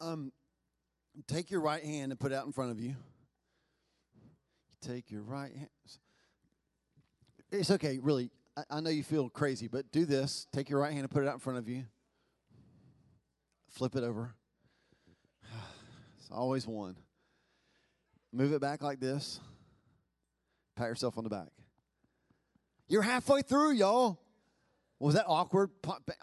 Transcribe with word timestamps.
Um, 0.00 0.32
take 1.26 1.50
your 1.50 1.60
right 1.60 1.82
hand 1.82 2.12
and 2.12 2.20
put 2.20 2.32
it 2.32 2.34
out 2.34 2.46
in 2.46 2.52
front 2.52 2.70
of 2.70 2.80
you. 2.80 2.94
Take 4.80 5.10
your 5.10 5.22
right 5.22 5.54
hand. 5.54 5.68
It's 7.50 7.70
okay, 7.70 7.98
really. 8.00 8.30
I, 8.56 8.62
I 8.70 8.80
know 8.80 8.90
you 8.90 9.02
feel 9.02 9.28
crazy, 9.28 9.68
but 9.68 9.90
do 9.92 10.04
this. 10.04 10.46
Take 10.52 10.68
your 10.68 10.80
right 10.80 10.92
hand 10.92 11.02
and 11.02 11.10
put 11.10 11.22
it 11.22 11.28
out 11.28 11.34
in 11.34 11.40
front 11.40 11.58
of 11.58 11.68
you. 11.68 11.84
Flip 13.70 13.94
it 13.96 14.02
over. 14.02 14.34
It's 16.18 16.32
always 16.32 16.66
one. 16.66 16.96
Move 18.32 18.52
it 18.52 18.60
back 18.60 18.82
like 18.82 18.98
this. 18.98 19.38
Pat 20.74 20.88
yourself 20.88 21.16
on 21.16 21.22
the 21.22 21.30
back. 21.30 21.46
You're 22.88 23.02
halfway 23.02 23.42
through, 23.42 23.74
y'all. 23.74 24.18
Was 24.98 25.14
that 25.14 25.26
awkward? 25.28 25.70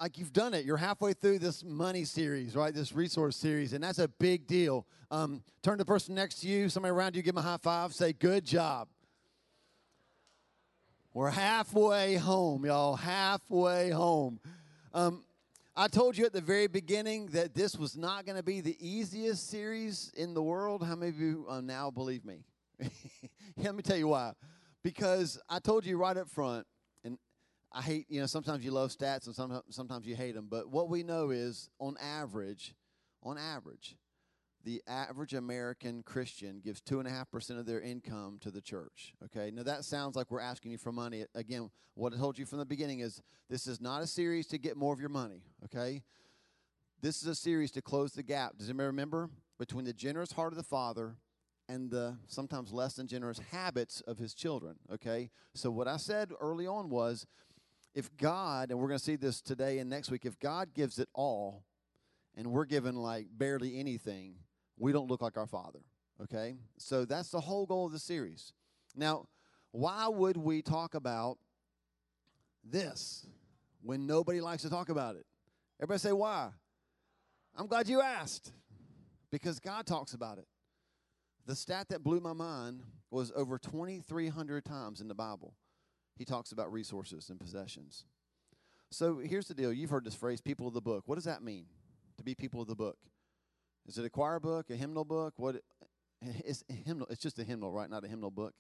Like 0.02 0.18
you've 0.18 0.34
done 0.34 0.54
it. 0.54 0.66
You're 0.66 0.78
halfway 0.78 1.14
through 1.14 1.40
this 1.40 1.64
money 1.64 2.06
series, 2.06 2.56
right? 2.56 2.74
This 2.74 2.92
resource 2.92 3.36
series, 3.36 3.74
and 3.74 3.84
that's 3.84 4.00
a 4.00 4.08
big 4.08 4.48
deal. 4.48 4.88
Um, 5.12 5.44
turn 5.62 5.78
to 5.78 5.84
the 5.84 5.86
person 5.86 6.16
next 6.16 6.42
to 6.42 6.48
you, 6.48 6.70
somebody 6.70 6.92
around 6.92 7.16
you, 7.16 7.22
give 7.22 7.36
them 7.36 7.44
a 7.44 7.48
high 7.48 7.58
five, 7.58 7.94
say, 7.94 8.14
Good 8.14 8.46
job. 8.46 8.88
We're 11.14 11.30
halfway 11.30 12.16
home, 12.16 12.66
y'all. 12.66 12.96
Halfway 12.96 13.92
home. 13.92 14.40
Um, 14.92 15.24
I 15.76 15.88
told 15.88 16.18
you 16.18 16.26
at 16.26 16.34
the 16.34 16.42
very 16.42 16.66
beginning 16.66 17.28
that 17.28 17.54
this 17.54 17.78
was 17.78 17.96
not 17.96 18.26
going 18.26 18.38
to 18.38 18.44
be 18.44 18.62
the 18.62 18.76
easiest 18.80 19.48
series 19.50 20.12
in 20.16 20.34
the 20.34 20.42
world. 20.42 20.84
How 20.84 20.96
many 20.96 21.10
of 21.10 21.20
you 21.20 21.46
uh, 21.48 21.62
now 21.62 21.92
believe 21.92 22.26
me? 22.26 22.46
Let 23.58 23.76
me 23.76 23.84
tell 23.84 23.98
you 23.98 24.08
why. 24.08 24.34
Because 24.84 25.40
I 25.48 25.60
told 25.60 25.86
you 25.86 25.98
right 25.98 26.18
up 26.18 26.30
front 26.30 26.66
I 27.74 27.82
hate, 27.82 28.06
you 28.08 28.22
know, 28.22 28.28
sometimes 28.28 28.64
you 28.64 28.72
love 28.72 28.92
stats 28.92 29.26
and 29.26 29.36
sometimes, 29.36 29.64
sometimes 29.72 30.06
you 30.06 30.16
hate 30.16 30.36
them. 30.36 30.48
But 30.50 30.70
what 30.70 30.90
we 30.90 31.02
know 31.02 31.32
is, 31.32 31.70
on 31.80 31.96
average, 32.00 32.76
on 33.24 33.38
average, 33.38 33.98
the 34.64 34.82
average 34.88 35.34
American 35.34 36.04
Christian 36.04 36.62
gives 36.64 36.82
2.5% 36.82 37.60
of 37.60 37.66
their 37.66 37.82
income 37.82 38.38
to 38.42 38.52
the 38.52 38.62
church. 38.62 39.14
Okay? 39.26 39.52
Now, 39.52 39.64
that 39.64 39.86
sounds 39.86 40.16
like 40.16 40.30
we're 40.30 40.40
asking 40.40 40.72
you 40.72 40.78
for 40.78 40.92
money. 40.92 41.26
Again, 41.34 41.70
what 41.96 42.14
I 42.14 42.18
told 42.18 42.38
you 42.38 42.46
from 42.46 42.60
the 42.60 42.66
beginning 42.66 43.00
is 43.00 43.22
this 43.50 43.68
is 43.68 43.82
not 43.82 44.02
a 44.02 44.08
series 44.08 44.48
to 44.48 44.58
get 44.58 44.78
more 44.78 44.94
of 44.94 45.00
your 45.00 45.10
money. 45.10 45.42
Okay? 45.66 46.04
This 47.02 47.22
is 47.22 47.28
a 47.28 47.36
series 47.36 47.72
to 47.72 47.82
close 47.82 48.14
the 48.14 48.24
gap. 48.24 48.58
Does 48.58 48.70
anybody 48.70 48.88
remember? 48.88 49.30
Between 49.60 49.86
the 49.86 49.94
generous 49.94 50.32
heart 50.32 50.54
of 50.54 50.58
the 50.58 50.64
Father 50.64 51.18
and 51.68 51.90
the 51.90 52.18
sometimes 52.28 52.72
less 52.72 52.96
than 52.96 53.08
generous 53.08 53.40
habits 53.52 54.02
of 54.02 54.18
his 54.18 54.34
children. 54.34 54.76
Okay? 54.94 55.30
So, 55.54 55.72
what 55.72 55.88
I 55.88 55.98
said 55.98 56.32
early 56.40 56.68
on 56.68 56.90
was 56.90 57.26
if 57.94 58.16
God, 58.18 58.72
and 58.72 58.80
we're 58.80 58.88
going 58.88 59.00
to 59.00 59.04
see 59.04 59.16
this 59.16 59.42
today 59.42 59.80
and 59.80 59.90
next 59.90 60.10
week, 60.10 60.26
if 60.26 60.40
God 60.40 60.74
gives 60.74 61.00
it 61.00 61.10
all 61.14 61.64
and 62.36 62.48
we're 62.48 62.66
given 62.66 62.96
like 62.96 63.28
barely 63.32 63.80
anything, 63.80 64.36
we 64.78 64.92
don't 64.92 65.08
look 65.08 65.22
like 65.22 65.38
our 65.38 65.46
Father. 65.46 65.80
Okay? 66.22 66.56
So 66.78 67.06
that's 67.06 67.30
the 67.30 67.40
whole 67.40 67.66
goal 67.66 67.86
of 67.86 67.92
the 67.92 68.00
series. 68.00 68.54
Now, 68.96 69.28
why 69.72 70.08
would 70.08 70.38
we 70.38 70.62
talk 70.62 70.96
about 70.96 71.38
this 72.64 73.28
when 73.82 74.08
nobody 74.08 74.42
likes 74.42 74.64
to 74.64 74.70
talk 74.70 74.90
about 74.90 75.16
it? 75.16 75.26
Everybody 75.80 76.00
say, 76.00 76.14
why? 76.14 76.50
I'm 77.56 77.68
glad 77.68 77.88
you 77.88 78.02
asked 78.02 78.52
because 79.32 79.60
God 79.60 79.86
talks 79.86 80.14
about 80.14 80.38
it. 80.38 80.48
The 81.46 81.56
stat 81.56 81.90
that 81.90 82.04
blew 82.04 82.20
my 82.20 82.34
mind 82.34 82.84
was 83.12 83.32
over 83.36 83.60
2,300 83.60 84.66
times 84.66 85.02
in 85.02 85.08
the 85.08 85.14
Bible 85.14 85.54
he 86.16 86.26
talks 86.26 86.52
about 86.52 86.72
resources 86.72 87.30
and 87.30 87.40
possessions. 87.40 88.06
So 88.92 89.18
here's 89.18 89.48
the 89.48 89.56
deal. 89.56 89.74
You've 89.74 89.90
heard 89.90 90.06
this 90.06 90.16
phrase, 90.16 90.40
people 90.40 90.68
of 90.68 90.74
the 90.74 90.82
book. 90.82 91.04
What 91.08 91.16
does 91.16 91.24
that 91.24 91.42
mean, 91.42 91.66
to 92.18 92.24
be 92.24 92.36
people 92.36 92.62
of 92.62 92.68
the 92.68 92.76
book? 92.76 92.98
Is 93.88 93.98
it 93.98 94.06
a 94.06 94.10
choir 94.10 94.40
book, 94.40 94.70
a 94.70 94.76
hymnal 94.76 95.06
book? 95.06 95.34
What? 95.38 95.58
It's 96.46 96.64
hymnal. 96.70 97.08
It's 97.10 97.22
just 97.22 97.38
a 97.38 97.44
hymnal, 97.44 97.74
right? 97.74 97.90
Not 97.90 98.06
a 98.06 98.08
hymnal 98.08 98.32
book. 98.32 98.54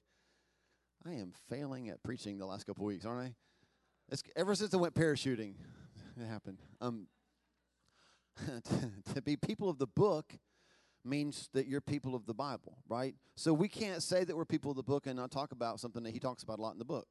I 1.07 1.11
am 1.11 1.31
failing 1.49 1.87
at 1.87 2.03
preaching 2.03 2.37
the 2.37 2.45
last 2.45 2.65
couple 2.65 2.83
weeks, 2.83 3.05
aren't 3.05 3.21
I? 3.21 3.35
It's, 4.11 4.21
ever 4.35 4.53
since 4.53 4.73
I 4.73 4.77
went 4.77 4.95
parachuting, 4.95 5.53
it 6.19 6.27
happened. 6.27 6.57
Um, 6.81 7.07
to 9.13 9.21
be 9.21 9.37
people 9.37 9.69
of 9.69 9.77
the 9.77 9.87
book 9.87 10.33
means 11.05 11.49
that 11.53 11.67
you're 11.67 11.79
people 11.79 12.15
of 12.15 12.25
the 12.25 12.33
Bible, 12.33 12.79
right? 12.89 13.15
So 13.37 13.53
we 13.53 13.69
can't 13.69 14.03
say 14.03 14.25
that 14.25 14.35
we're 14.35 14.43
people 14.43 14.71
of 14.71 14.77
the 14.77 14.83
book 14.83 15.07
and 15.07 15.15
not 15.15 15.31
talk 15.31 15.53
about 15.53 15.79
something 15.79 16.03
that 16.03 16.11
he 16.11 16.19
talks 16.19 16.43
about 16.43 16.59
a 16.59 16.61
lot 16.61 16.73
in 16.73 16.79
the 16.79 16.85
book 16.85 17.07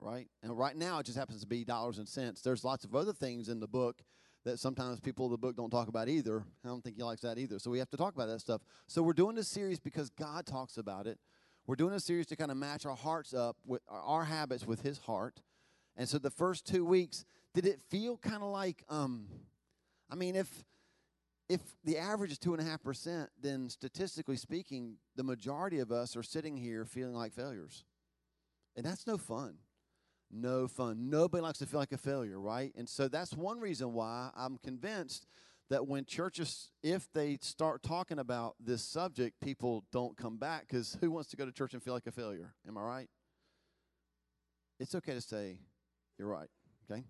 right? 0.00 0.28
And 0.42 0.56
right 0.56 0.76
now 0.76 0.98
it 0.98 1.06
just 1.06 1.18
happens 1.18 1.40
to 1.40 1.46
be 1.46 1.64
dollars 1.64 1.98
and 1.98 2.08
cents. 2.08 2.40
There's 2.40 2.64
lots 2.64 2.84
of 2.84 2.94
other 2.94 3.12
things 3.12 3.48
in 3.48 3.60
the 3.60 3.68
book 3.68 4.02
that 4.44 4.58
sometimes 4.58 5.00
people 5.00 5.26
in 5.26 5.32
the 5.32 5.38
book 5.38 5.56
don't 5.56 5.70
talk 5.70 5.88
about 5.88 6.08
either. 6.08 6.42
I 6.64 6.68
don't 6.68 6.82
think 6.82 6.96
he 6.96 7.02
likes 7.02 7.20
that 7.22 7.38
either. 7.38 7.58
So 7.58 7.70
we 7.70 7.78
have 7.78 7.90
to 7.90 7.96
talk 7.96 8.14
about 8.14 8.28
that 8.28 8.40
stuff. 8.40 8.62
So 8.86 9.02
we're 9.02 9.12
doing 9.12 9.36
this 9.36 9.48
series 9.48 9.78
because 9.78 10.10
God 10.10 10.46
talks 10.46 10.78
about 10.78 11.06
it. 11.06 11.18
We're 11.66 11.76
doing 11.76 11.94
a 11.94 12.00
series 12.00 12.26
to 12.28 12.36
kind 12.36 12.50
of 12.50 12.56
match 12.56 12.86
our 12.86 12.96
hearts 12.96 13.34
up 13.34 13.56
with 13.66 13.82
our 13.88 14.24
habits 14.24 14.66
with 14.66 14.82
his 14.82 14.98
heart. 14.98 15.42
And 15.96 16.08
so 16.08 16.18
the 16.18 16.30
first 16.30 16.66
two 16.66 16.84
weeks, 16.84 17.24
did 17.52 17.66
it 17.66 17.80
feel 17.90 18.16
kind 18.16 18.42
of 18.42 18.48
like, 18.50 18.82
um, 18.88 19.26
I 20.10 20.14
mean, 20.14 20.36
if 20.36 20.64
if 21.48 21.60
the 21.84 21.98
average 21.98 22.30
is 22.30 22.38
two 22.38 22.54
and 22.54 22.62
a 22.62 22.64
half 22.64 22.80
percent, 22.80 23.28
then 23.42 23.68
statistically 23.68 24.36
speaking, 24.36 24.98
the 25.16 25.24
majority 25.24 25.80
of 25.80 25.90
us 25.90 26.16
are 26.16 26.22
sitting 26.22 26.56
here 26.56 26.84
feeling 26.84 27.14
like 27.14 27.32
failures. 27.32 27.84
And 28.76 28.86
that's 28.86 29.04
no 29.04 29.18
fun 29.18 29.56
no 30.30 30.68
fun. 30.68 31.10
Nobody 31.10 31.42
likes 31.42 31.58
to 31.58 31.66
feel 31.66 31.80
like 31.80 31.92
a 31.92 31.98
failure, 31.98 32.38
right? 32.38 32.72
And 32.76 32.88
so 32.88 33.08
that's 33.08 33.34
one 33.34 33.60
reason 33.60 33.92
why 33.92 34.30
I'm 34.36 34.58
convinced 34.58 35.26
that 35.70 35.86
when 35.86 36.04
churches, 36.04 36.70
if 36.82 37.08
they 37.12 37.38
start 37.40 37.82
talking 37.82 38.18
about 38.18 38.56
this 38.60 38.82
subject, 38.82 39.40
people 39.40 39.84
don't 39.92 40.16
come 40.16 40.36
back 40.36 40.66
because 40.68 40.98
who 41.00 41.10
wants 41.10 41.30
to 41.30 41.36
go 41.36 41.46
to 41.46 41.52
church 41.52 41.74
and 41.74 41.82
feel 41.82 41.94
like 41.94 42.06
a 42.06 42.12
failure? 42.12 42.54
Am 42.66 42.76
I 42.76 42.82
right? 42.82 43.08
It's 44.80 44.94
okay 44.94 45.14
to 45.14 45.20
say, 45.20 45.58
you're 46.18 46.28
right, 46.28 46.48
okay? 46.90 47.04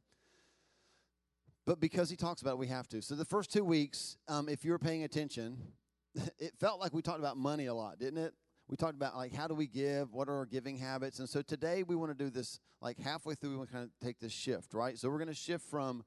But 1.67 1.81
because 1.81 2.11
he 2.11 2.17
talks 2.17 2.43
about 2.43 2.53
it, 2.53 2.59
we 2.59 2.67
have 2.67 2.89
to. 2.89 3.01
So 3.01 3.15
the 3.15 3.25
first 3.25 3.53
two 3.53 3.65
weeks, 3.65 4.17
um, 4.29 4.49
if 4.49 4.65
you 4.65 4.73
were 4.73 4.79
paying 4.79 5.05
attention, 5.05 5.57
it 6.39 6.53
felt 6.59 6.81
like 6.81 6.93
we 6.93 7.01
talked 7.01 7.21
about 7.21 7.37
money 7.37 7.67
a 7.67 7.75
lot, 7.75 7.99
didn't 7.99 8.19
it? 8.19 8.35
We 8.71 8.77
talked 8.77 8.95
about 8.95 9.17
like 9.17 9.35
how 9.35 9.49
do 9.49 9.55
we 9.55 9.67
give? 9.67 10.13
What 10.13 10.29
are 10.29 10.37
our 10.37 10.47
giving 10.47 10.77
habits? 10.77 11.19
And 11.19 11.29
so 11.29 11.43
today 11.43 11.83
we 11.83 11.97
want 11.97 12.17
to 12.17 12.25
do 12.25 12.31
this 12.31 12.61
like 12.81 12.99
halfway 13.01 13.35
through 13.35 13.51
we 13.51 13.57
want 13.57 13.69
to 13.69 13.75
kind 13.75 13.85
of 13.85 13.91
take 14.07 14.21
this 14.21 14.33
shift 14.33 14.73
right? 14.75 14.97
So 14.97 15.11
we're 15.11 15.19
going 15.19 15.29
to 15.29 15.35
shift 15.35 15.69
from 15.69 16.05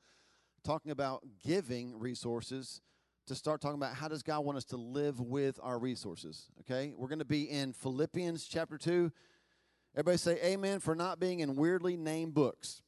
talking 0.63 0.91
about 0.91 1.23
giving 1.45 1.99
resources 1.99 2.81
to 3.27 3.35
start 3.35 3.59
talking 3.59 3.75
about 3.75 3.95
how 3.95 4.07
does 4.07 4.23
god 4.23 4.41
want 4.45 4.57
us 4.57 4.65
to 4.65 4.77
live 4.77 5.19
with 5.19 5.59
our 5.61 5.77
resources 5.77 6.47
okay? 6.61 6.93
We're 6.95 7.09
going 7.09 7.19
to 7.19 7.25
be 7.25 7.43
in 7.43 7.73
philippians 7.73 8.45
chapter 8.45 8.77
2 8.77 9.11
everybody 9.95 10.17
say 10.17 10.39
amen 10.41 10.79
for 10.79 10.95
not 10.95 11.19
being 11.19 11.41
in 11.41 11.55
weirdly 11.57 11.97
named 11.97 12.33
books 12.33 12.82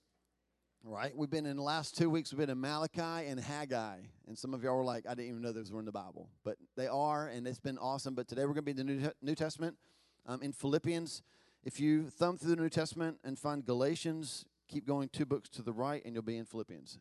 right? 0.85 1.15
We've 1.17 1.29
been 1.29 1.45
in 1.45 1.57
the 1.57 1.63
last 1.63 1.97
two 1.97 2.09
weeks, 2.09 2.31
we've 2.31 2.39
been 2.39 2.49
in 2.49 2.61
Malachi 2.61 3.27
and 3.27 3.39
Haggai. 3.39 3.97
And 4.27 4.37
some 4.37 4.53
of 4.53 4.63
y'all 4.63 4.77
were 4.77 4.83
like, 4.83 5.05
I 5.07 5.15
didn't 5.15 5.29
even 5.29 5.41
know 5.41 5.51
those 5.51 5.71
were 5.71 5.79
in 5.79 5.85
the 5.85 5.91
Bible. 5.91 6.29
But 6.43 6.57
they 6.77 6.87
are, 6.87 7.27
and 7.27 7.47
it's 7.47 7.59
been 7.59 7.77
awesome. 7.77 8.13
But 8.13 8.27
today 8.27 8.41
we're 8.41 8.53
going 8.53 8.65
to 8.65 8.73
be 8.73 8.79
in 8.79 8.87
the 8.87 8.93
New, 8.93 9.11
New 9.21 9.35
Testament 9.35 9.77
um, 10.27 10.41
in 10.41 10.53
Philippians. 10.53 11.23
If 11.63 11.79
you 11.79 12.03
thumb 12.03 12.37
through 12.37 12.55
the 12.55 12.61
New 12.61 12.69
Testament 12.69 13.17
and 13.23 13.39
find 13.39 13.65
Galatians, 13.65 14.45
keep 14.67 14.85
going 14.85 15.09
two 15.09 15.25
books 15.25 15.49
to 15.49 15.63
the 15.63 15.73
right, 15.73 16.03
and 16.05 16.13
you'll 16.13 16.23
be 16.23 16.37
in 16.37 16.45
Philippians. 16.45 16.99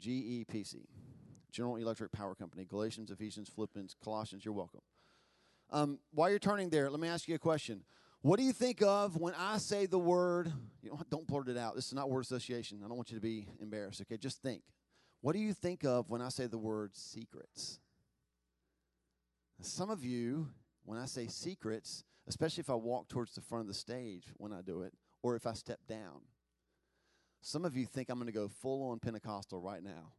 GEPC, 0.00 0.86
General 1.52 1.76
Electric 1.76 2.12
Power 2.12 2.34
Company. 2.34 2.64
Galatians, 2.64 3.10
Ephesians, 3.10 3.50
Philippians, 3.54 3.94
Colossians, 4.02 4.44
you're 4.44 4.54
welcome. 4.54 4.80
Um, 5.70 5.98
while 6.12 6.30
you're 6.30 6.38
turning 6.38 6.70
there, 6.70 6.88
let 6.88 7.00
me 7.00 7.08
ask 7.08 7.28
you 7.28 7.34
a 7.34 7.38
question. 7.38 7.82
What 8.22 8.38
do 8.38 8.44
you 8.44 8.52
think 8.52 8.82
of 8.82 9.16
when 9.16 9.34
I 9.38 9.58
say 9.58 9.86
the 9.86 9.98
word? 9.98 10.52
You 10.82 10.90
know, 10.90 11.00
don't 11.10 11.26
blurt 11.26 11.48
it 11.48 11.56
out. 11.56 11.76
This 11.76 11.86
is 11.86 11.94
not 11.94 12.10
word 12.10 12.20
association. 12.20 12.80
I 12.84 12.88
don't 12.88 12.96
want 12.96 13.10
you 13.10 13.16
to 13.16 13.22
be 13.22 13.46
embarrassed. 13.60 14.00
Okay, 14.00 14.16
just 14.16 14.42
think. 14.42 14.62
What 15.20 15.34
do 15.34 15.38
you 15.38 15.52
think 15.52 15.84
of 15.84 16.10
when 16.10 16.20
I 16.20 16.28
say 16.28 16.46
the 16.46 16.58
word 16.58 16.96
secrets? 16.96 17.78
Some 19.60 19.90
of 19.90 20.04
you, 20.04 20.48
when 20.84 20.98
I 20.98 21.06
say 21.06 21.26
secrets, 21.26 22.04
especially 22.28 22.60
if 22.60 22.70
I 22.70 22.74
walk 22.74 23.08
towards 23.08 23.34
the 23.34 23.40
front 23.40 23.62
of 23.62 23.68
the 23.68 23.74
stage 23.74 24.24
when 24.36 24.52
I 24.52 24.62
do 24.62 24.82
it, 24.82 24.92
or 25.22 25.34
if 25.34 25.46
I 25.46 25.52
step 25.52 25.80
down, 25.88 26.22
some 27.40 27.64
of 27.64 27.76
you 27.76 27.86
think 27.86 28.08
I'm 28.08 28.18
going 28.18 28.26
to 28.26 28.32
go 28.32 28.48
full 28.48 28.90
on 28.90 28.98
Pentecostal 28.98 29.60
right 29.60 29.82
now. 29.82 30.12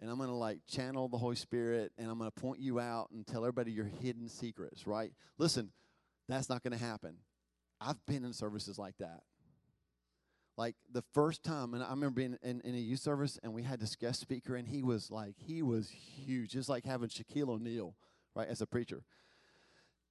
And 0.00 0.10
I'm 0.10 0.16
going 0.16 0.28
to 0.28 0.34
like 0.34 0.58
channel 0.66 1.08
the 1.08 1.18
Holy 1.18 1.36
Spirit 1.36 1.92
and 1.96 2.10
I'm 2.10 2.18
going 2.18 2.30
to 2.30 2.40
point 2.40 2.58
you 2.58 2.80
out 2.80 3.10
and 3.12 3.26
tell 3.26 3.44
everybody 3.44 3.70
your 3.70 3.90
hidden 4.00 4.28
secrets, 4.28 4.86
right? 4.86 5.12
Listen, 5.38 5.70
that's 6.32 6.48
not 6.48 6.62
going 6.62 6.76
to 6.76 6.84
happen. 6.84 7.16
I've 7.80 8.04
been 8.06 8.24
in 8.24 8.32
services 8.32 8.78
like 8.78 8.96
that. 8.98 9.22
Like 10.56 10.76
the 10.90 11.02
first 11.12 11.42
time, 11.42 11.74
and 11.74 11.82
I 11.82 11.90
remember 11.90 12.10
being 12.10 12.38
in, 12.42 12.60
in 12.60 12.74
a 12.74 12.78
youth 12.78 13.00
service, 13.00 13.38
and 13.42 13.54
we 13.54 13.62
had 13.62 13.80
this 13.80 13.96
guest 13.96 14.20
speaker, 14.20 14.54
and 14.54 14.68
he 14.68 14.82
was 14.82 15.10
like, 15.10 15.34
he 15.38 15.62
was 15.62 15.88
huge, 15.88 16.50
just 16.50 16.68
like 16.68 16.84
having 16.84 17.08
Shaquille 17.08 17.48
O'Neal, 17.48 17.94
right, 18.34 18.48
as 18.48 18.60
a 18.60 18.66
preacher. 18.66 19.02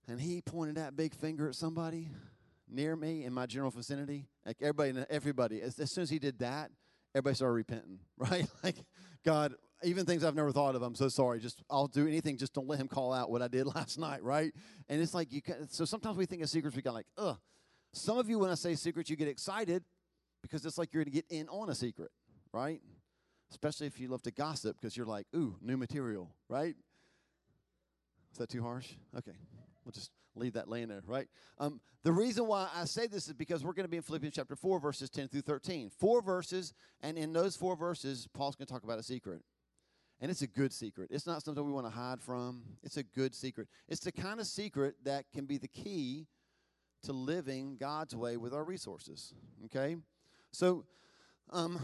And 0.08 0.20
he 0.20 0.42
pointed 0.42 0.76
that 0.76 0.96
big 0.96 1.14
finger 1.14 1.48
at 1.48 1.56
somebody 1.56 2.10
near 2.68 2.96
me 2.96 3.24
in 3.24 3.34
my 3.34 3.46
general 3.46 3.72
vicinity. 3.72 4.26
Like 4.46 4.58
everybody, 4.62 5.06
everybody. 5.10 5.62
As, 5.62 5.80
as 5.80 5.92
soon 5.92 6.04
as 6.04 6.10
he 6.10 6.18
did 6.18 6.40
that, 6.40 6.72
everybody 7.14 7.36
started 7.36 7.54
repenting, 7.54 8.00
right? 8.18 8.48
Like 8.64 8.78
God, 9.24 9.54
even 9.84 10.06
things 10.06 10.24
I've 10.24 10.36
never 10.36 10.52
thought 10.52 10.76
of, 10.76 10.82
I'm 10.82 10.96
so 10.96 11.10
sorry. 11.10 11.40
Just 11.40 11.64
I'll 11.70 11.88
do 11.88 12.08
anything. 12.08 12.38
Just 12.38 12.54
don't 12.54 12.68
let 12.68 12.80
him 12.80 12.88
call 12.88 13.14
out 13.14 13.32
what 13.32 13.42
I 13.42 13.48
did 13.48 13.66
last 13.76 13.98
night, 13.98 14.24
right? 14.24 14.54
And 14.90 15.02
it's 15.02 15.14
like 15.14 15.32
you. 15.32 15.42
Can, 15.42 15.70
so 15.70 15.86
sometimes 15.86 16.18
we 16.18 16.26
think 16.26 16.42
of 16.42 16.50
secrets. 16.50 16.76
We 16.76 16.82
got 16.82 16.94
like, 16.94 17.08
ugh. 17.18 17.38
Some 17.94 18.18
of 18.18 18.30
you, 18.30 18.40
when 18.40 18.50
I 18.50 18.56
say 18.56 18.76
secrets, 18.76 19.10
you 19.10 19.18
get 19.18 19.28
excited 19.28 19.84
because 20.42 20.66
it's 20.66 20.78
like 20.78 20.94
you're 20.94 21.04
going 21.04 21.14
to 21.14 21.22
get 21.22 21.26
in 21.30 21.50
on 21.50 21.70
a 21.70 21.76
secret, 21.76 22.10
right? 22.54 22.82
Especially 23.52 23.86
if 23.86 24.00
you 24.00 24.08
love 24.08 24.22
to 24.24 24.32
gossip 24.32 24.78
because 24.80 24.96
you're 24.96 25.06
like, 25.06 25.28
ooh, 25.36 25.58
new 25.62 25.76
material, 25.76 26.34
right? 26.48 26.76
Is 28.32 28.38
that 28.38 28.50
too 28.50 28.64
harsh? 28.64 28.88
Okay, 29.18 29.36
we'll 29.84 29.92
just 29.92 30.12
leave 30.36 30.54
that 30.54 30.70
laying 30.70 30.88
there, 30.88 31.04
right? 31.06 31.28
Um, 31.60 31.82
the 32.04 32.12
reason 32.12 32.48
why 32.48 32.70
I 32.74 32.86
say 32.86 33.08
this 33.08 33.28
is 33.28 33.34
because 33.34 33.64
we're 33.64 33.74
going 33.74 33.86
to 33.86 33.90
be 33.90 33.98
in 33.98 34.04
Philippians 34.04 34.36
chapter 34.36 34.56
4, 34.56 34.80
verses 34.80 35.10
10 35.10 35.28
through 35.28 35.42
13. 35.42 35.92
Four 36.00 36.22
verses, 36.22 36.74
and 37.02 37.18
in 37.18 37.34
those 37.34 37.56
four 37.56 37.76
verses, 37.76 38.28
Paul's 38.34 38.56
going 38.56 38.66
to 38.68 38.74
talk 38.74 38.84
about 38.84 39.00
a 39.00 39.04
secret. 39.04 39.42
And 40.22 40.30
it's 40.30 40.44
a 40.44 40.48
good 40.48 40.72
secret. 40.72 41.10
It's 41.12 41.26
not 41.26 41.42
something 41.42 41.66
we 41.66 41.72
want 41.74 41.88
to 41.88 41.92
hide 41.92 42.22
from. 42.22 42.62
It's 42.84 42.98
a 42.98 43.04
good 43.04 43.34
secret. 43.34 43.68
It's 43.90 44.02
the 44.02 44.12
kind 44.12 44.40
of 44.40 44.46
secret 44.46 44.96
that 45.04 45.26
can 45.34 45.46
be 45.46 45.58
the 45.58 45.68
key 45.68 46.28
to 47.04 47.12
living 47.12 47.76
God's 47.80 48.16
way 48.16 48.38
with 48.38 48.54
our 48.54 48.64
resources. 48.64 49.34
Okay? 49.66 49.98
So, 50.52 50.86
um, 51.50 51.80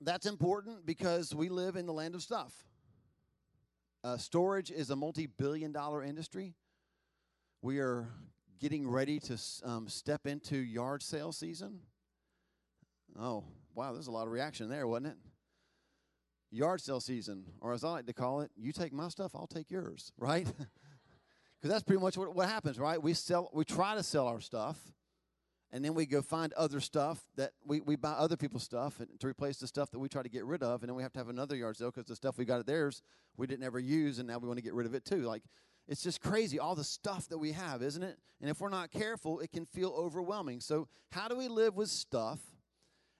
that's 0.00 0.26
important 0.26 0.86
because 0.86 1.34
we 1.34 1.48
live 1.48 1.76
in 1.76 1.86
the 1.86 1.92
land 1.92 2.14
of 2.14 2.22
stuff. 2.22 2.52
Uh, 4.02 4.16
storage 4.16 4.70
is 4.70 4.90
a 4.90 4.96
multi 4.96 5.26
billion 5.26 5.72
dollar 5.72 6.02
industry. 6.02 6.54
We 7.60 7.80
are 7.80 8.08
getting 8.60 8.88
ready 8.88 9.18
to 9.20 9.38
um, 9.64 9.88
step 9.88 10.26
into 10.26 10.56
yard 10.56 11.02
sale 11.02 11.32
season. 11.32 11.80
Oh, 13.18 13.44
wow, 13.74 13.92
there's 13.92 14.06
a 14.06 14.12
lot 14.12 14.26
of 14.26 14.32
reaction 14.32 14.68
there, 14.70 14.86
wasn't 14.86 15.08
it? 15.08 15.16
Yard 16.50 16.80
sale 16.80 17.00
season, 17.00 17.44
or 17.60 17.72
as 17.72 17.84
I 17.84 17.90
like 17.90 18.06
to 18.06 18.12
call 18.12 18.40
it, 18.40 18.50
you 18.56 18.72
take 18.72 18.92
my 18.92 19.08
stuff, 19.08 19.32
I'll 19.34 19.46
take 19.46 19.70
yours, 19.70 20.12
right? 20.18 20.44
Because 20.44 21.70
that's 21.74 21.84
pretty 21.84 22.02
much 22.02 22.16
what, 22.16 22.34
what 22.34 22.48
happens, 22.48 22.78
right? 22.78 23.00
We 23.00 23.14
sell, 23.14 23.50
we 23.52 23.64
try 23.64 23.94
to 23.94 24.02
sell 24.02 24.26
our 24.26 24.40
stuff, 24.40 24.78
and 25.72 25.84
then 25.84 25.94
we 25.94 26.06
go 26.06 26.22
find 26.22 26.52
other 26.54 26.80
stuff 26.80 27.20
that 27.36 27.52
we, 27.64 27.80
we 27.80 27.96
buy 27.96 28.12
other 28.12 28.36
people's 28.36 28.62
stuff 28.62 29.00
to 29.18 29.26
replace 29.26 29.58
the 29.58 29.66
stuff 29.66 29.90
that 29.90 29.98
we 29.98 30.08
try 30.08 30.22
to 30.22 30.28
get 30.28 30.44
rid 30.44 30.62
of 30.62 30.82
and 30.82 30.88
then 30.88 30.96
we 30.96 31.02
have 31.02 31.12
to 31.12 31.18
have 31.18 31.28
another 31.28 31.56
yard 31.56 31.76
sale 31.76 31.90
because 31.90 32.06
the 32.06 32.16
stuff 32.16 32.38
we 32.38 32.44
got 32.44 32.60
at 32.60 32.66
theirs 32.66 33.02
we 33.36 33.46
didn't 33.46 33.64
ever 33.64 33.78
use 33.78 34.18
and 34.18 34.28
now 34.28 34.38
we 34.38 34.48
want 34.48 34.58
to 34.58 34.62
get 34.62 34.74
rid 34.74 34.86
of 34.86 34.94
it 34.94 35.04
too 35.04 35.22
like 35.22 35.42
it's 35.88 36.02
just 36.02 36.20
crazy 36.20 36.58
all 36.58 36.74
the 36.74 36.84
stuff 36.84 37.28
that 37.28 37.38
we 37.38 37.52
have 37.52 37.82
isn't 37.82 38.02
it 38.02 38.18
and 38.40 38.50
if 38.50 38.60
we're 38.60 38.68
not 38.68 38.90
careful 38.90 39.40
it 39.40 39.52
can 39.52 39.64
feel 39.64 39.90
overwhelming 39.90 40.60
so 40.60 40.88
how 41.12 41.28
do 41.28 41.36
we 41.36 41.48
live 41.48 41.76
with 41.76 41.88
stuff 41.88 42.40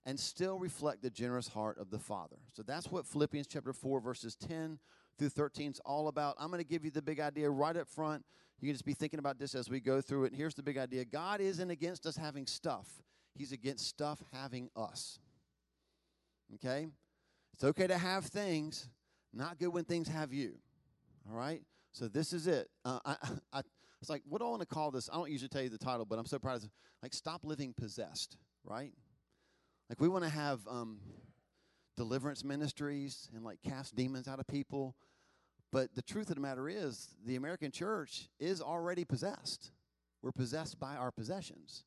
and 0.06 0.18
still 0.18 0.58
reflect 0.58 1.02
the 1.02 1.10
generous 1.10 1.48
heart 1.48 1.78
of 1.78 1.90
the 1.90 1.98
father 1.98 2.36
so 2.52 2.62
that's 2.62 2.90
what 2.90 3.06
philippians 3.06 3.46
chapter 3.46 3.72
4 3.72 4.00
verses 4.00 4.36
10 4.36 4.78
through 5.18 5.28
13 5.28 5.72
is 5.72 5.80
all 5.84 6.08
about 6.08 6.36
i'm 6.38 6.48
going 6.48 6.62
to 6.62 6.68
give 6.68 6.84
you 6.84 6.90
the 6.90 7.02
big 7.02 7.20
idea 7.20 7.48
right 7.50 7.76
up 7.76 7.88
front 7.88 8.24
you 8.60 8.68
can 8.68 8.74
just 8.74 8.84
be 8.84 8.92
thinking 8.92 9.18
about 9.18 9.38
this 9.38 9.54
as 9.54 9.70
we 9.70 9.80
go 9.80 10.00
through 10.00 10.24
it. 10.24 10.28
And 10.28 10.36
here's 10.36 10.54
the 10.54 10.62
big 10.62 10.76
idea 10.76 11.04
God 11.04 11.40
isn't 11.40 11.70
against 11.70 12.06
us 12.06 12.16
having 12.16 12.46
stuff, 12.46 12.86
He's 13.34 13.52
against 13.52 13.86
stuff 13.86 14.22
having 14.32 14.68
us. 14.76 15.18
Okay? 16.56 16.88
It's 17.54 17.64
okay 17.64 17.86
to 17.86 17.98
have 17.98 18.26
things, 18.26 18.88
not 19.32 19.58
good 19.58 19.68
when 19.68 19.84
things 19.84 20.08
have 20.08 20.32
you. 20.32 20.54
All 21.28 21.36
right? 21.36 21.62
So 21.92 22.08
this 22.08 22.32
is 22.32 22.46
it. 22.46 22.68
Uh, 22.84 22.98
I, 23.04 23.16
I, 23.52 23.62
it's 24.00 24.10
like, 24.10 24.22
what 24.28 24.40
do 24.40 24.46
I 24.46 24.50
want 24.50 24.60
to 24.60 24.66
call 24.66 24.90
this? 24.90 25.08
I 25.10 25.16
don't 25.16 25.30
usually 25.30 25.48
tell 25.48 25.62
you 25.62 25.68
the 25.68 25.78
title, 25.78 26.04
but 26.04 26.18
I'm 26.18 26.26
so 26.26 26.38
proud 26.38 26.56
of 26.56 26.64
it. 26.64 26.70
Like, 27.02 27.12
stop 27.12 27.44
living 27.44 27.74
possessed, 27.74 28.36
right? 28.64 28.92
Like, 29.90 30.00
we 30.00 30.08
want 30.08 30.22
to 30.22 30.30
have 30.30 30.60
um, 30.68 31.00
deliverance 31.96 32.44
ministries 32.44 33.28
and 33.34 33.44
like 33.44 33.58
cast 33.62 33.96
demons 33.96 34.28
out 34.28 34.38
of 34.38 34.46
people. 34.46 34.94
But 35.72 35.94
the 35.96 36.02
truth 36.02 36.30
of 36.30 36.36
the 36.36 36.40
matter 36.40 36.68
is, 36.68 37.08
the 37.26 37.34
American 37.34 37.72
church 37.72 38.28
is 38.38 38.62
already 38.62 39.04
possessed. 39.04 39.72
We're 40.22 40.32
possessed 40.32 40.78
by 40.78 40.94
our 40.94 41.10
possessions. 41.10 41.84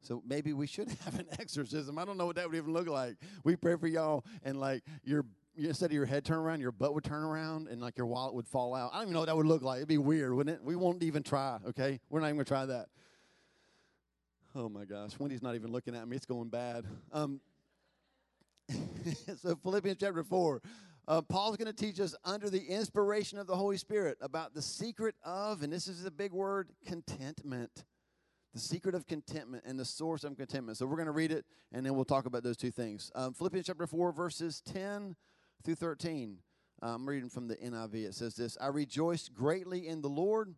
So 0.00 0.22
maybe 0.26 0.52
we 0.52 0.68
should 0.68 0.88
have 1.04 1.18
an 1.18 1.26
exorcism. 1.40 1.98
I 1.98 2.04
don't 2.04 2.16
know 2.16 2.26
what 2.26 2.36
that 2.36 2.48
would 2.48 2.56
even 2.56 2.72
look 2.72 2.88
like. 2.88 3.16
We 3.42 3.56
pray 3.56 3.74
for 3.76 3.88
y'all, 3.88 4.24
and 4.44 4.60
like 4.60 4.84
your 5.02 5.24
instead 5.56 5.86
of 5.86 5.92
your 5.92 6.06
head 6.06 6.24
turn 6.24 6.38
around, 6.38 6.60
your 6.60 6.72
butt 6.72 6.94
would 6.94 7.04
turn 7.04 7.24
around, 7.24 7.66
and 7.66 7.80
like 7.80 7.98
your 7.98 8.06
wallet 8.06 8.34
would 8.34 8.46
fall 8.46 8.74
out. 8.76 8.90
I 8.92 8.98
don't 8.98 9.04
even 9.04 9.14
know 9.14 9.20
what 9.20 9.26
that 9.26 9.36
would 9.36 9.46
look 9.46 9.62
like. 9.62 9.78
It'd 9.78 9.88
be 9.88 9.98
weird, 9.98 10.34
wouldn't 10.34 10.56
it? 10.56 10.64
We 10.64 10.76
won't 10.76 11.02
even 11.02 11.24
try. 11.24 11.58
Okay, 11.68 11.98
we're 12.10 12.20
not 12.20 12.26
even 12.26 12.36
gonna 12.36 12.44
try 12.44 12.66
that. 12.66 12.86
Oh 14.54 14.68
my 14.68 14.84
gosh, 14.84 15.12
Wendy's 15.18 15.42
not 15.42 15.54
even 15.54 15.72
looking 15.72 15.94
at 15.94 16.06
me. 16.06 16.14
It's 16.14 16.26
going 16.26 16.50
bad. 16.50 16.84
Um, 17.10 17.40
so 19.36 19.56
Philippians 19.56 19.96
chapter 19.98 20.22
four. 20.22 20.60
Uh, 21.08 21.20
Paul's 21.22 21.56
going 21.56 21.72
to 21.72 21.72
teach 21.72 21.98
us 21.98 22.14
under 22.24 22.48
the 22.48 22.62
inspiration 22.62 23.38
of 23.38 23.46
the 23.46 23.56
Holy 23.56 23.76
Spirit 23.76 24.18
about 24.20 24.54
the 24.54 24.62
secret 24.62 25.16
of, 25.24 25.62
and 25.62 25.72
this 25.72 25.88
is 25.88 26.04
a 26.04 26.10
big 26.10 26.32
word, 26.32 26.68
contentment. 26.86 27.84
The 28.54 28.60
secret 28.60 28.94
of 28.94 29.06
contentment 29.06 29.64
and 29.66 29.80
the 29.80 29.84
source 29.84 30.22
of 30.22 30.36
contentment. 30.36 30.78
So 30.78 30.86
we're 30.86 30.96
going 30.96 31.06
to 31.06 31.12
read 31.12 31.32
it 31.32 31.44
and 31.72 31.84
then 31.84 31.96
we'll 31.96 32.04
talk 32.04 32.26
about 32.26 32.44
those 32.44 32.56
two 32.58 32.70
things. 32.70 33.10
Um, 33.14 33.32
Philippians 33.32 33.66
chapter 33.66 33.86
4, 33.86 34.12
verses 34.12 34.62
10 34.66 35.16
through 35.64 35.74
13. 35.74 36.36
Uh, 36.80 36.86
I'm 36.86 37.08
reading 37.08 37.30
from 37.30 37.48
the 37.48 37.56
NIV. 37.56 37.94
It 37.94 38.14
says 38.14 38.36
this 38.36 38.56
I 38.60 38.68
rejoiced 38.68 39.32
greatly 39.34 39.88
in 39.88 40.02
the 40.02 40.08
Lord 40.08 40.54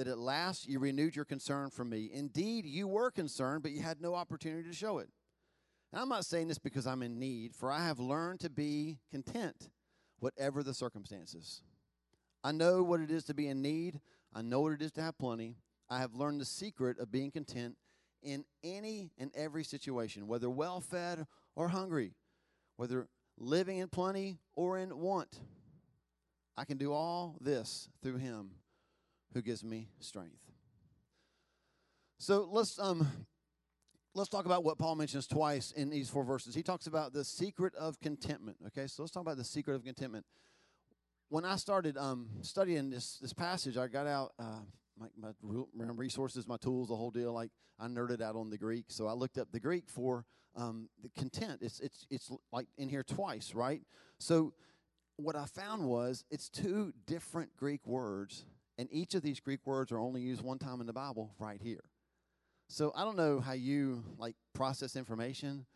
that 0.00 0.08
at 0.08 0.18
last 0.18 0.66
you 0.66 0.78
renewed 0.78 1.14
your 1.14 1.26
concern 1.26 1.68
for 1.68 1.84
me. 1.84 2.10
Indeed, 2.10 2.64
you 2.64 2.88
were 2.88 3.10
concerned, 3.10 3.62
but 3.62 3.72
you 3.72 3.82
had 3.82 4.00
no 4.00 4.14
opportunity 4.14 4.66
to 4.66 4.74
show 4.74 4.96
it. 4.96 5.10
And 5.92 6.00
I'm 6.00 6.08
not 6.08 6.24
saying 6.24 6.48
this 6.48 6.58
because 6.58 6.86
I'm 6.86 7.02
in 7.02 7.18
need, 7.18 7.54
for 7.54 7.70
I 7.70 7.84
have 7.84 7.98
learned 7.98 8.40
to 8.40 8.48
be 8.48 8.98
content, 9.10 9.68
whatever 10.18 10.62
the 10.62 10.72
circumstances. 10.72 11.60
I 12.42 12.50
know 12.50 12.82
what 12.82 13.00
it 13.00 13.10
is 13.10 13.24
to 13.24 13.34
be 13.34 13.46
in 13.48 13.60
need, 13.60 14.00
I 14.34 14.40
know 14.40 14.62
what 14.62 14.72
it 14.72 14.80
is 14.80 14.92
to 14.92 15.02
have 15.02 15.18
plenty. 15.18 15.56
I 15.90 15.98
have 15.98 16.14
learned 16.14 16.40
the 16.40 16.46
secret 16.46 16.98
of 16.98 17.12
being 17.12 17.30
content 17.30 17.76
in 18.22 18.46
any 18.64 19.10
and 19.18 19.30
every 19.34 19.64
situation, 19.64 20.26
whether 20.26 20.48
well 20.48 20.80
fed 20.80 21.26
or 21.54 21.68
hungry, 21.68 22.14
whether 22.76 23.06
living 23.36 23.76
in 23.76 23.88
plenty 23.88 24.38
or 24.54 24.78
in 24.78 24.98
want. 24.98 25.40
I 26.56 26.64
can 26.64 26.78
do 26.78 26.90
all 26.90 27.36
this 27.38 27.90
through 28.02 28.16
Him 28.16 28.52
who 29.32 29.42
gives 29.42 29.64
me 29.64 29.88
strength. 30.00 30.50
So 32.18 32.48
let's 32.50 32.78
um, 32.78 33.06
let's 34.14 34.28
talk 34.28 34.44
about 34.44 34.64
what 34.64 34.78
Paul 34.78 34.96
mentions 34.96 35.26
twice 35.26 35.72
in 35.72 35.90
these 35.90 36.10
four 36.10 36.24
verses. 36.24 36.54
He 36.54 36.62
talks 36.62 36.86
about 36.86 37.12
the 37.12 37.24
secret 37.24 37.74
of 37.76 38.00
contentment. 38.00 38.58
Okay, 38.68 38.86
so 38.86 39.02
let's 39.02 39.12
talk 39.12 39.22
about 39.22 39.36
the 39.36 39.44
secret 39.44 39.74
of 39.74 39.84
contentment. 39.84 40.26
When 41.28 41.44
I 41.44 41.56
started 41.56 41.96
um, 41.96 42.28
studying 42.42 42.90
this 42.90 43.18
this 43.18 43.32
passage, 43.32 43.76
I 43.76 43.86
got 43.86 44.06
out 44.06 44.32
uh, 44.38 44.60
my, 44.98 45.08
my 45.74 45.84
resources, 45.94 46.46
my 46.46 46.56
tools, 46.56 46.88
the 46.88 46.96
whole 46.96 47.10
deal. 47.10 47.32
Like 47.32 47.50
I 47.78 47.86
nerded 47.86 48.20
out 48.20 48.36
on 48.36 48.50
the 48.50 48.58
Greek, 48.58 48.86
so 48.88 49.06
I 49.06 49.12
looked 49.12 49.38
up 49.38 49.48
the 49.52 49.60
Greek 49.60 49.88
for 49.88 50.26
um, 50.56 50.88
the 51.02 51.08
content. 51.10 51.60
It's 51.62 51.80
it's 51.80 52.06
it's 52.10 52.30
like 52.52 52.66
in 52.76 52.88
here 52.88 53.02
twice, 53.02 53.54
right? 53.54 53.82
So 54.18 54.52
what 55.16 55.36
I 55.36 55.46
found 55.46 55.84
was 55.84 56.24
it's 56.30 56.48
two 56.48 56.92
different 57.06 57.56
Greek 57.56 57.86
words, 57.86 58.44
and 58.80 58.88
each 58.90 59.14
of 59.14 59.20
these 59.20 59.40
Greek 59.40 59.60
words 59.66 59.92
are 59.92 59.98
only 59.98 60.22
used 60.22 60.40
one 60.40 60.58
time 60.58 60.80
in 60.80 60.86
the 60.86 60.92
Bible, 60.94 61.34
right 61.38 61.60
here. 61.60 61.84
So 62.66 62.92
I 62.96 63.04
don't 63.04 63.16
know 63.16 63.38
how 63.38 63.52
you 63.52 64.02
like 64.16 64.36
process 64.54 64.96
information, 64.96 65.66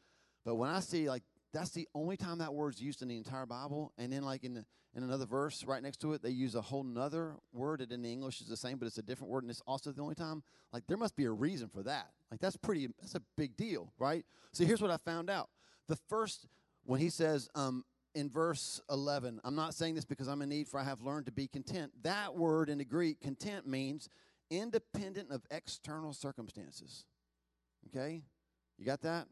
but 0.42 0.54
when 0.54 0.70
I 0.70 0.80
see 0.80 1.10
like 1.10 1.22
that's 1.52 1.70
the 1.70 1.86
only 1.94 2.16
time 2.16 2.38
that 2.38 2.54
word's 2.54 2.80
used 2.80 3.02
in 3.02 3.08
the 3.08 3.18
entire 3.18 3.44
Bible, 3.44 3.92
and 3.98 4.10
then 4.10 4.22
like 4.22 4.42
in 4.42 4.54
the, 4.54 4.64
in 4.96 5.02
another 5.02 5.26
verse 5.26 5.64
right 5.64 5.82
next 5.82 6.00
to 6.00 6.14
it, 6.14 6.22
they 6.22 6.30
use 6.30 6.54
a 6.54 6.62
whole 6.62 6.82
nother 6.82 7.34
word 7.52 7.80
that 7.80 7.92
in 7.92 8.00
the 8.00 8.10
English 8.10 8.40
is 8.40 8.48
the 8.48 8.56
same, 8.56 8.78
but 8.78 8.86
it's 8.86 8.96
a 8.96 9.02
different 9.02 9.30
word, 9.30 9.44
and 9.44 9.50
it's 9.50 9.62
also 9.66 9.92
the 9.92 10.00
only 10.00 10.14
time. 10.14 10.42
Like 10.72 10.86
there 10.86 10.96
must 10.96 11.14
be 11.14 11.26
a 11.26 11.30
reason 11.30 11.68
for 11.68 11.82
that. 11.82 12.08
Like 12.30 12.40
that's 12.40 12.56
pretty. 12.56 12.88
That's 13.02 13.16
a 13.16 13.22
big 13.36 13.54
deal, 13.58 13.92
right? 13.98 14.24
So 14.52 14.64
here's 14.64 14.80
what 14.80 14.90
I 14.90 14.96
found 14.96 15.28
out. 15.28 15.50
The 15.88 15.96
first 16.08 16.46
when 16.86 17.00
he 17.00 17.10
says 17.10 17.50
um, 17.54 17.84
in 18.14 18.30
verse 18.30 18.80
11, 18.90 19.40
I'm 19.44 19.54
not 19.54 19.74
saying 19.74 19.94
this 19.94 20.04
because 20.04 20.28
I'm 20.28 20.42
in 20.42 20.48
need, 20.48 20.68
for 20.68 20.78
I 20.78 20.84
have 20.84 21.02
learned 21.02 21.26
to 21.26 21.32
be 21.32 21.46
content. 21.46 21.92
That 22.02 22.34
word 22.34 22.68
in 22.68 22.78
the 22.78 22.84
Greek, 22.84 23.20
content, 23.20 23.66
means 23.66 24.08
independent 24.50 25.30
of 25.30 25.42
external 25.50 26.12
circumstances. 26.12 27.04
Okay? 27.88 28.22
You 28.78 28.84
got 28.84 29.02
that? 29.02 29.26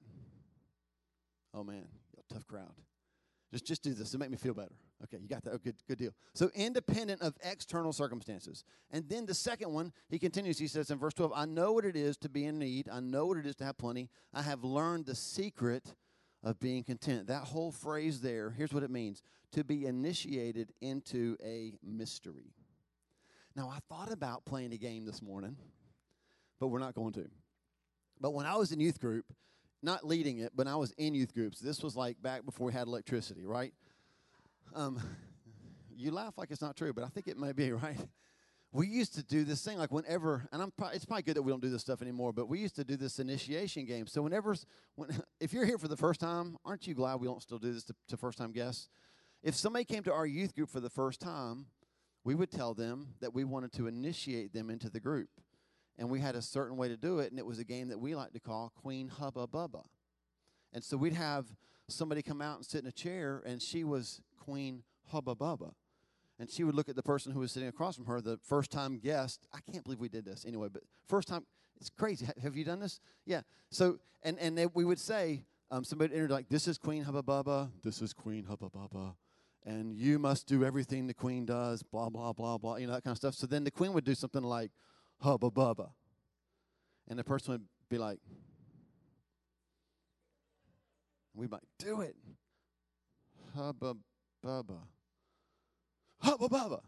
Oh 1.55 1.65
man, 1.65 1.87
you 2.17 2.23
tough 2.33 2.47
crowd. 2.47 2.73
Just 3.53 3.67
just 3.67 3.83
do 3.83 3.93
this 3.93 4.11
to 4.13 4.19
make 4.19 4.31
me 4.31 4.37
feel 4.37 4.55
better. 4.55 4.75
Okay, 5.05 5.19
you 5.21 5.29
got 5.29 5.43
that. 5.45 5.53
Oh, 5.55 5.59
good, 5.59 5.75
good 5.89 5.99
deal. 5.99 6.13
So 6.33 6.51
independent 6.55 7.23
of 7.23 7.35
external 7.43 7.93
circumstances. 7.93 8.65
And 8.91 9.09
then 9.09 9.27
the 9.27 9.35
second 9.35 9.73
one, 9.73 9.93
he 10.09 10.19
continues, 10.19 10.59
he 10.59 10.69
says 10.69 10.91
in 10.91 10.99
verse 10.99 11.15
12, 11.15 11.33
I 11.35 11.45
know 11.45 11.73
what 11.73 11.85
it 11.85 11.97
is 11.97 12.17
to 12.19 12.29
be 12.29 12.45
in 12.45 12.59
need. 12.59 12.89
I 12.89 13.01
know 13.01 13.27
what 13.27 13.37
it 13.37 13.47
is 13.47 13.57
to 13.57 13.65
have 13.65 13.77
plenty. 13.77 14.09
I 14.33 14.43
have 14.43 14.63
learned 14.63 15.07
the 15.07 15.17
secret 15.17 15.95
of 16.43 16.59
being 16.61 16.83
content. 16.83 17.29
That 17.29 17.45
whole 17.45 17.71
phrase 17.71 18.21
there, 18.21 18.51
here's 18.51 18.73
what 18.73 18.83
it 18.83 18.91
means 18.91 19.23
to 19.53 19.65
be 19.65 19.87
initiated 19.87 20.73
into 20.81 21.37
a 21.45 21.75
mystery. 21.83 22.55
Now, 23.55 23.69
I 23.69 23.79
thought 23.89 24.11
about 24.11 24.45
playing 24.45 24.73
a 24.73 24.79
game 24.79 25.05
this 25.05 25.21
morning, 25.21 25.57
but 26.59 26.69
we're 26.69 26.79
not 26.79 26.95
going 26.95 27.13
to. 27.15 27.29
But 28.21 28.33
when 28.33 28.47
I 28.47 28.57
was 28.57 28.73
in 28.73 28.81
youth 28.81 28.99
group, 28.99 29.27
not 29.83 30.07
leading 30.07 30.39
it, 30.39 30.53
but 30.55 30.67
I 30.67 30.77
was 30.77 30.93
in 30.93 31.15
youth 31.15 31.35
groups. 31.35 31.59
This 31.59 31.83
was 31.83 31.97
like 31.97 32.23
back 32.23 32.45
before 32.47 32.67
we 32.69 32.73
had 32.73 32.87
electricity, 32.87 33.45
right? 33.45 33.75
Um, 34.75 35.01
you 35.97 36.13
laugh 36.13 36.39
like 36.39 36.51
it's 36.51 36.63
not 36.63 36.77
true, 36.77 36.93
but 36.93 37.05
I 37.05 37.09
think 37.09 37.29
it 37.29 37.39
may 37.39 37.53
be, 37.53 37.73
right? 37.73 37.99
We 38.75 38.87
used 38.87 39.15
to 39.17 39.23
do 39.23 39.45
this 39.45 39.63
thing 39.63 39.77
like 39.77 39.93
whenever, 39.93 40.49
and 40.51 40.63
I'm 40.63 40.71
pro- 40.71 40.89
it's 40.89 41.05
probably 41.05 41.25
good 41.25 41.37
that 41.37 41.43
we 41.43 41.53
don't 41.53 41.61
do 41.61 41.69
this 41.69 41.83
stuff 41.83 42.01
anymore, 42.01 42.33
but 42.33 42.49
we 42.49 42.59
used 42.59 42.75
to 42.77 42.85
do 42.85 42.97
this 42.97 43.19
initiation 43.19 43.85
game. 43.85 44.07
So 44.07 44.23
whenever, 44.23 44.57
when, 44.95 45.11
if 45.41 45.53
you're 45.53 45.67
here 45.67 45.77
for 45.77 45.89
the 45.89 45.97
first 45.97 46.21
time, 46.21 46.57
aren't 46.65 46.87
you 46.87 46.95
glad 46.95 47.17
we 47.17 47.27
don't 47.27 47.43
still 47.43 47.59
do 47.59 47.71
this 47.71 47.85
to, 47.85 47.95
to 48.09 48.17
first 48.17 48.39
time 48.39 48.51
guests? 48.51 48.89
If 49.43 49.55
somebody 49.55 49.85
came 49.85 50.03
to 50.05 50.13
our 50.13 50.25
youth 50.25 50.55
group 50.55 50.71
for 50.71 50.81
the 50.81 50.89
first 50.89 51.21
time, 51.21 51.67
we 52.25 52.35
would 52.35 52.51
tell 52.51 52.73
them 52.73 53.09
that 53.21 53.35
we 53.35 53.45
wanted 53.45 53.73
to 53.73 53.89
initiate 53.89 54.55
them 54.55 54.71
into 54.71 54.89
the 54.89 55.01
group. 55.01 55.29
And 55.99 56.09
we 56.09 56.21
had 56.21 56.35
a 56.35 56.43
certain 56.43 56.79
way 56.79 56.89
to 56.89 56.97
do 56.97 57.19
it, 57.19 57.31
and 57.31 57.39
it 57.39 57.45
was 57.45 57.59
a 57.59 57.65
game 57.65 57.89
that 57.89 58.01
we 58.01 58.15
like 58.15 58.33
to 58.33 58.41
call 58.41 58.73
Queen 58.75 59.09
Hubba 59.09 59.47
Bubba. 59.47 59.85
And 60.73 60.83
so 60.83 60.97
we'd 60.97 61.13
have 61.13 61.47
somebody 61.89 62.23
come 62.23 62.41
out 62.41 62.57
and 62.57 62.65
sit 62.65 62.83
in 62.83 62.89
a 62.89 62.93
chair, 62.93 63.43
and 63.45 63.61
she 63.61 63.85
was 63.85 64.23
Queen 64.39 64.83
Hubba 65.11 65.35
Bubba. 65.35 65.75
And 66.43 66.51
she 66.51 66.65
would 66.65 66.75
look 66.75 66.89
at 66.89 66.97
the 66.97 67.05
person 67.05 67.31
who 67.31 67.39
was 67.39 67.53
sitting 67.53 67.69
across 67.69 67.95
from 67.95 68.07
her, 68.07 68.21
the 68.21 68.37
first 68.43 68.73
time 68.73 68.99
guest. 68.99 69.47
I 69.55 69.61
can't 69.71 69.85
believe 69.85 70.01
we 70.01 70.09
did 70.09 70.25
this 70.25 70.45
anyway, 70.45 70.67
but 70.73 70.83
first 71.07 71.29
time, 71.29 71.47
it's 71.81 71.89
crazy. 71.89 72.27
Have 72.43 72.57
you 72.57 72.65
done 72.65 72.81
this? 72.81 72.99
Yeah. 73.25 73.43
So, 73.71 74.01
and, 74.25 74.37
and 74.41 74.59
they, 74.59 74.67
we 74.67 74.85
would 74.85 74.99
say, 74.99 75.45
um, 75.71 75.85
somebody 75.85 76.13
entered 76.13 76.33
like, 76.33 76.49
this 76.49 76.67
is 76.67 76.79
Queen 76.79 77.05
Hubba 77.05 77.23
Bubba, 77.23 77.71
this 77.85 78.03
is 78.03 78.13
Queen 78.13 78.43
Hubba 78.43 78.71
Bubba, 78.71 79.15
and 79.65 79.95
you 79.95 80.19
must 80.19 80.49
do 80.49 80.65
everything 80.65 81.07
the 81.07 81.15
queen 81.15 81.47
does, 81.47 81.85
blah, 81.85 82.09
blah, 82.09 82.33
blah, 82.33 82.59
blah, 82.59 82.75
you 82.75 82.89
know, 82.89 82.95
that 82.95 83.05
kind 83.05 83.13
of 83.13 83.19
stuff. 83.19 83.37
So 83.37 83.47
then 83.47 83.63
the 83.63 83.71
queen 83.71 83.93
would 83.93 84.05
do 84.05 84.17
something 84.17 84.43
like, 84.43 84.73
hubba 85.21 85.49
bubba. 85.49 85.91
And 87.07 87.17
the 87.17 87.23
person 87.23 87.53
would 87.53 87.67
be 87.89 87.99
like, 87.99 88.19
we 91.37 91.47
might 91.47 91.63
do 91.79 92.01
it. 92.01 92.17
Hubba 93.55 93.95
bubba. 94.45 94.81
Hubba 96.23 96.49
bubba. 96.49 96.81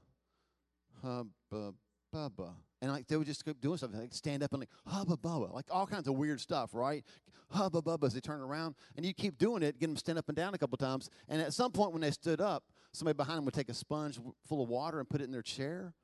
Hubba 1.03 1.75
bubba. 2.14 2.55
And 2.81 2.93
like 2.93 3.07
they 3.07 3.17
would 3.17 3.26
just 3.26 3.45
keep 3.45 3.61
doing 3.61 3.79
something, 3.79 3.99
like 3.99 4.12
stand 4.12 4.43
up 4.43 4.53
and 4.53 4.61
like 4.61 4.69
hubba 4.87 5.17
bubba, 5.17 5.53
like 5.53 5.67
all 5.71 5.87
kinds 5.87 6.07
of 6.07 6.14
weird 6.14 6.41
stuff, 6.41 6.71
right? 6.75 7.05
Hubba 7.50 7.83
bubba 7.83 8.05
as 8.07 8.14
they 8.14 8.21
turn 8.21 8.41
around, 8.41 8.75
and 8.97 9.05
you 9.05 9.14
keep 9.14 9.38
doing 9.38 9.62
it, 9.62 9.79
get 9.79 9.87
them 9.87 9.97
stand 9.97 10.19
up 10.19 10.29
and 10.29 10.37
down 10.37 10.55
a 10.55 10.59
couple 10.59 10.76
times. 10.76 11.09
And 11.29 11.41
at 11.41 11.53
some 11.53 11.73
point 11.73 11.93
when 11.93 12.03
they 12.03 12.11
stood 12.11 12.41
up, 12.41 12.64
somebody 12.93 13.17
behind 13.17 13.38
them 13.38 13.45
would 13.45 13.55
take 13.55 13.69
a 13.69 13.75
sponge 13.75 14.19
full 14.47 14.62
of 14.62 14.69
water 14.69 15.00
and 15.00 15.09
put 15.09 15.21
it 15.21 15.25
in 15.25 15.31
their 15.33 15.43
chair. 15.43 15.95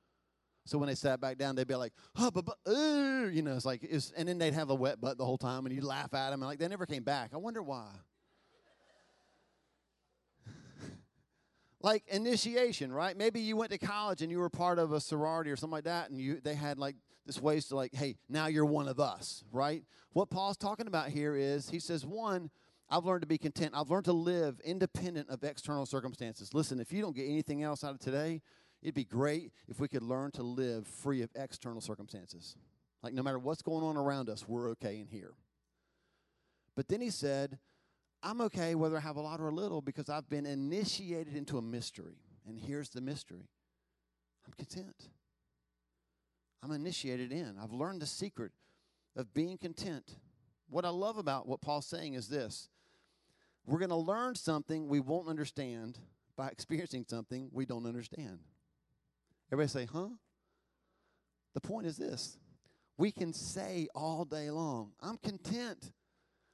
So 0.67 0.79
when 0.79 0.89
they 0.89 0.95
sat 0.95 1.21
back 1.21 1.39
down, 1.39 1.55
they'd 1.57 1.67
be 1.67 1.75
like, 1.75 1.93
hubba 2.15 2.43
bubba, 2.43 3.27
uh, 3.27 3.29
you 3.31 3.43
know, 3.43 3.55
it's 3.57 3.65
like, 3.65 3.83
it's, 3.83 4.13
and 4.17 4.29
then 4.29 4.39
they'd 4.39 4.55
have 4.55 4.71
a 4.71 4.75
wet 4.75 5.01
butt 5.01 5.19
the 5.19 5.25
whole 5.25 5.39
time, 5.39 5.67
and 5.67 5.75
you'd 5.75 5.85
laugh 5.85 6.15
at 6.15 6.31
them, 6.31 6.41
and 6.41 6.49
like 6.49 6.59
they 6.59 6.69
never 6.69 6.87
came 6.87 7.03
back. 7.03 7.31
I 7.33 7.37
wonder 7.37 7.63
why. 7.63 7.89
Like 11.83 12.05
initiation, 12.09 12.93
right? 12.93 13.17
Maybe 13.17 13.41
you 13.41 13.57
went 13.57 13.71
to 13.73 13.79
college 13.79 14.23
and 14.23 14.31
you 14.31 14.39
were 14.39 14.51
part 14.51 14.79
of 14.79 14.93
a 14.93 15.01
sorority 15.01 15.51
or 15.51 15.57
something 15.57 15.73
like 15.73 15.85
that, 15.85 16.11
and 16.11 16.21
you 16.21 16.41
they 16.41 16.55
had 16.55 16.79
like 16.79 16.97
this 17.27 17.41
ways 17.41 17.67
to 17.67 17.77
like, 17.77 17.95
hey, 17.95 18.17
now 18.29 18.47
you're 18.47 18.65
one 18.65 18.89
of 18.89 19.01
us, 19.01 19.45
right? 19.53 19.85
What 20.13 20.31
Paul's 20.31 20.57
talking 20.57 20.87
about 20.87 21.09
here 21.09 21.37
is 21.37 21.71
he 21.71 21.79
says, 21.79 22.05
one, 22.05 22.51
I've 22.89 23.05
learned 23.05 23.23
to 23.23 23.29
be 23.29 23.39
content. 23.39 23.73
I've 23.75 23.91
learned 23.91 24.07
to 24.07 24.13
live 24.13 24.61
independent 24.65 25.31
of 25.31 25.45
external 25.45 25.87
circumstances. 25.87 26.53
Listen, 26.53 26.81
if 26.81 26.93
you 26.93 27.01
don't 27.03 27.15
get 27.15 27.29
anything 27.29 27.63
else 27.63 27.85
out 27.85 27.93
of 27.93 28.01
today, 28.01 28.43
it'd 28.83 28.95
be 28.95 29.05
great 29.05 29.53
if 29.69 29.79
we 29.79 29.87
could 29.87 30.03
learn 30.03 30.33
to 30.33 30.43
live 30.43 30.87
free 30.89 31.23
of 31.23 31.31
external 31.37 31.81
circumstances. 31.81 32.57
Like 33.03 33.15
no 33.15 33.23
matter 33.23 33.39
what's 33.39 33.63
going 33.63 33.85
on 33.85 33.97
around 33.97 34.29
us, 34.29 34.49
we're 34.49 34.71
okay 34.71 34.99
in 34.99 35.07
here. 35.07 35.35
But 36.75 36.89
then 36.89 37.01
he 37.01 37.11
said, 37.11 37.59
I'm 38.23 38.41
okay 38.43 38.75
whether 38.75 38.97
I 38.97 39.01
have 39.01 39.17
a 39.17 39.21
lot 39.21 39.41
or 39.41 39.49
a 39.49 39.55
little 39.55 39.81
because 39.81 40.09
I've 40.09 40.29
been 40.29 40.47
initiated 40.47 41.35
into 41.35 41.59
a 41.59 41.63
mystery. 41.63 42.19
And 42.47 42.59
here's 42.59 42.91
the 42.91 43.01
mystery 43.01 43.49
I'm 44.47 44.53
content. 44.53 45.09
I'm 46.63 46.73
initiated 46.73 47.33
in. 47.33 47.57
I've 47.63 47.73
learned 47.73 48.03
the 48.03 48.07
secret 48.07 48.53
of 49.17 49.33
being 49.33 49.57
content. 49.57 50.17
What 50.69 50.85
I 50.85 50.91
love 50.91 51.17
about 51.17 51.49
what 51.49 51.61
Paul's 51.61 51.87
saying 51.87 52.15
is 52.15 52.29
this 52.29 52.69
we're 53.67 53.79
going 53.79 53.91
to 53.91 53.97
learn 53.97 54.35
something 54.35 54.89
we 54.89 55.01
won't 55.01 55.29
understand 55.29 55.99
by 56.37 56.49
experiencing 56.49 57.05
something 57.09 57.49
we 57.53 57.67
don't 57.67 57.87
understand. 57.87 58.41
Everybody 59.53 59.69
say, 59.69 59.89
huh? 59.93 60.09
The 61.55 61.61
point 61.61 61.87
is 61.87 61.97
this 61.97 62.39
we 62.97 63.11
can 63.11 63.33
say 63.33 63.89
all 63.95 64.25
day 64.25 64.51
long, 64.51 64.93
I'm 65.01 65.17
content. 65.17 65.93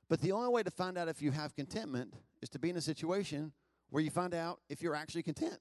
But 0.08 0.20
the 0.20 0.32
only 0.32 0.48
way 0.50 0.62
to 0.62 0.70
find 0.70 0.96
out 0.96 1.08
if 1.08 1.20
you 1.20 1.32
have 1.32 1.54
contentment 1.54 2.14
is 2.42 2.48
to 2.50 2.58
be 2.58 2.70
in 2.70 2.76
a 2.76 2.80
situation 2.80 3.52
where 3.90 4.02
you 4.02 4.10
find 4.10 4.34
out 4.34 4.60
if 4.68 4.82
you're 4.82 4.94
actually 4.94 5.22
content. 5.22 5.58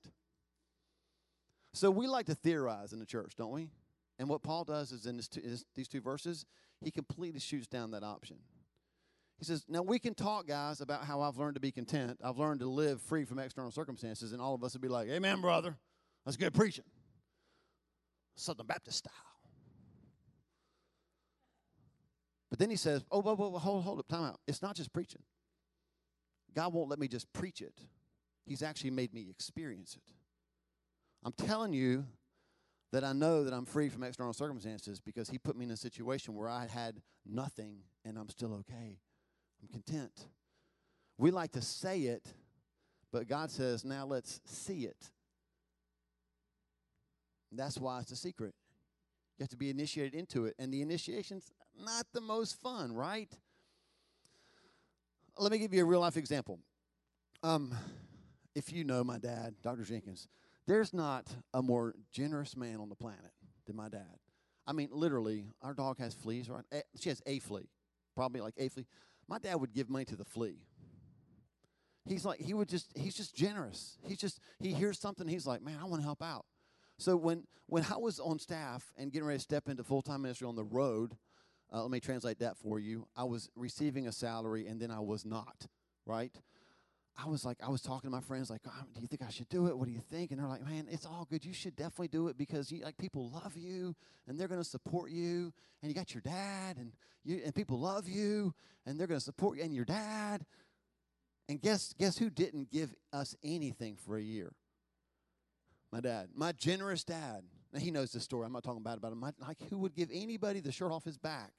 So 1.73 1.91
we 1.91 2.07
like 2.07 2.27
to 2.27 2.35
theorize 2.35 2.93
in 2.93 2.99
the 2.99 3.05
church, 3.05 3.33
don't 3.35 3.51
we? 3.51 3.69
And 4.17 4.29
what 4.29 4.43
Paul 4.43 4.63
does 4.63 4.91
is 4.91 5.05
in 5.05 5.19
two, 5.19 5.41
these 5.75 5.87
two 5.87 5.99
verses, 5.99 6.45
he 6.81 6.91
completely 6.91 7.39
shoots 7.39 7.67
down 7.67 7.91
that 7.91 8.03
option. 8.03 8.37
He 9.37 9.45
says, 9.45 9.65
Now 9.67 9.81
we 9.81 9.99
can 9.99 10.13
talk, 10.13 10.47
guys, 10.47 10.79
about 10.79 11.03
how 11.03 11.21
I've 11.21 11.37
learned 11.37 11.55
to 11.55 11.59
be 11.59 11.71
content. 11.71 12.19
I've 12.23 12.37
learned 12.37 12.61
to 12.61 12.69
live 12.69 13.01
free 13.01 13.25
from 13.25 13.39
external 13.39 13.71
circumstances. 13.71 14.31
And 14.31 14.41
all 14.41 14.55
of 14.55 14.63
us 14.63 14.73
would 14.73 14.81
be 14.81 14.87
like, 14.87 15.09
Amen, 15.09 15.41
brother. 15.41 15.75
That's 16.23 16.37
good 16.37 16.53
preaching. 16.53 16.85
Southern 18.35 18.65
Baptist 18.65 18.99
style. 18.99 19.13
But 22.49 22.59
then 22.59 22.69
he 22.69 22.75
says, 22.75 23.03
Oh, 23.11 23.21
whoa, 23.21 23.35
whoa, 23.35 23.49
whoa, 23.49 23.59
hold, 23.59 23.83
hold 23.83 23.99
up, 23.99 24.07
time 24.07 24.23
out. 24.23 24.39
It's 24.47 24.61
not 24.61 24.75
just 24.75 24.93
preaching. 24.93 25.21
God 26.55 26.73
won't 26.73 26.89
let 26.89 26.99
me 26.99 27.07
just 27.07 27.31
preach 27.33 27.61
it, 27.61 27.81
He's 28.45 28.63
actually 28.63 28.91
made 28.91 29.13
me 29.13 29.27
experience 29.29 29.95
it. 29.95 30.13
I'm 31.23 31.33
telling 31.33 31.73
you 31.73 32.05
that 32.91 33.03
I 33.03 33.13
know 33.13 33.43
that 33.43 33.53
I'm 33.53 33.65
free 33.65 33.89
from 33.89 34.03
external 34.03 34.33
circumstances 34.33 34.99
because 34.99 35.29
He 35.29 35.37
put 35.37 35.57
me 35.57 35.65
in 35.65 35.71
a 35.71 35.77
situation 35.77 36.35
where 36.35 36.49
I 36.49 36.67
had 36.67 37.01
nothing 37.25 37.79
and 38.05 38.17
I'm 38.17 38.29
still 38.29 38.53
okay. 38.53 38.99
I'm 39.61 39.67
content. 39.69 40.27
We 41.17 41.31
like 41.31 41.53
to 41.53 41.61
say 41.61 42.01
it, 42.01 42.25
but 43.11 43.27
God 43.27 43.49
says, 43.49 43.83
now 43.83 44.05
let's 44.05 44.39
see 44.45 44.85
it. 44.85 45.09
That's 47.51 47.77
why 47.77 47.99
it's 48.01 48.11
a 48.11 48.15
secret. 48.15 48.53
You 49.37 49.43
have 49.43 49.49
to 49.49 49.57
be 49.57 49.69
initiated 49.69 50.13
into 50.13 50.45
it. 50.45 50.55
And 50.59 50.73
the 50.73 50.81
initiation's 50.81 51.51
not 51.77 52.05
the 52.13 52.21
most 52.21 52.59
fun, 52.61 52.93
right? 52.93 53.31
Let 55.37 55.51
me 55.51 55.57
give 55.57 55.73
you 55.73 55.81
a 55.81 55.85
real 55.85 55.99
life 55.99 56.15
example. 56.15 56.59
Um, 57.43 57.75
if 58.55 58.71
you 58.71 58.85
know 58.85 59.03
my 59.03 59.17
dad, 59.17 59.55
Dr. 59.61 59.83
Jenkins, 59.83 60.29
there's 60.65 60.93
not 60.93 61.27
a 61.53 61.61
more 61.61 61.93
generous 62.11 62.55
man 62.55 62.79
on 62.79 62.89
the 62.89 62.95
planet 62.95 63.33
than 63.67 63.75
my 63.75 63.89
dad. 63.89 64.19
I 64.65 64.71
mean, 64.71 64.89
literally, 64.91 65.45
our 65.61 65.73
dog 65.73 65.99
has 65.99 66.13
fleas, 66.13 66.49
right? 66.49 66.63
Eh, 66.71 66.81
she 66.99 67.09
has 67.09 67.21
a 67.25 67.39
flea, 67.39 67.69
probably 68.15 68.41
like 68.41 68.55
a 68.57 68.69
flea. 68.69 68.87
My 69.27 69.37
dad 69.37 69.55
would 69.55 69.73
give 69.73 69.89
money 69.89 70.05
to 70.05 70.15
the 70.15 70.25
flea. 70.25 70.57
He's 72.05 72.23
like, 72.23 72.39
he 72.39 72.53
would 72.53 72.69
just, 72.69 72.91
he's 72.95 73.15
just 73.15 73.35
generous. 73.35 73.97
He's 74.07 74.17
just, 74.17 74.39
he 74.59 74.73
hears 74.73 74.99
something, 74.99 75.27
he's 75.27 75.45
like, 75.45 75.61
man, 75.61 75.77
I 75.81 75.85
want 75.85 76.01
to 76.01 76.05
help 76.05 76.21
out. 76.23 76.45
So 76.97 77.15
when, 77.17 77.43
when 77.67 77.85
I 77.91 77.97
was 77.97 78.19
on 78.19 78.39
staff 78.39 78.93
and 78.97 79.11
getting 79.11 79.27
ready 79.27 79.37
to 79.37 79.43
step 79.43 79.67
into 79.67 79.83
full 79.83 80.01
time 80.01 80.21
ministry 80.21 80.47
on 80.47 80.55
the 80.55 80.63
road, 80.63 81.17
uh, 81.73 81.81
let 81.81 81.91
me 81.91 81.99
translate 81.99 82.39
that 82.39 82.57
for 82.57 82.79
you. 82.79 83.07
I 83.15 83.23
was 83.23 83.49
receiving 83.55 84.07
a 84.07 84.11
salary 84.11 84.67
and 84.67 84.79
then 84.79 84.91
I 84.91 84.99
was 84.99 85.25
not, 85.25 85.67
right? 86.05 86.33
I 87.17 87.27
was 87.29 87.45
like, 87.45 87.57
I 87.65 87.69
was 87.69 87.81
talking 87.81 88.09
to 88.09 88.15
my 88.15 88.21
friends, 88.21 88.49
like, 88.49 88.61
oh, 88.67 88.83
do 88.93 89.01
you 89.01 89.07
think 89.07 89.21
I 89.21 89.29
should 89.29 89.47
do 89.47 89.67
it? 89.67 89.77
What 89.77 89.87
do 89.87 89.93
you 89.93 90.01
think? 90.01 90.31
And 90.31 90.39
they're 90.39 90.47
like, 90.47 90.65
man, 90.65 90.87
it's 90.89 91.05
all 91.05 91.25
good. 91.29 91.45
You 91.45 91.53
should 91.53 91.75
definitely 91.75 92.09
do 92.09 92.27
it 92.27 92.37
because 92.37 92.71
you, 92.71 92.83
like 92.83 92.97
people 92.97 93.29
love 93.29 93.55
you 93.55 93.95
and 94.27 94.37
they're 94.37 94.49
going 94.49 94.61
to 94.61 94.67
support 94.67 95.11
you. 95.11 95.53
And 95.81 95.89
you 95.89 95.93
got 95.93 96.13
your 96.13 96.21
dad 96.21 96.77
and 96.77 96.91
you 97.23 97.41
and 97.43 97.55
people 97.55 97.79
love 97.79 98.07
you 98.09 98.53
and 98.85 98.99
they're 98.99 99.07
going 99.07 99.19
to 99.19 99.23
support 99.23 99.57
you 99.57 99.63
and 99.63 99.73
your 99.73 99.85
dad. 99.85 100.45
And 101.47 101.61
guess 101.61 101.93
guess 101.97 102.17
who 102.17 102.29
didn't 102.29 102.71
give 102.71 102.93
us 103.13 103.35
anything 103.43 103.95
for 103.95 104.17
a 104.17 104.21
year? 104.21 104.51
My 105.95 106.01
dad, 106.01 106.27
my 106.35 106.51
generous 106.51 107.05
dad. 107.05 107.43
Now 107.71 107.79
he 107.79 107.89
knows 107.89 108.11
this 108.11 108.25
story. 108.25 108.45
I'm 108.45 108.51
not 108.51 108.65
talking 108.65 108.83
bad 108.83 108.97
about 108.97 109.13
him. 109.13 109.19
My, 109.21 109.31
like 109.39 109.55
who 109.69 109.77
would 109.77 109.95
give 109.95 110.09
anybody 110.11 110.59
the 110.59 110.73
shirt 110.73 110.91
off 110.91 111.05
his 111.05 111.17
back? 111.17 111.53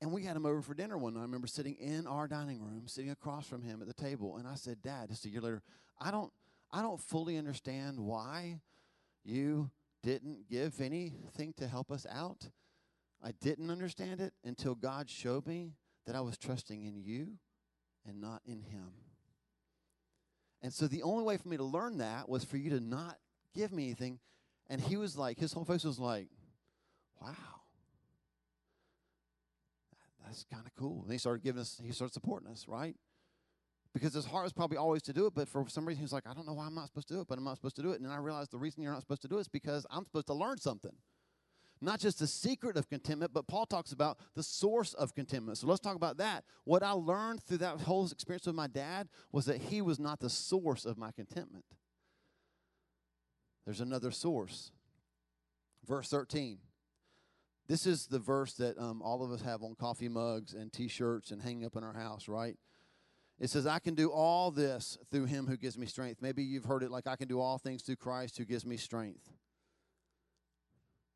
And 0.00 0.12
we 0.12 0.22
had 0.22 0.34
him 0.34 0.46
over 0.46 0.62
for 0.62 0.72
dinner 0.72 0.96
one 0.96 1.12
night. 1.12 1.20
I 1.20 1.24
remember 1.24 1.46
sitting 1.46 1.74
in 1.74 2.06
our 2.06 2.26
dining 2.26 2.62
room, 2.62 2.84
sitting 2.86 3.10
across 3.10 3.46
from 3.46 3.60
him 3.60 3.82
at 3.82 3.86
the 3.86 3.92
table, 3.92 4.38
and 4.38 4.48
I 4.48 4.54
said, 4.54 4.80
"Dad, 4.80 5.10
just 5.10 5.26
a 5.26 5.28
year 5.28 5.42
later, 5.42 5.62
I 6.00 6.10
don't, 6.10 6.32
I 6.72 6.80
don't 6.80 6.98
fully 6.98 7.36
understand 7.36 8.00
why 8.00 8.60
you 9.22 9.70
didn't 10.02 10.48
give 10.48 10.80
anything 10.80 11.52
to 11.58 11.68
help 11.68 11.90
us 11.90 12.06
out. 12.10 12.48
I 13.22 13.32
didn't 13.42 13.70
understand 13.70 14.22
it 14.22 14.32
until 14.42 14.74
God 14.74 15.10
showed 15.10 15.46
me 15.46 15.74
that 16.06 16.16
I 16.16 16.22
was 16.22 16.38
trusting 16.38 16.82
in 16.82 16.96
you 16.96 17.34
and 18.08 18.22
not 18.22 18.40
in 18.46 18.62
Him." 18.62 19.05
And 20.62 20.72
so 20.72 20.86
the 20.86 21.02
only 21.02 21.24
way 21.24 21.36
for 21.36 21.48
me 21.48 21.56
to 21.56 21.64
learn 21.64 21.98
that 21.98 22.28
was 22.28 22.44
for 22.44 22.56
you 22.56 22.70
to 22.70 22.80
not 22.80 23.18
give 23.54 23.72
me 23.72 23.84
anything. 23.84 24.18
And 24.68 24.80
he 24.80 24.96
was 24.96 25.16
like, 25.16 25.38
his 25.38 25.52
whole 25.52 25.64
face 25.64 25.84
was 25.84 25.98
like, 25.98 26.28
wow 27.20 27.32
that's 30.26 30.44
kind 30.52 30.66
of 30.66 30.74
cool. 30.74 31.02
And 31.04 31.12
he 31.12 31.18
started 31.18 31.44
giving 31.44 31.60
us, 31.60 31.80
he 31.82 31.92
started 31.92 32.12
supporting 32.12 32.50
us, 32.50 32.66
right? 32.66 32.96
because 33.96 34.12
his 34.12 34.26
heart 34.26 34.44
was 34.44 34.52
probably 34.52 34.76
always 34.76 35.00
to 35.00 35.14
do 35.14 35.24
it, 35.24 35.34
but 35.34 35.48
for 35.48 35.64
some 35.68 35.88
reason 35.88 36.02
he's 36.02 36.12
like, 36.12 36.26
I 36.26 36.34
don't 36.34 36.46
know 36.46 36.52
why 36.52 36.66
I'm 36.66 36.74
not 36.74 36.88
supposed 36.88 37.08
to 37.08 37.14
do 37.14 37.20
it, 37.22 37.28
but 37.28 37.38
I'm 37.38 37.44
not 37.44 37.56
supposed 37.56 37.76
to 37.76 37.82
do 37.82 37.92
it. 37.92 37.96
And 37.96 38.04
then 38.04 38.12
I 38.12 38.18
realized 38.18 38.50
the 38.50 38.58
reason 38.58 38.82
you're 38.82 38.92
not 38.92 39.00
supposed 39.00 39.22
to 39.22 39.28
do 39.28 39.38
it 39.38 39.40
is 39.40 39.48
because 39.48 39.86
I'm 39.90 40.04
supposed 40.04 40.26
to 40.26 40.34
learn 40.34 40.58
something. 40.58 40.92
Not 41.80 42.00
just 42.00 42.18
the 42.18 42.26
secret 42.26 42.76
of 42.76 42.88
contentment, 42.88 43.32
but 43.34 43.46
Paul 43.46 43.66
talks 43.66 43.92
about 43.92 44.18
the 44.34 44.42
source 44.42 44.94
of 44.94 45.14
contentment. 45.14 45.58
So 45.58 45.66
let's 45.66 45.80
talk 45.80 45.96
about 45.96 46.16
that. 46.18 46.44
What 46.64 46.82
I 46.82 46.92
learned 46.92 47.42
through 47.42 47.58
that 47.58 47.80
whole 47.82 48.06
experience 48.06 48.46
with 48.46 48.54
my 48.54 48.66
dad 48.66 49.08
was 49.30 49.44
that 49.46 49.58
he 49.58 49.82
was 49.82 49.98
not 49.98 50.20
the 50.20 50.30
source 50.30 50.86
of 50.86 50.96
my 50.96 51.12
contentment. 51.12 51.64
There's 53.66 53.80
another 53.80 54.10
source. 54.10 54.70
Verse 55.86 56.08
13. 56.08 56.58
This 57.68 57.84
is 57.84 58.06
the 58.06 58.20
verse 58.20 58.54
that 58.54 58.78
um, 58.78 59.02
all 59.02 59.24
of 59.24 59.32
us 59.32 59.42
have 59.42 59.62
on 59.62 59.74
coffee 59.74 60.08
mugs 60.08 60.54
and 60.54 60.72
t 60.72 60.88
shirts 60.88 61.30
and 61.30 61.42
hanging 61.42 61.66
up 61.66 61.76
in 61.76 61.82
our 61.82 61.94
house, 61.94 62.28
right? 62.28 62.56
It 63.38 63.50
says, 63.50 63.66
I 63.66 63.80
can 63.80 63.94
do 63.94 64.10
all 64.10 64.50
this 64.50 64.96
through 65.10 65.26
him 65.26 65.46
who 65.46 65.56
gives 65.56 65.76
me 65.76 65.86
strength. 65.86 66.22
Maybe 66.22 66.42
you've 66.42 66.64
heard 66.64 66.82
it 66.82 66.90
like, 66.90 67.06
I 67.06 67.16
can 67.16 67.28
do 67.28 67.38
all 67.38 67.58
things 67.58 67.82
through 67.82 67.96
Christ 67.96 68.38
who 68.38 68.46
gives 68.46 68.64
me 68.64 68.78
strength. 68.78 69.30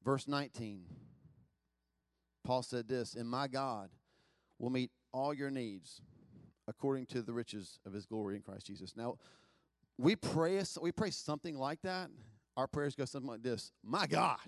Verse 0.05 0.27
19, 0.27 0.85
Paul 2.45 2.63
said 2.63 2.89
this, 2.89 3.15
And 3.15 3.29
my 3.29 3.49
God 3.49 3.91
will 4.59 4.71
meet 4.71 4.91
all 5.13 5.35
your 5.35 5.51
needs 5.51 6.01
according 6.69 7.07
to 7.07 7.23
the 7.23 7.33
riches 7.33 7.79
of 7.85 7.93
his 7.93 8.07
glory 8.07 8.37
in 8.37 8.43
Christ 8.43 8.67
Jesus. 8.67 8.97
Now, 8.97 9.17
we 9.99 10.17
pray, 10.17 10.63
we 10.81 10.93
pray 10.93 11.11
something 11.11 11.59
like 11.59 11.83
that. 11.83 12.11
Our 12.57 12.67
prayers 12.67 12.95
go 12.95 13.05
something 13.05 13.31
like 13.31 13.43
this 13.43 13.73
My 13.85 14.07
God, 14.07 14.39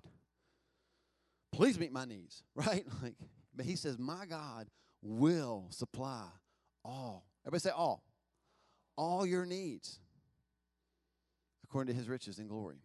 please 1.53 1.79
meet 1.79 1.93
my 1.93 2.05
needs, 2.05 2.43
right? 2.55 2.87
Like, 3.03 3.15
but 3.55 3.67
he 3.67 3.77
says, 3.77 3.99
My 3.99 4.25
God 4.27 4.69
will 5.03 5.67
supply 5.71 6.25
all. 6.85 7.27
Everybody 7.45 7.61
say 7.61 7.71
all. 7.71 8.05
All 8.97 9.27
your 9.27 9.47
needs 9.47 9.99
according 11.65 11.95
to 11.95 11.99
his 11.99 12.09
riches 12.09 12.39
and 12.39 12.49
glory. 12.49 12.83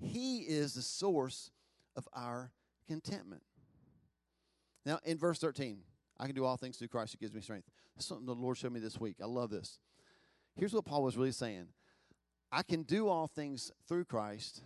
He 0.00 0.40
is 0.40 0.74
the 0.74 0.82
source 0.82 1.50
of 1.96 2.08
our 2.12 2.52
contentment. 2.86 3.42
Now, 4.84 4.98
in 5.04 5.18
verse 5.18 5.38
13, 5.38 5.78
I 6.18 6.26
can 6.26 6.34
do 6.34 6.44
all 6.44 6.56
things 6.56 6.76
through 6.76 6.88
Christ 6.88 7.12
who 7.12 7.18
gives 7.18 7.34
me 7.34 7.40
strength. 7.40 7.68
That's 7.94 8.06
something 8.06 8.26
the 8.26 8.34
Lord 8.34 8.56
showed 8.56 8.72
me 8.72 8.80
this 8.80 9.00
week. 9.00 9.16
I 9.22 9.26
love 9.26 9.50
this. 9.50 9.78
Here's 10.56 10.74
what 10.74 10.84
Paul 10.84 11.02
was 11.02 11.16
really 11.16 11.32
saying 11.32 11.68
I 12.50 12.62
can 12.62 12.82
do 12.82 13.08
all 13.08 13.26
things 13.26 13.72
through 13.88 14.04
Christ 14.04 14.62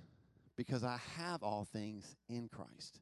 because 0.56 0.84
I 0.84 0.98
have 1.16 1.42
all 1.42 1.64
things 1.64 2.16
in 2.28 2.48
Christ. 2.48 3.00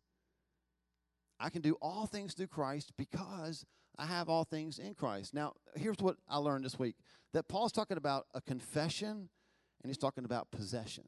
I 1.41 1.51
can 1.51 1.63
do 1.63 1.77
all 1.81 2.07
things 2.07 2.35
through 2.35 2.49
Christ 2.49 2.93
because 2.97 3.65
I 3.99 4.07
have 4.07 4.29
all 4.29 4.45
things 4.45 4.79
in 4.79 4.95
Christ. 4.95 5.35
Now, 5.35 5.55
here's 5.75 5.99
what 5.99 6.17
I 6.29 6.37
learned 6.39 6.65
this 6.65 6.79
week 6.79 6.97
that 7.33 7.49
Paul's 7.49 7.73
talking 7.73 7.97
about 7.97 8.27
a 8.35 8.41
confession 8.41 9.29
and 9.83 9.91
he's 9.91 9.99
talking 9.99 10.25
about 10.25 10.51
possession. 10.51 11.05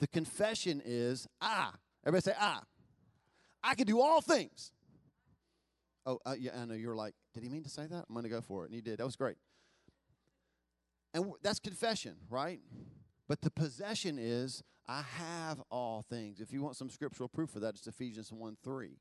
The 0.00 0.06
confession 0.08 0.82
is, 0.84 1.28
I 1.40 1.70
Everybody 2.04 2.22
say, 2.22 2.34
I. 2.38 2.60
I 3.62 3.74
can 3.74 3.86
do 3.86 4.00
all 4.00 4.20
things. 4.20 4.72
Oh, 6.04 6.18
uh, 6.26 6.34
yeah, 6.38 6.50
I 6.60 6.64
know 6.64 6.74
you're 6.74 6.96
like, 6.96 7.14
did 7.32 7.42
he 7.42 7.48
mean 7.48 7.62
to 7.62 7.68
say 7.70 7.86
that? 7.86 8.04
I'm 8.08 8.14
going 8.14 8.24
to 8.24 8.28
go 8.28 8.40
for 8.40 8.64
it. 8.64 8.66
And 8.66 8.74
he 8.74 8.80
did. 8.80 8.98
That 8.98 9.04
was 9.04 9.16
great. 9.16 9.36
And 11.14 11.22
w- 11.22 11.38
that's 11.42 11.60
confession, 11.60 12.16
right? 12.28 12.60
But 13.28 13.40
the 13.40 13.50
possession 13.50 14.18
is, 14.18 14.64
I 14.88 15.02
have 15.16 15.62
all 15.70 16.04
things. 16.08 16.40
If 16.40 16.52
you 16.52 16.60
want 16.60 16.76
some 16.76 16.90
scriptural 16.90 17.28
proof 17.28 17.50
for 17.50 17.60
that, 17.60 17.74
it's 17.74 17.86
Ephesians 17.86 18.32
1 18.32 18.56
3, 18.64 18.98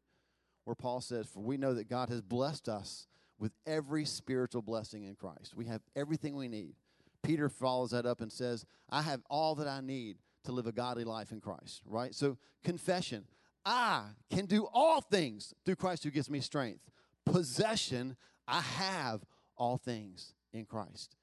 where 0.66 0.76
Paul 0.76 1.02
says, 1.02 1.26
For 1.26 1.40
we 1.42 1.58
know 1.58 1.74
that 1.74 1.90
God 1.90 2.10
has 2.10 2.22
blessed 2.22 2.70
us 2.70 3.08
with 3.40 3.52
every 3.66 4.06
spiritual 4.06 4.62
blessing 4.62 5.04
in 5.06 5.16
Christ. 5.16 5.56
We 5.56 5.66
have 5.66 5.82
everything 5.96 6.36
we 6.36 6.48
need. 6.48 6.76
Peter 7.24 7.50
follows 7.50 7.92
that 7.92 8.06
up 8.06 8.22
and 8.22 8.32
says, 8.32 8.66
I 8.90 9.02
have 9.02 9.22
all 9.30 9.56
that 9.56 9.68
I 9.68 9.82
need 9.82 10.18
to 10.44 10.52
live 10.52 10.68
a 10.68 10.72
godly 10.72 11.04
life 11.04 11.32
in 11.32 11.40
Christ, 11.40 11.82
right? 11.86 12.14
So, 12.14 12.38
confession 12.64 13.26
I 13.66 14.04
can 14.32 14.46
do 14.46 14.68
all 14.74 15.02
things 15.02 15.54
through 15.66 15.76
Christ 15.76 16.04
who 16.04 16.12
gives 16.12 16.30
me 16.30 16.40
strength. 16.40 16.90
Possession, 17.26 18.16
I 18.48 18.62
have 18.62 19.24
all 19.56 19.78
things 19.78 20.34
in 20.52 20.66
Christ. 20.66 21.16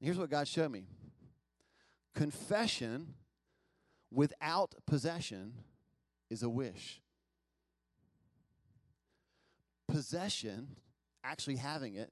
And 0.00 0.06
here's 0.06 0.18
what 0.18 0.30
God 0.30 0.46
showed 0.46 0.70
me 0.70 0.86
confession 2.14 3.14
without 4.12 4.74
possession 4.86 5.54
is 6.30 6.42
a 6.42 6.48
wish. 6.48 7.00
Possession, 9.88 10.68
actually 11.24 11.56
having 11.56 11.94
it, 11.94 12.10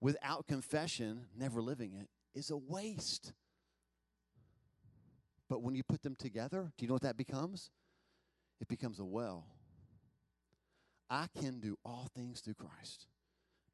without 0.00 0.46
confession, 0.46 1.26
never 1.36 1.62
living 1.62 1.92
it, 1.94 2.08
is 2.34 2.50
a 2.50 2.56
waste. 2.56 3.32
But 5.52 5.62
when 5.62 5.74
you 5.74 5.82
put 5.82 6.00
them 6.00 6.16
together, 6.16 6.72
do 6.78 6.82
you 6.82 6.88
know 6.88 6.94
what 6.94 7.02
that 7.02 7.18
becomes? 7.18 7.68
It 8.62 8.68
becomes 8.68 9.00
a 9.00 9.04
well. 9.04 9.44
I 11.10 11.26
can 11.38 11.60
do 11.60 11.76
all 11.84 12.08
things 12.16 12.40
through 12.40 12.54
Christ 12.54 13.06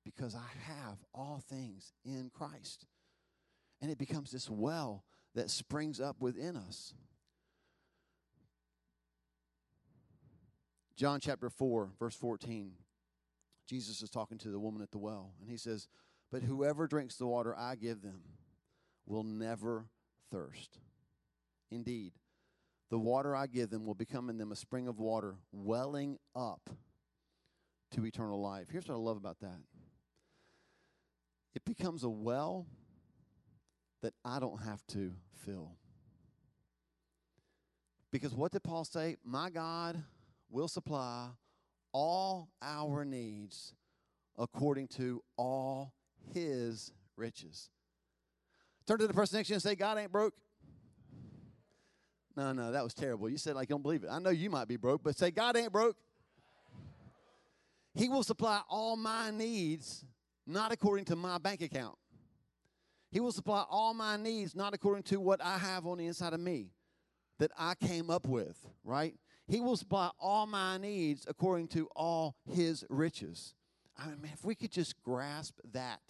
because 0.05 0.35
I 0.35 0.49
have 0.73 0.97
all 1.15 1.41
things 1.49 1.93
in 2.05 2.33
Christ. 2.35 2.89
And 3.81 3.93
it 3.93 3.97
becomes 3.97 4.33
this 4.33 4.51
well 4.51 5.05
that 5.37 5.51
springs 5.51 6.01
up 6.01 6.17
within 6.19 6.57
us. 6.57 6.95
John 10.97 11.21
chapter 11.21 11.49
4, 11.49 11.93
verse 11.97 12.17
14. 12.17 12.73
Jesus 13.69 14.03
is 14.03 14.11
talking 14.11 14.39
to 14.39 14.49
the 14.49 14.59
woman 14.59 14.83
at 14.83 14.91
the 14.91 14.99
well, 14.99 15.31
and 15.41 15.49
he 15.49 15.57
says, 15.57 15.87
But 16.33 16.43
whoever 16.43 16.89
drinks 16.89 17.15
the 17.15 17.29
water 17.29 17.55
I 17.57 17.77
give 17.77 18.03
them 18.03 18.23
will 19.07 19.23
never 19.23 19.87
thirst. 20.33 20.81
Indeed, 21.71 22.13
the 22.91 22.99
water 22.99 23.37
I 23.37 23.47
give 23.47 23.71
them 23.71 23.85
will 23.85 23.95
become 23.95 24.31
in 24.31 24.39
them 24.39 24.53
a 24.53 24.57
spring 24.57 24.89
of 24.89 24.99
water 24.99 25.37
welling 25.53 26.19
up 26.35 26.71
to 27.93 28.07
eternal 28.07 28.41
life. 28.41 28.69
Here's 28.71 28.89
what 28.89 28.95
I 28.95 28.99
love 28.99 29.17
about 29.17 29.41
that 29.41 29.59
it 31.55 31.65
becomes 31.65 32.05
a 32.05 32.09
well 32.09 32.67
that 34.03 34.15
I 34.25 34.39
don't 34.39 34.63
have 34.63 34.87
to 34.89 35.13
fill. 35.45 35.73
Because 38.11 38.35
what 38.35 38.53
did 38.53 38.63
Paul 38.63 38.85
say? 38.85 39.17
My 39.25 39.51
God 39.51 40.03
will 40.51 40.69
supply 40.69 41.29
all 41.93 42.49
our 42.63 43.05
needs 43.05 43.75
according 44.39 44.89
to 44.89 45.23
all 45.37 45.93
his 46.33 46.93
riches. 47.17 47.71
Turn 48.87 48.99
to 48.99 49.07
the 49.07 49.15
person 49.15 49.39
next 49.39 49.49
to 49.49 49.53
you 49.53 49.57
and 49.57 49.63
say, 49.63 49.75
God 49.75 49.99
ain't 49.99 50.13
broke. 50.13 50.35
No, 52.39 52.53
no, 52.53 52.71
that 52.71 52.85
was 52.85 52.95
terrible. 52.95 53.29
You 53.29 53.37
said 53.37 53.57
like 53.57 53.69
don't 53.69 53.83
believe 53.83 54.05
it. 54.05 54.11
I 54.13 54.21
know 54.21 54.31
you 54.31 54.49
might 54.49 54.69
be 54.69 54.77
broke, 54.77 55.03
but 55.03 55.19
say 55.19 55.33
God 55.33 55.57
ain't 55.57 55.73
broke. 55.73 55.97
He 57.97 58.09
will 58.09 58.23
supply 58.23 58.61
all 58.71 58.95
my 58.97 59.33
needs, 59.33 60.05
not 60.47 60.71
according 60.71 61.07
to 61.07 61.17
my 61.17 61.39
bank 61.39 61.63
account. 61.63 61.97
He 63.11 63.19
will 63.19 63.33
supply 63.33 63.65
all 63.69 63.93
my 63.93 64.17
needs, 64.17 64.55
not 64.55 64.73
according 64.73 65.03
to 65.05 65.19
what 65.19 65.43
I 65.43 65.59
have 65.59 65.85
on 65.85 65.99
the 65.99 66.07
inside 66.07 66.33
of 66.33 66.39
me 66.39 66.71
that 67.41 67.51
I 67.59 67.75
came 67.75 68.09
up 68.09 68.29
with, 68.29 68.57
right? 68.85 69.17
He 69.49 69.59
will 69.59 69.77
supply 69.77 70.11
all 70.21 70.47
my 70.47 70.79
needs 70.79 71.27
according 71.29 71.67
to 71.69 71.89
all 71.97 72.37
his 72.49 72.85
riches. 72.89 73.55
I 73.97 74.07
mean, 74.07 74.21
man, 74.23 74.31
if 74.33 74.45
we 74.45 74.55
could 74.55 74.71
just 74.71 75.03
grasp 75.03 75.59
that, 75.73 76.03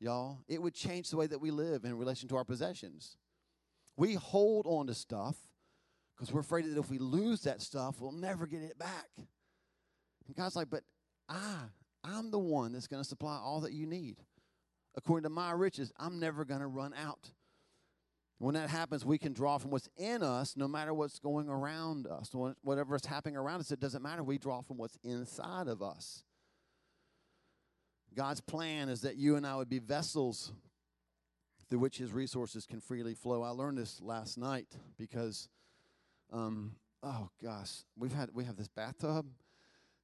y'all, 0.00 0.40
it 0.48 0.60
would 0.60 0.74
change 0.74 1.08
the 1.08 1.16
way 1.16 1.26
that 1.28 1.40
we 1.40 1.50
live 1.50 1.86
in 1.86 1.96
relation 1.96 2.28
to 2.28 2.36
our 2.36 2.44
possessions. 2.44 3.16
We 3.96 4.12
hold 4.14 4.66
on 4.66 4.88
to 4.88 4.94
stuff 4.94 5.36
because 6.16 6.32
we're 6.32 6.40
afraid 6.40 6.64
that 6.64 6.78
if 6.78 6.90
we 6.90 6.98
lose 6.98 7.42
that 7.42 7.60
stuff, 7.60 8.00
we'll 8.00 8.12
never 8.12 8.46
get 8.46 8.62
it 8.62 8.78
back. 8.78 9.08
And 9.16 10.34
God's 10.34 10.56
like, 10.56 10.70
but 10.70 10.82
I, 11.28 11.56
I'm 12.02 12.30
the 12.30 12.38
one 12.38 12.72
that's 12.72 12.86
going 12.86 13.02
to 13.02 13.08
supply 13.08 13.38
all 13.42 13.60
that 13.60 13.72
you 13.72 13.86
need. 13.86 14.16
According 14.96 15.24
to 15.24 15.30
my 15.30 15.50
riches, 15.52 15.92
I'm 15.98 16.18
never 16.18 16.44
going 16.44 16.60
to 16.60 16.66
run 16.66 16.94
out. 16.94 17.30
When 18.38 18.54
that 18.54 18.68
happens, 18.70 19.04
we 19.04 19.18
can 19.18 19.32
draw 19.32 19.58
from 19.58 19.70
what's 19.70 19.88
in 19.96 20.22
us 20.22 20.56
no 20.56 20.68
matter 20.68 20.92
what's 20.92 21.18
going 21.18 21.48
around 21.48 22.06
us. 22.06 22.30
Whatever 22.62 22.94
is 22.94 23.06
happening 23.06 23.36
around 23.36 23.60
us, 23.60 23.70
it 23.70 23.80
doesn't 23.80 24.02
matter. 24.02 24.22
We 24.22 24.38
draw 24.38 24.60
from 24.62 24.76
what's 24.76 24.98
inside 25.02 25.68
of 25.68 25.82
us. 25.82 26.22
God's 28.14 28.40
plan 28.40 28.88
is 28.88 29.02
that 29.02 29.16
you 29.16 29.36
and 29.36 29.46
I 29.46 29.56
would 29.56 29.68
be 29.68 29.78
vessels 29.78 30.52
through 31.68 31.80
which 31.80 31.98
his 31.98 32.12
resources 32.12 32.64
can 32.64 32.80
freely 32.80 33.14
flow. 33.14 33.42
I 33.42 33.50
learned 33.50 33.78
this 33.78 34.00
last 34.00 34.38
night 34.38 34.68
because, 34.98 35.48
um, 36.32 36.72
oh 37.02 37.30
gosh, 37.42 37.84
we've 37.96 38.12
had 38.12 38.30
we 38.34 38.44
have 38.44 38.56
this 38.56 38.68
bathtub. 38.68 39.26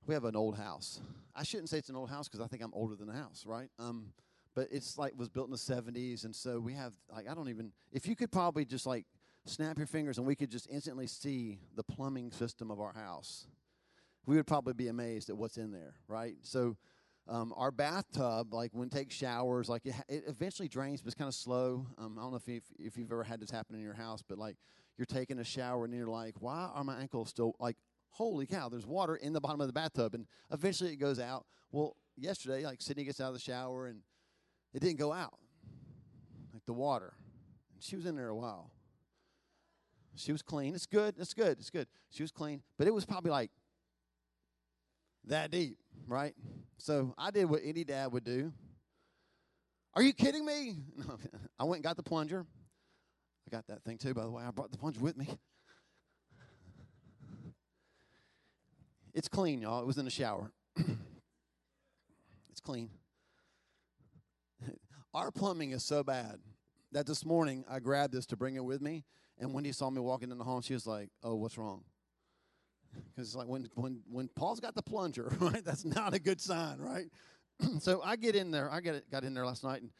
We 0.07 0.15
have 0.15 0.25
an 0.25 0.35
old 0.35 0.57
house. 0.57 1.01
I 1.35 1.45
shouldn't 1.45 1.69
say 1.69 1.79
it's 1.79 1.89
an 1.89 1.97
old 1.97 2.11
house 2.11 2.29
because 2.29 2.45
I 2.45 2.49
think 2.49 2.63
I'm 2.63 2.75
older 2.75 2.97
than 2.97 3.07
the 3.07 3.15
house, 3.15 3.45
right? 3.47 3.69
Um, 3.79 4.13
but 4.55 4.67
it's 4.73 4.99
like 4.99 5.13
was 5.17 5.29
built 5.29 5.47
in 5.47 5.53
the 5.53 5.57
70s, 5.57 6.25
and 6.25 6.35
so 6.35 6.59
we 6.59 6.75
have 6.75 6.93
like 7.11 7.29
I 7.29 7.35
don't 7.35 7.49
even. 7.49 7.73
If 7.93 8.07
you 8.07 8.17
could 8.17 8.33
probably 8.33 8.65
just 8.65 8.87
like 8.87 9.07
snap 9.47 9.79
your 9.79 9.87
fingers 9.87 10.19
and 10.19 10.27
we 10.27 10.35
could 10.35 10.51
just 10.51 10.69
instantly 10.71 11.07
see 11.07 11.59
the 11.75 11.83
plumbing 11.83 12.31
system 12.31 12.71
of 12.71 12.81
our 12.81 12.93
house, 12.93 13.47
we 14.27 14.37
would 14.37 14.47
probably 14.47 14.75
be 14.75 14.89
amazed 14.89 15.31
at 15.31 15.37
what's 15.37 15.57
in 15.57 15.73
there, 15.73 15.95
right? 16.09 16.35
So 16.43 16.77
um, 17.29 17.53
our 17.57 17.71
bathtub, 17.71 18.53
like 18.53 18.71
when 18.73 18.89
it 18.89 18.93
takes 18.93 19.15
showers, 19.15 19.69
like 19.69 19.87
it, 19.87 19.95
it 20.09 20.25
eventually 20.27 20.69
drains, 20.69 21.01
but 21.01 21.09
it's 21.09 21.15
kind 21.15 21.29
of 21.29 21.35
slow. 21.35 21.87
Um, 21.99 22.19
I 22.19 22.23
don't 22.23 22.33
know 22.33 22.37
if, 22.37 22.49
you, 22.49 22.61
if 22.79 22.97
you've 22.97 23.11
ever 23.13 23.25
had 23.25 23.41
this 23.41 23.51
happen 23.51 23.77
in 23.77 23.83
your 23.83 23.95
house, 23.95 24.23
but 24.27 24.39
like 24.39 24.57
you're 24.97 25.07
taking 25.07 25.39
a 25.39 25.45
shower 25.45 25.85
and 25.85 25.95
you're 25.95 26.07
like, 26.07 26.35
why 26.41 26.71
are 26.75 26.85
my 26.85 27.01
ankles 27.01 27.31
still 27.31 27.55
like, 27.59 27.77
holy 28.11 28.47
cow, 28.47 28.69
there's 28.69 28.87
water 28.87 29.17
in 29.17 29.33
the 29.33 29.41
bottom 29.41 29.61
of 29.61 29.67
the 29.67 29.73
bathtub, 29.73 30.15
and 30.15 30.27
eventually 30.51 30.93
it 30.93 30.97
goes 30.97 31.19
out. 31.19 31.47
Well, 31.71 31.97
yesterday, 32.17 32.65
like 32.65 32.81
Sydney 32.81 33.05
gets 33.05 33.21
out 33.21 33.29
of 33.29 33.35
the 33.35 33.41
shower 33.41 33.87
and 33.87 34.01
it 34.75 34.81
didn't 34.81 34.99
go 34.99 35.13
out, 35.13 35.39
like 36.53 36.65
the 36.67 36.73
water. 36.73 37.15
And 37.75 37.83
she 37.83 37.97
was 37.97 38.07
in 38.07 38.17
there 38.17 38.29
a 38.29 38.37
while. 38.37 38.71
She 40.15 40.33
was 40.33 40.43
clean. 40.43 40.75
It's 40.75 40.87
good. 40.87 41.15
It's 41.19 41.33
good. 41.33 41.59
It's 41.59 41.71
good. 41.71 41.87
She 42.11 42.23
was 42.23 42.31
clean, 42.31 42.63
but 42.79 42.87
it 42.87 42.93
was 42.93 43.07
probably 43.07 43.31
like 43.31 43.51
that 45.25 45.51
deep, 45.51 45.79
right? 46.07 46.35
So 46.79 47.15
I 47.17 47.31
did 47.31 47.47
what 47.47 47.61
any 47.65 47.85
dad 47.85 48.13
would 48.13 48.25
do. 48.25 48.53
Are 49.95 50.03
you 50.03 50.13
kidding 50.13 50.45
me? 50.45 50.77
I 51.59 51.65
went 51.65 51.77
and 51.77 51.85
got 51.85 51.97
the 51.97 52.03
plunger. 52.03 52.47
Got 53.53 53.67
that 53.67 53.85
thing 53.85 53.99
too, 53.99 54.15
by 54.15 54.23
the 54.23 54.31
way. 54.31 54.43
I 54.43 54.51
brought 54.51 54.73
the 54.73 54.79
plunger 54.79 55.01
with 55.01 55.15
me. 55.15 55.29
It's 59.13 59.29
clean, 59.29 59.61
y'all. 59.61 59.83
It 59.83 59.87
was 59.87 59.99
in 59.99 60.07
the 60.07 60.11
shower. 60.11 60.51
it's 60.75 62.61
clean. 62.65 62.89
Our 65.13 65.31
plumbing 65.31 65.73
is 65.73 65.85
so 65.85 66.03
bad 66.03 66.39
that 66.93 67.07
this 67.07 67.27
morning 67.27 67.67
I 67.69 67.79
grabbed 67.79 68.15
this 68.15 68.25
to 68.27 68.39
bring 68.39 68.55
it 68.55 68.65
with 68.65 68.81
me. 68.81 69.05
And 69.39 69.53
when 69.53 69.67
he 69.67 69.73
saw 69.73 69.91
me 69.91 70.01
walking 70.01 70.31
in 70.31 70.39
the 70.39 70.45
home, 70.45 70.63
she 70.63 70.73
was 70.73 70.87
like, 70.87 71.11
Oh, 71.23 71.35
what's 71.35 71.59
wrong? 71.59 71.85
Because 73.15 73.29
it's 73.29 73.37
like 73.37 73.49
when, 73.49 73.69
when, 73.75 74.01
when 74.11 74.29
Paul's 74.29 74.61
got 74.61 74.75
the 74.75 74.83
plunger, 74.83 75.31
right? 75.41 75.63
That's 75.63 75.85
not 75.85 76.15
a 76.15 76.19
good 76.19 76.41
sign, 76.41 76.79
right? 76.79 77.09
so 77.81 78.01
I 78.03 78.17
get 78.17 78.35
in 78.35 78.51
there. 78.51 78.71
I 78.71 78.79
it, 78.79 79.11
got 79.11 79.25
in 79.25 79.35
there 79.35 79.45
last 79.45 79.63
night 79.63 79.83
and 79.83 79.91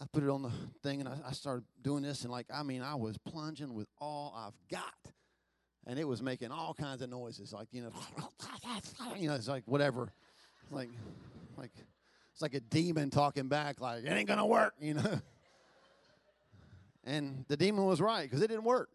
I 0.00 0.06
put 0.12 0.22
it 0.22 0.30
on 0.30 0.42
the 0.42 0.52
thing 0.82 1.00
and 1.00 1.08
I, 1.08 1.16
I 1.28 1.32
started 1.32 1.64
doing 1.82 2.02
this. 2.02 2.22
And 2.22 2.32
like, 2.32 2.46
I 2.52 2.62
mean, 2.62 2.82
I 2.82 2.94
was 2.94 3.18
plunging 3.18 3.74
with 3.74 3.88
all 4.00 4.34
I've 4.36 4.54
got 4.70 5.12
and 5.86 5.98
it 5.98 6.06
was 6.06 6.22
making 6.22 6.50
all 6.50 6.74
kinds 6.74 7.02
of 7.02 7.10
noises, 7.10 7.52
like 7.52 7.68
you 7.72 7.82
know, 7.82 7.90
you 9.16 9.28
know, 9.28 9.34
it's 9.34 9.48
like 9.48 9.64
whatever, 9.66 10.12
like, 10.70 10.90
like 11.56 11.72
it's 12.32 12.42
like 12.42 12.54
a 12.54 12.60
demon 12.60 13.10
talking 13.10 13.48
back, 13.48 13.80
like 13.80 14.04
it 14.04 14.10
ain't 14.10 14.28
gonna 14.28 14.46
work, 14.46 14.74
you 14.80 14.94
know. 14.94 15.20
And 17.04 17.44
the 17.48 17.56
demon 17.56 17.86
was 17.86 18.00
right 18.00 18.22
because 18.22 18.42
it 18.42 18.48
didn't 18.48 18.64
work. 18.64 18.90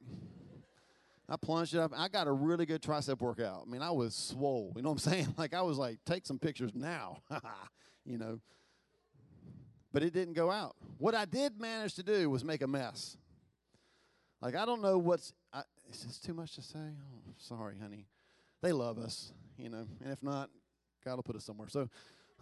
I 1.28 1.38
plunged 1.38 1.74
it 1.74 1.80
up. 1.80 1.92
I 1.98 2.08
got 2.08 2.28
a 2.28 2.32
really 2.32 2.68
good 2.68 2.84
tricep 2.84 3.20
workout. 3.20 3.64
I 3.68 3.70
mean, 3.70 3.82
I 3.82 3.90
was 3.90 4.14
swole. 4.14 4.72
You 4.76 4.84
know 4.84 4.90
what 4.90 5.06
I'm 5.06 5.12
saying? 5.12 5.34
Like 5.38 5.54
I 5.56 5.64
was 5.64 5.78
like, 5.78 5.98
take 6.06 6.26
some 6.26 6.38
pictures 6.38 6.72
now, 6.76 7.18
you 8.06 8.18
know. 8.18 8.40
But 9.96 10.04
it 10.04 10.12
didn't 10.12 10.34
go 10.34 10.52
out. 10.52 10.76
What 10.98 11.16
I 11.16 11.24
did 11.24 11.58
manage 11.58 11.94
to 11.94 12.04
do 12.04 12.30
was 12.30 12.44
make 12.44 12.62
a 12.62 12.68
mess. 12.68 13.16
Like 14.42 14.54
I 14.54 14.66
don't 14.66 14.82
know 14.82 14.98
what's 14.98 15.32
I, 15.54 15.62
is 15.90 16.04
this 16.04 16.20
too 16.20 16.34
much 16.34 16.56
to 16.56 16.62
say? 16.62 16.80
Oh, 16.80 17.32
sorry, 17.38 17.76
honey. 17.82 18.06
They 18.62 18.74
love 18.74 19.00
us, 19.00 19.32
you 19.58 19.70
know, 19.70 19.88
and 20.04 20.12
if 20.12 20.22
not, 20.22 20.50
God 21.06 21.16
will 21.16 21.24
put 21.24 21.38
us 21.38 21.46
somewhere. 21.46 21.70
So 21.70 21.88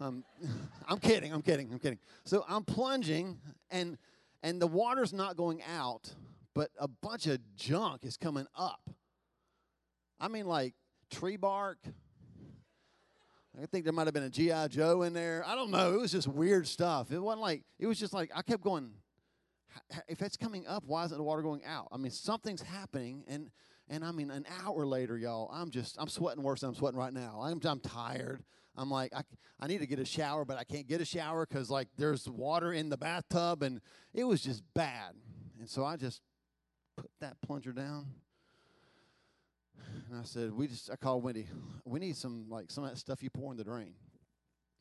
um, 0.00 0.24
I'm 0.88 0.98
kidding, 0.98 1.32
I'm 1.32 1.42
kidding, 1.42 1.70
I'm 1.72 1.78
kidding. 1.78 2.00
So 2.24 2.44
I'm 2.48 2.64
plunging, 2.64 3.38
and 3.70 3.98
and 4.42 4.60
the 4.60 4.66
water's 4.66 5.12
not 5.12 5.36
going 5.36 5.62
out, 5.62 6.12
but 6.56 6.70
a 6.80 6.88
bunch 6.88 7.28
of 7.28 7.38
junk 7.54 8.04
is 8.04 8.16
coming 8.16 8.48
up. 8.58 8.90
I 10.18 10.26
mean, 10.26 10.46
like 10.46 10.74
tree 11.08 11.36
bark. 11.36 11.78
I 13.62 13.66
think 13.66 13.84
there 13.84 13.92
might 13.92 14.06
have 14.06 14.14
been 14.14 14.24
a 14.24 14.30
GI 14.30 14.68
Joe 14.70 15.02
in 15.02 15.12
there. 15.12 15.44
I 15.46 15.54
don't 15.54 15.70
know. 15.70 15.94
It 15.94 16.00
was 16.00 16.12
just 16.12 16.26
weird 16.26 16.66
stuff. 16.66 17.12
It 17.12 17.20
wasn't 17.20 17.42
like 17.42 17.62
it 17.78 17.86
was 17.86 17.98
just 17.98 18.12
like 18.12 18.30
I 18.34 18.42
kept 18.42 18.62
going 18.62 18.90
if 20.08 20.22
it's 20.22 20.36
coming 20.36 20.66
up, 20.66 20.84
why 20.86 21.04
isn't 21.04 21.16
the 21.16 21.24
water 21.24 21.42
going 21.42 21.64
out? 21.64 21.88
I 21.92 21.96
mean, 21.96 22.10
something's 22.10 22.62
happening, 22.62 23.24
and 23.28 23.50
and 23.88 24.04
I 24.04 24.12
mean, 24.12 24.30
an 24.30 24.46
hour 24.64 24.86
later, 24.86 25.18
y'all, 25.18 25.50
I'm 25.52 25.70
just 25.70 25.96
I'm 25.98 26.08
sweating 26.08 26.42
worse 26.42 26.60
than 26.60 26.70
I'm 26.70 26.74
sweating 26.74 26.98
right 26.98 27.12
now. 27.12 27.40
I'm 27.42 27.60
I'm 27.64 27.80
tired. 27.80 28.42
I'm 28.76 28.90
like 28.90 29.12
I, 29.14 29.22
I 29.60 29.66
need 29.66 29.78
to 29.78 29.86
get 29.86 29.98
a 29.98 30.04
shower, 30.04 30.44
but 30.44 30.58
I 30.58 30.64
can't 30.64 30.86
get 30.86 31.00
a 31.00 31.04
shower 31.04 31.46
because 31.46 31.70
like 31.70 31.88
there's 31.96 32.28
water 32.28 32.72
in 32.72 32.88
the 32.88 32.96
bathtub, 32.96 33.62
and 33.62 33.80
it 34.12 34.24
was 34.24 34.42
just 34.42 34.62
bad. 34.74 35.14
And 35.58 35.68
so 35.68 35.84
I 35.84 35.96
just 35.96 36.20
put 36.96 37.10
that 37.20 37.36
plunger 37.42 37.72
down, 37.72 38.06
and 40.10 40.20
I 40.20 40.24
said, 40.24 40.52
we 40.52 40.68
just 40.68 40.90
I 40.90 40.96
called 40.96 41.22
Wendy. 41.22 41.46
We 41.84 42.00
need 42.00 42.16
some 42.16 42.46
like 42.48 42.70
some 42.70 42.84
of 42.84 42.90
that 42.90 42.96
stuff 42.96 43.22
you 43.22 43.30
pour 43.30 43.52
in 43.52 43.58
the 43.58 43.64
drain 43.64 43.94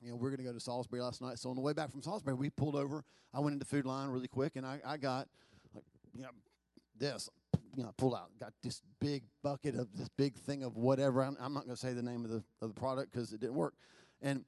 you 0.03 0.09
know, 0.09 0.17
we 0.17 0.27
are 0.27 0.31
going 0.31 0.39
to 0.39 0.43
go 0.43 0.53
to 0.53 0.59
Salisbury 0.59 1.01
last 1.01 1.21
night. 1.21 1.39
So 1.39 1.49
on 1.49 1.55
the 1.55 1.61
way 1.61 1.71
back 1.71 1.89
from 1.89 2.01
Salisbury, 2.01 2.35
we 2.35 2.49
pulled 2.49 2.75
over. 2.75 3.05
I 3.33 3.39
went 3.39 3.53
into 3.53 3.65
Food 3.65 3.85
Lion 3.85 4.09
really 4.09 4.27
quick, 4.27 4.57
and 4.57 4.65
I, 4.65 4.79
I 4.85 4.97
got, 4.97 5.27
like, 5.73 5.85
you 6.13 6.23
know, 6.23 6.29
this, 6.97 7.29
you 7.75 7.83
know, 7.83 7.93
pulled 7.97 8.13
out, 8.13 8.29
got 8.39 8.53
this 8.61 8.81
big 8.99 9.23
bucket 9.41 9.75
of 9.75 9.87
this 9.95 10.09
big 10.09 10.35
thing 10.35 10.63
of 10.63 10.75
whatever. 10.75 11.23
I'm, 11.23 11.37
I'm 11.39 11.53
not 11.53 11.63
going 11.63 11.75
to 11.75 11.81
say 11.81 11.93
the 11.93 12.03
name 12.03 12.25
of 12.25 12.31
the 12.31 12.43
of 12.61 12.73
the 12.73 12.79
product 12.79 13.11
because 13.11 13.31
it 13.31 13.39
didn't 13.39 13.55
work, 13.55 13.73
and 14.21 14.43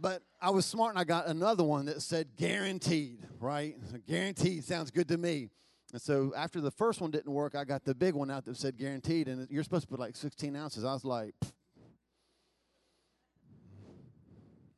but 0.00 0.22
I 0.40 0.50
was 0.50 0.64
smart 0.64 0.90
and 0.90 0.98
I 0.98 1.04
got 1.04 1.26
another 1.26 1.62
one 1.62 1.86
that 1.86 2.00
said 2.00 2.28
guaranteed. 2.36 3.20
Right, 3.38 3.76
so 3.90 3.98
guaranteed 4.08 4.64
sounds 4.64 4.90
good 4.90 5.08
to 5.08 5.18
me. 5.18 5.50
And 5.96 6.02
so 6.02 6.34
after 6.36 6.60
the 6.60 6.70
first 6.70 7.00
one 7.00 7.10
didn't 7.10 7.32
work, 7.32 7.54
I 7.54 7.64
got 7.64 7.86
the 7.86 7.94
big 7.94 8.12
one 8.12 8.30
out 8.30 8.44
that 8.44 8.58
said 8.58 8.76
guaranteed, 8.76 9.28
and 9.28 9.50
you're 9.50 9.62
supposed 9.62 9.84
to 9.84 9.88
put 9.88 9.98
like 9.98 10.14
16 10.14 10.54
ounces. 10.54 10.84
I 10.84 10.92
was 10.92 11.06
like, 11.06 11.34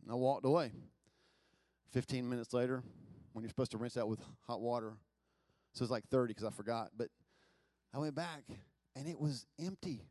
And 0.04 0.12
I 0.12 0.14
walked 0.14 0.46
away. 0.46 0.70
15 1.90 2.30
minutes 2.30 2.54
later, 2.54 2.84
when 3.32 3.42
you're 3.42 3.48
supposed 3.48 3.72
to 3.72 3.78
rinse 3.78 3.96
out 3.96 4.08
with 4.08 4.20
hot 4.46 4.60
water, 4.60 4.92
so 5.72 5.82
it's 5.82 5.90
like 5.90 6.06
30 6.08 6.34
because 6.34 6.44
I 6.44 6.50
forgot. 6.50 6.90
But 6.96 7.08
I 7.92 7.98
went 7.98 8.14
back 8.14 8.44
and 8.94 9.08
it 9.08 9.18
was 9.18 9.44
empty. 9.60 10.04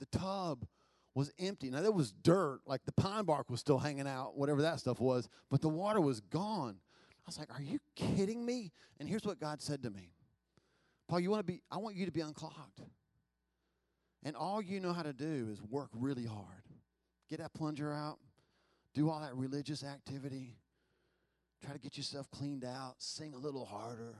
The 0.00 0.06
tub 0.06 0.66
was 1.14 1.30
empty. 1.38 1.70
Now 1.70 1.82
there 1.82 1.92
was 1.92 2.10
dirt, 2.10 2.62
like 2.66 2.84
the 2.84 2.90
pine 2.90 3.26
bark 3.26 3.48
was 3.48 3.60
still 3.60 3.78
hanging 3.78 4.08
out, 4.08 4.36
whatever 4.36 4.62
that 4.62 4.80
stuff 4.80 4.98
was, 4.98 5.28
but 5.52 5.60
the 5.60 5.68
water 5.68 6.00
was 6.00 6.18
gone. 6.18 6.80
I 7.00 7.22
was 7.26 7.38
like, 7.38 7.54
"Are 7.56 7.62
you 7.62 7.78
kidding 7.94 8.44
me?" 8.44 8.72
And 8.98 9.08
here's 9.08 9.22
what 9.22 9.38
God 9.38 9.62
said 9.62 9.84
to 9.84 9.90
me. 9.90 10.14
Paul, 11.08 11.20
you 11.20 11.30
want 11.30 11.46
to 11.46 11.52
be 11.52 11.62
I 11.70 11.78
want 11.78 11.96
you 11.96 12.06
to 12.06 12.12
be 12.12 12.20
unclogged. 12.20 12.82
And 14.24 14.36
all 14.36 14.60
you 14.60 14.80
know 14.80 14.92
how 14.92 15.02
to 15.02 15.12
do 15.12 15.48
is 15.50 15.62
work 15.62 15.90
really 15.94 16.26
hard. 16.26 16.64
Get 17.30 17.38
that 17.38 17.54
plunger 17.54 17.92
out, 17.92 18.18
do 18.94 19.08
all 19.08 19.20
that 19.20 19.36
religious 19.36 19.84
activity, 19.84 20.56
try 21.62 21.72
to 21.72 21.78
get 21.78 21.96
yourself 21.96 22.30
cleaned 22.30 22.64
out, 22.64 22.94
sing 22.98 23.34
a 23.34 23.38
little 23.38 23.64
harder, 23.64 24.16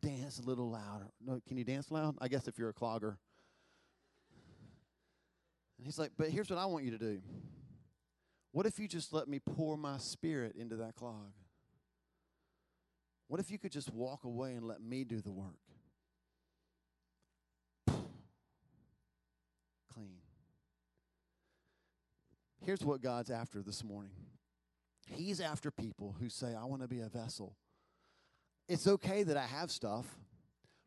dance 0.00 0.38
a 0.38 0.42
little 0.42 0.70
louder. 0.70 1.12
No, 1.24 1.40
can 1.46 1.56
you 1.56 1.64
dance 1.64 1.90
loud? 1.90 2.16
I 2.20 2.28
guess 2.28 2.48
if 2.48 2.58
you're 2.58 2.70
a 2.70 2.74
clogger. 2.74 3.16
And 5.78 5.86
he's 5.86 5.98
like, 5.98 6.12
but 6.16 6.30
here's 6.30 6.50
what 6.50 6.58
I 6.58 6.66
want 6.66 6.84
you 6.84 6.90
to 6.92 6.98
do. 6.98 7.20
What 8.52 8.66
if 8.66 8.78
you 8.78 8.86
just 8.86 9.12
let 9.12 9.26
me 9.28 9.40
pour 9.40 9.76
my 9.76 9.98
spirit 9.98 10.54
into 10.56 10.76
that 10.76 10.94
clog? 10.94 11.32
What 13.28 13.40
if 13.40 13.50
you 13.50 13.58
could 13.58 13.72
just 13.72 13.92
walk 13.92 14.24
away 14.24 14.52
and 14.52 14.64
let 14.66 14.80
me 14.80 15.04
do 15.04 15.20
the 15.20 15.32
work? 15.32 15.58
Clean. 19.92 20.18
Here's 22.64 22.82
what 22.82 23.02
God's 23.02 23.30
after 23.30 23.62
this 23.62 23.84
morning 23.84 24.12
He's 25.06 25.40
after 25.40 25.70
people 25.70 26.16
who 26.18 26.30
say, 26.30 26.54
I 26.54 26.64
want 26.64 26.80
to 26.80 26.88
be 26.88 27.00
a 27.00 27.08
vessel. 27.08 27.56
It's 28.68 28.86
okay 28.86 29.22
that 29.22 29.36
I 29.36 29.44
have 29.44 29.70
stuff, 29.70 30.06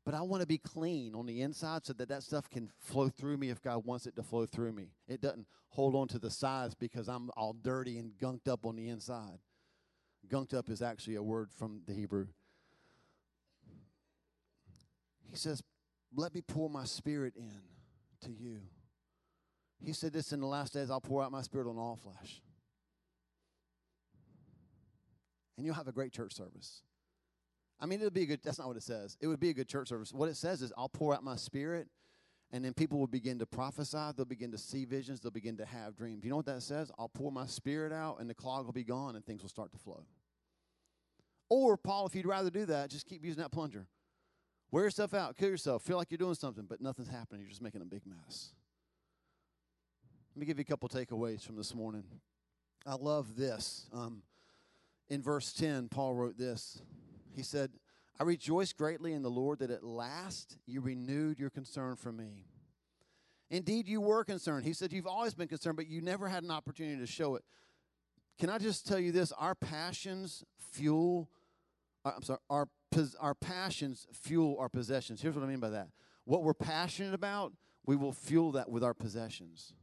but 0.03 0.15
I 0.15 0.21
want 0.21 0.41
to 0.41 0.47
be 0.47 0.57
clean 0.57 1.13
on 1.13 1.27
the 1.27 1.41
inside 1.41 1.85
so 1.85 1.93
that 1.93 2.09
that 2.09 2.23
stuff 2.23 2.49
can 2.49 2.71
flow 2.79 3.09
through 3.09 3.37
me 3.37 3.51
if 3.51 3.61
God 3.61 3.85
wants 3.85 4.07
it 4.07 4.15
to 4.15 4.23
flow 4.23 4.47
through 4.47 4.73
me. 4.73 4.89
It 5.07 5.21
doesn't 5.21 5.45
hold 5.69 5.93
on 5.93 6.07
to 6.07 6.19
the 6.19 6.31
sides 6.31 6.73
because 6.73 7.07
I'm 7.07 7.29
all 7.37 7.53
dirty 7.53 7.99
and 7.99 8.13
gunked 8.19 8.47
up 8.47 8.65
on 8.65 8.75
the 8.75 8.89
inside. 8.89 9.37
Gunked 10.27 10.55
up 10.55 10.71
is 10.71 10.81
actually 10.81 11.15
a 11.15 11.23
word 11.23 11.51
from 11.51 11.81
the 11.85 11.93
Hebrew. 11.93 12.27
He 15.29 15.35
says, 15.35 15.61
Let 16.15 16.33
me 16.33 16.41
pour 16.41 16.71
my 16.71 16.85
spirit 16.85 17.35
in 17.35 17.61
to 18.21 18.31
you. 18.31 18.61
He 19.83 19.93
said 19.93 20.13
this 20.13 20.31
in 20.31 20.39
the 20.39 20.47
last 20.47 20.73
days 20.73 20.89
I'll 20.89 21.01
pour 21.01 21.23
out 21.23 21.31
my 21.31 21.41
spirit 21.41 21.69
on 21.69 21.77
all 21.77 21.95
flesh. 21.95 22.41
And 25.57 25.65
you'll 25.65 25.75
have 25.75 25.87
a 25.87 25.91
great 25.91 26.11
church 26.11 26.33
service. 26.33 26.81
I 27.79 27.85
mean, 27.85 27.99
it'll 27.99 28.11
be 28.11 28.23
a 28.23 28.25
good, 28.25 28.39
that's 28.43 28.59
not 28.59 28.67
what 28.67 28.77
it 28.77 28.83
says. 28.83 29.17
It 29.21 29.27
would 29.27 29.39
be 29.39 29.49
a 29.49 29.53
good 29.53 29.67
church 29.67 29.89
service. 29.89 30.11
What 30.11 30.29
it 30.29 30.35
says 30.35 30.61
is, 30.61 30.73
I'll 30.77 30.89
pour 30.89 31.13
out 31.13 31.23
my 31.23 31.35
spirit, 31.35 31.87
and 32.51 32.63
then 32.65 32.73
people 32.73 32.99
will 32.99 33.07
begin 33.07 33.37
to 33.39 33.45
prophesy. 33.45 33.97
They'll 34.15 34.25
begin 34.25 34.51
to 34.51 34.57
see 34.57 34.85
visions. 34.85 35.19
They'll 35.19 35.31
begin 35.31 35.57
to 35.57 35.65
have 35.65 35.95
dreams. 35.95 36.23
You 36.23 36.29
know 36.31 36.37
what 36.37 36.45
that 36.47 36.63
says? 36.63 36.91
I'll 36.97 37.09
pour 37.09 37.31
my 37.31 37.45
spirit 37.45 37.91
out, 37.91 38.19
and 38.19 38.29
the 38.29 38.33
clog 38.33 38.65
will 38.65 38.73
be 38.73 38.83
gone, 38.83 39.15
and 39.15 39.25
things 39.25 39.41
will 39.41 39.49
start 39.49 39.71
to 39.73 39.77
flow. 39.77 40.05
Or, 41.49 41.77
Paul, 41.77 42.07
if 42.07 42.15
you'd 42.15 42.25
rather 42.25 42.49
do 42.49 42.65
that, 42.65 42.89
just 42.89 43.07
keep 43.07 43.23
using 43.23 43.41
that 43.41 43.51
plunger. 43.51 43.87
Wear 44.71 44.83
yourself 44.83 45.13
out, 45.13 45.37
kill 45.37 45.49
yourself, 45.49 45.83
feel 45.83 45.97
like 45.97 46.11
you're 46.11 46.17
doing 46.17 46.35
something, 46.35 46.65
but 46.67 46.81
nothing's 46.81 47.09
happening. 47.09 47.41
You're 47.41 47.49
just 47.49 47.61
making 47.61 47.81
a 47.81 47.85
big 47.85 48.01
mess. 48.05 48.53
Let 50.37 50.41
me 50.41 50.45
give 50.45 50.59
you 50.59 50.61
a 50.61 50.65
couple 50.65 50.87
takeaways 50.87 51.41
from 51.41 51.55
this 51.55 51.73
morning. 51.73 52.03
I 52.85 52.93
love 52.93 53.35
this. 53.35 53.87
Um, 53.91 54.21
in 55.09 55.23
verse 55.23 55.51
10, 55.51 55.89
Paul 55.89 56.13
wrote 56.13 56.37
this. 56.37 56.79
He 57.35 57.41
said, 57.41 57.71
I 58.19 58.23
rejoice 58.23 58.71
greatly 58.71 59.13
in 59.13 59.23
the 59.23 59.31
Lord 59.31 59.57
that 59.57 59.71
at 59.71 59.83
last 59.83 60.59
you 60.67 60.79
renewed 60.79 61.39
your 61.39 61.49
concern 61.49 61.95
for 61.95 62.11
me. 62.11 62.45
Indeed, 63.49 63.87
you 63.87 63.99
were 63.99 64.23
concerned. 64.23 64.63
He 64.63 64.73
said, 64.73 64.93
You've 64.93 65.07
always 65.07 65.33
been 65.33 65.47
concerned, 65.47 65.75
but 65.75 65.87
you 65.87 66.01
never 66.01 66.27
had 66.27 66.43
an 66.43 66.51
opportunity 66.51 66.99
to 66.99 67.07
show 67.07 67.33
it. 67.33 67.43
Can 68.37 68.51
I 68.51 68.59
just 68.59 68.87
tell 68.87 68.99
you 68.99 69.11
this? 69.11 69.31
Our 69.39 69.55
passions 69.55 70.43
fuel, 70.71 71.31
uh, 72.05 72.11
I'm 72.15 72.21
sorry, 72.21 72.39
our, 72.51 72.67
our 73.19 73.33
passions 73.33 74.05
fuel 74.13 74.55
our 74.59 74.69
possessions. 74.69 75.19
Here's 75.19 75.33
what 75.33 75.43
I 75.43 75.47
mean 75.47 75.59
by 75.59 75.71
that. 75.71 75.87
What 76.25 76.43
we're 76.43 76.53
passionate 76.53 77.15
about, 77.15 77.53
we 77.87 77.95
will 77.95 78.13
fuel 78.13 78.51
that 78.51 78.69
with 78.69 78.83
our 78.83 78.93
possessions. 78.93 79.73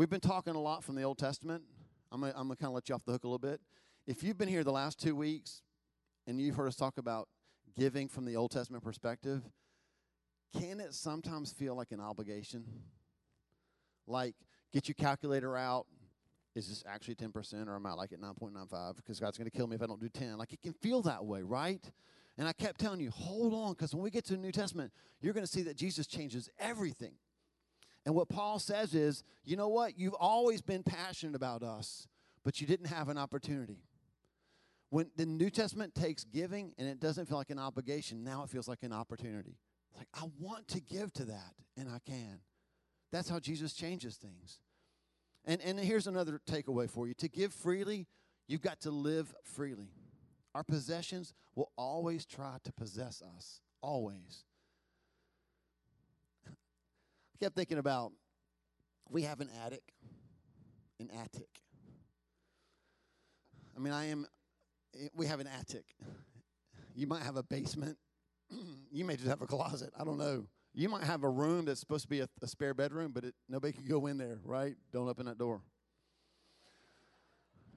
We've 0.00 0.08
been 0.08 0.18
talking 0.18 0.54
a 0.54 0.58
lot 0.58 0.82
from 0.82 0.94
the 0.94 1.02
Old 1.02 1.18
Testament. 1.18 1.62
I'm 2.10 2.22
going 2.22 2.32
to 2.32 2.38
kind 2.38 2.56
of 2.62 2.72
let 2.72 2.88
you 2.88 2.94
off 2.94 3.04
the 3.04 3.12
hook 3.12 3.24
a 3.24 3.26
little 3.26 3.38
bit. 3.38 3.60
If 4.06 4.22
you've 4.22 4.38
been 4.38 4.48
here 4.48 4.64
the 4.64 4.72
last 4.72 4.98
two 4.98 5.14
weeks 5.14 5.60
and 6.26 6.40
you've 6.40 6.54
heard 6.54 6.68
us 6.68 6.74
talk 6.74 6.96
about 6.96 7.28
giving 7.78 8.08
from 8.08 8.24
the 8.24 8.34
Old 8.34 8.50
Testament 8.50 8.82
perspective, 8.82 9.42
can 10.58 10.80
it 10.80 10.94
sometimes 10.94 11.52
feel 11.52 11.74
like 11.74 11.92
an 11.92 12.00
obligation? 12.00 12.64
Like, 14.06 14.36
get 14.72 14.88
your 14.88 14.94
calculator 14.94 15.54
out. 15.54 15.84
Is 16.54 16.70
this 16.70 16.82
actually 16.88 17.16
10% 17.16 17.68
or 17.68 17.76
am 17.76 17.84
I 17.84 17.92
like 17.92 18.14
at 18.14 18.22
9.95 18.22 18.96
because 18.96 19.20
God's 19.20 19.36
going 19.36 19.50
to 19.50 19.54
kill 19.54 19.66
me 19.66 19.76
if 19.76 19.82
I 19.82 19.86
don't 19.86 20.00
do 20.00 20.08
10? 20.08 20.38
Like, 20.38 20.54
it 20.54 20.62
can 20.62 20.72
feel 20.72 21.02
that 21.02 21.26
way, 21.26 21.42
right? 21.42 21.84
And 22.38 22.48
I 22.48 22.54
kept 22.54 22.80
telling 22.80 23.00
you, 23.00 23.10
hold 23.10 23.52
on, 23.52 23.74
because 23.74 23.94
when 23.94 24.02
we 24.02 24.10
get 24.10 24.24
to 24.24 24.32
the 24.32 24.38
New 24.38 24.50
Testament, 24.50 24.94
you're 25.20 25.34
going 25.34 25.44
to 25.44 25.52
see 25.52 25.60
that 25.64 25.76
Jesus 25.76 26.06
changes 26.06 26.48
everything. 26.58 27.12
And 28.06 28.14
what 28.14 28.28
Paul 28.28 28.58
says 28.58 28.94
is, 28.94 29.22
you 29.44 29.56
know 29.56 29.68
what? 29.68 29.98
You've 29.98 30.14
always 30.14 30.62
been 30.62 30.82
passionate 30.82 31.34
about 31.34 31.62
us, 31.62 32.08
but 32.44 32.60
you 32.60 32.66
didn't 32.66 32.86
have 32.86 33.08
an 33.08 33.18
opportunity. 33.18 33.84
When 34.88 35.10
the 35.16 35.26
New 35.26 35.50
Testament 35.50 35.94
takes 35.94 36.24
giving 36.24 36.72
and 36.78 36.88
it 36.88 36.98
doesn't 36.98 37.26
feel 37.26 37.36
like 37.36 37.50
an 37.50 37.58
obligation, 37.58 38.24
now 38.24 38.42
it 38.42 38.50
feels 38.50 38.66
like 38.66 38.82
an 38.82 38.92
opportunity. 38.92 39.58
It's 39.90 39.98
like, 39.98 40.08
I 40.14 40.28
want 40.40 40.66
to 40.68 40.80
give 40.80 41.12
to 41.14 41.24
that, 41.26 41.54
and 41.76 41.88
I 41.88 41.98
can. 42.04 42.40
That's 43.12 43.28
how 43.28 43.38
Jesus 43.38 43.72
changes 43.72 44.16
things. 44.16 44.60
And, 45.44 45.60
and 45.62 45.78
here's 45.78 46.06
another 46.06 46.40
takeaway 46.48 46.88
for 46.88 47.06
you 47.06 47.14
to 47.14 47.28
give 47.28 47.52
freely, 47.52 48.06
you've 48.48 48.62
got 48.62 48.80
to 48.80 48.90
live 48.90 49.34
freely. 49.44 49.90
Our 50.54 50.64
possessions 50.64 51.34
will 51.54 51.70
always 51.76 52.26
try 52.26 52.56
to 52.64 52.72
possess 52.72 53.22
us, 53.36 53.60
always. 53.82 54.44
Kept 57.40 57.56
thinking 57.56 57.78
about 57.78 58.12
we 59.08 59.22
have 59.22 59.40
an 59.40 59.48
attic, 59.64 59.94
an 60.98 61.10
attic. 61.10 61.48
I 63.74 63.80
mean, 63.80 63.94
I 63.94 64.06
am, 64.06 64.26
eh, 64.94 65.08
we 65.14 65.26
have 65.26 65.40
an 65.40 65.46
attic. 65.46 65.84
You 66.94 67.06
might 67.06 67.22
have 67.22 67.36
a 67.36 67.42
basement. 67.42 67.96
you 68.92 69.04
may 69.04 69.16
just 69.16 69.28
have 69.28 69.40
a 69.40 69.46
closet. 69.46 69.90
I 69.98 70.04
don't 70.04 70.18
know. 70.18 70.46
You 70.74 70.88
might 70.88 71.04
have 71.04 71.24
a 71.24 71.30
room 71.30 71.64
that's 71.64 71.80
supposed 71.80 72.02
to 72.02 72.08
be 72.08 72.20
a, 72.20 72.28
a 72.42 72.46
spare 72.46 72.74
bedroom, 72.74 73.12
but 73.12 73.24
it, 73.24 73.34
nobody 73.48 73.72
can 73.72 73.86
go 73.86 74.06
in 74.06 74.18
there, 74.18 74.38
right? 74.44 74.76
Don't 74.92 75.08
open 75.08 75.26
that 75.26 75.38
door. 75.38 75.62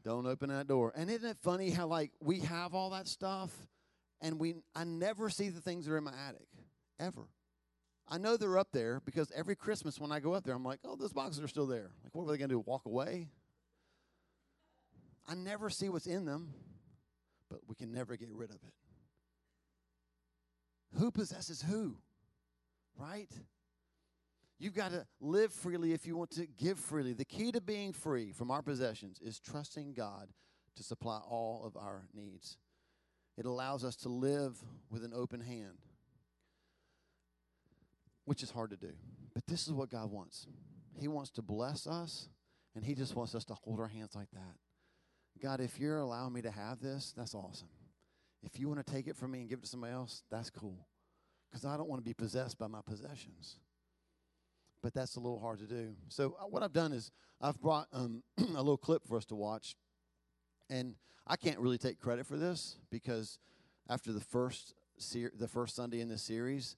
Don't 0.03 0.27
open 0.27 0.49
that 0.49 0.67
door. 0.67 0.91
And 0.95 1.09
isn't 1.09 1.27
it 1.27 1.37
funny 1.41 1.69
how 1.69 1.87
like 1.87 2.11
we 2.19 2.41
have 2.41 2.75
all 2.75 2.89
that 2.89 3.07
stuff 3.07 3.51
and 4.21 4.39
we 4.39 4.55
I 4.75 4.83
never 4.83 5.29
see 5.29 5.49
the 5.49 5.61
things 5.61 5.85
that 5.85 5.93
are 5.93 5.97
in 5.97 6.03
my 6.03 6.13
attic. 6.27 6.47
Ever. 6.99 7.27
I 8.07 8.17
know 8.17 8.37
they're 8.37 8.57
up 8.57 8.71
there 8.71 9.01
because 9.05 9.31
every 9.35 9.55
Christmas 9.55 9.99
when 9.99 10.11
I 10.11 10.19
go 10.19 10.33
up 10.33 10.43
there, 10.43 10.55
I'm 10.55 10.65
like, 10.65 10.79
oh, 10.85 10.95
those 10.95 11.13
boxes 11.13 11.41
are 11.41 11.47
still 11.47 11.65
there. 11.65 11.91
Like, 12.03 12.13
what 12.13 12.25
were 12.25 12.31
they 12.31 12.37
going 12.37 12.49
to 12.49 12.55
do? 12.55 12.63
Walk 12.65 12.85
away? 12.85 13.29
I 15.27 15.35
never 15.35 15.69
see 15.69 15.89
what's 15.89 16.05
in 16.05 16.25
them, 16.25 16.53
but 17.49 17.59
we 17.67 17.75
can 17.75 17.93
never 17.93 18.17
get 18.17 18.29
rid 18.31 18.49
of 18.49 18.57
it. 18.57 18.73
Who 20.99 21.11
possesses 21.11 21.61
who? 21.61 21.95
Right? 22.97 23.31
You've 24.59 24.75
got 24.75 24.91
to 24.91 25.05
live 25.19 25.51
freely 25.51 25.93
if 25.93 26.05
you 26.05 26.15
want 26.15 26.31
to 26.31 26.45
give 26.45 26.79
freely. 26.79 27.13
The 27.13 27.25
key 27.25 27.51
to 27.51 27.61
being 27.61 27.93
free 27.93 28.31
from 28.31 28.51
our 28.51 28.61
possessions 28.61 29.19
is 29.21 29.39
trusting 29.39 29.93
God 29.93 30.29
to 30.75 30.83
supply 30.83 31.17
all 31.17 31.63
of 31.65 31.75
our 31.75 32.07
needs. 32.13 32.57
It 33.37 33.45
allows 33.45 33.83
us 33.83 33.95
to 33.97 34.09
live 34.09 34.57
with 34.89 35.03
an 35.03 35.13
open 35.15 35.41
hand, 35.41 35.79
which 38.25 38.43
is 38.43 38.51
hard 38.51 38.71
to 38.71 38.77
do. 38.77 38.93
But 39.33 39.45
this 39.47 39.67
is 39.67 39.73
what 39.73 39.89
God 39.89 40.11
wants. 40.11 40.47
He 40.99 41.07
wants 41.07 41.31
to 41.31 41.41
bless 41.41 41.87
us, 41.87 42.29
and 42.75 42.83
He 42.83 42.95
just 42.95 43.15
wants 43.15 43.35
us 43.35 43.45
to 43.45 43.53
hold 43.53 43.79
our 43.79 43.87
hands 43.87 44.15
like 44.15 44.29
that. 44.31 44.55
God, 45.41 45.59
if 45.59 45.79
you're 45.79 45.97
allowing 45.97 46.33
me 46.33 46.41
to 46.41 46.51
have 46.51 46.79
this, 46.79 47.13
that's 47.17 47.33
awesome. 47.33 47.69
If 48.43 48.59
you 48.59 48.67
want 48.67 48.85
to 48.85 48.93
take 48.93 49.07
it 49.07 49.15
from 49.15 49.31
me 49.31 49.41
and 49.41 49.49
give 49.49 49.59
it 49.59 49.63
to 49.63 49.67
somebody 49.67 49.93
else, 49.93 50.23
that's 50.29 50.49
cool. 50.49 50.87
Because 51.49 51.65
I 51.65 51.77
don't 51.77 51.89
want 51.89 52.03
to 52.03 52.07
be 52.07 52.13
possessed 52.13 52.57
by 52.57 52.67
my 52.67 52.81
possessions 52.85 53.57
but 54.83 54.93
that's 54.93 55.15
a 55.15 55.19
little 55.19 55.39
hard 55.39 55.59
to 55.59 55.65
do. 55.65 55.95
So 56.09 56.35
uh, 56.39 56.45
what 56.45 56.61
I've 56.61 56.73
done 56.73 56.91
is 56.91 57.09
I've 57.41 57.59
brought 57.59 57.87
um, 57.93 58.21
a 58.37 58.61
little 58.61 58.77
clip 58.77 59.07
for 59.07 59.17
us 59.17 59.25
to 59.27 59.35
watch, 59.35 59.75
and 60.69 60.95
I 61.25 61.37
can't 61.37 61.57
really 61.59 61.77
take 61.77 61.99
credit 61.99 62.27
for 62.27 62.37
this 62.37 62.75
because 62.91 63.39
after 63.89 64.11
the 64.11 64.19
first 64.19 64.75
ser- 64.97 65.31
the 65.33 65.47
first 65.47 65.75
Sunday 65.75 66.01
in 66.01 66.09
this 66.09 66.21
series, 66.21 66.75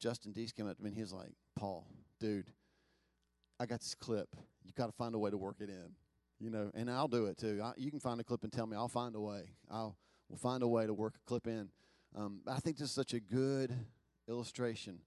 Justin 0.00 0.32
Dees 0.32 0.52
came 0.52 0.68
up 0.68 0.76
to 0.76 0.82
me 0.82 0.88
and 0.88 0.96
he 0.96 1.02
was 1.02 1.12
like, 1.12 1.30
"Paul, 1.54 1.86
dude, 2.18 2.50
I 3.60 3.66
got 3.66 3.80
this 3.80 3.94
clip. 3.94 4.34
You 4.64 4.72
got 4.76 4.86
to 4.86 4.92
find 4.92 5.14
a 5.14 5.18
way 5.18 5.30
to 5.30 5.36
work 5.36 5.56
it 5.60 5.68
in, 5.68 5.94
you 6.38 6.50
know, 6.50 6.70
and 6.74 6.90
I'll 6.90 7.08
do 7.08 7.26
it 7.26 7.36
too. 7.36 7.60
I, 7.62 7.72
you 7.76 7.90
can 7.90 8.00
find 8.00 8.20
a 8.20 8.24
clip 8.24 8.42
and 8.42 8.52
tell 8.52 8.66
me. 8.66 8.76
I'll 8.76 8.88
find 8.88 9.14
a 9.14 9.20
way. 9.20 9.50
I'll 9.70 9.96
we'll 10.28 10.38
find 10.38 10.62
a 10.62 10.68
way 10.68 10.86
to 10.86 10.94
work 10.94 11.14
a 11.16 11.28
clip 11.28 11.46
in. 11.46 11.68
Um, 12.16 12.40
I 12.48 12.58
think 12.58 12.78
this 12.78 12.88
is 12.88 12.94
such 12.94 13.14
a 13.14 13.20
good 13.20 13.72
illustration 14.28 15.00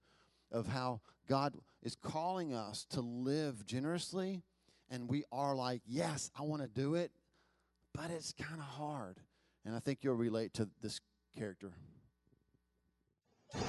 of 0.51 0.67
how 0.67 1.01
God 1.27 1.56
is 1.82 1.95
calling 1.95 2.53
us 2.53 2.86
to 2.91 3.01
live 3.01 3.65
generously, 3.65 4.43
and 4.89 5.10
we 5.10 5.23
are 5.32 5.56
like, 5.56 5.82
yes, 5.86 6.29
I 6.38 6.43
want 6.43 6.62
to 6.62 6.67
do 6.67 6.95
it, 6.95 7.12
but 7.93 8.12
it's 8.12 8.34
kind 8.34 8.60
of 8.60 8.65
hard. 8.65 9.17
And 9.65 9.75
I 9.75 9.79
think 9.79 9.99
you'll 10.03 10.15
relate 10.15 10.53
to 10.56 10.69
this 10.82 10.99
character. 11.38 11.71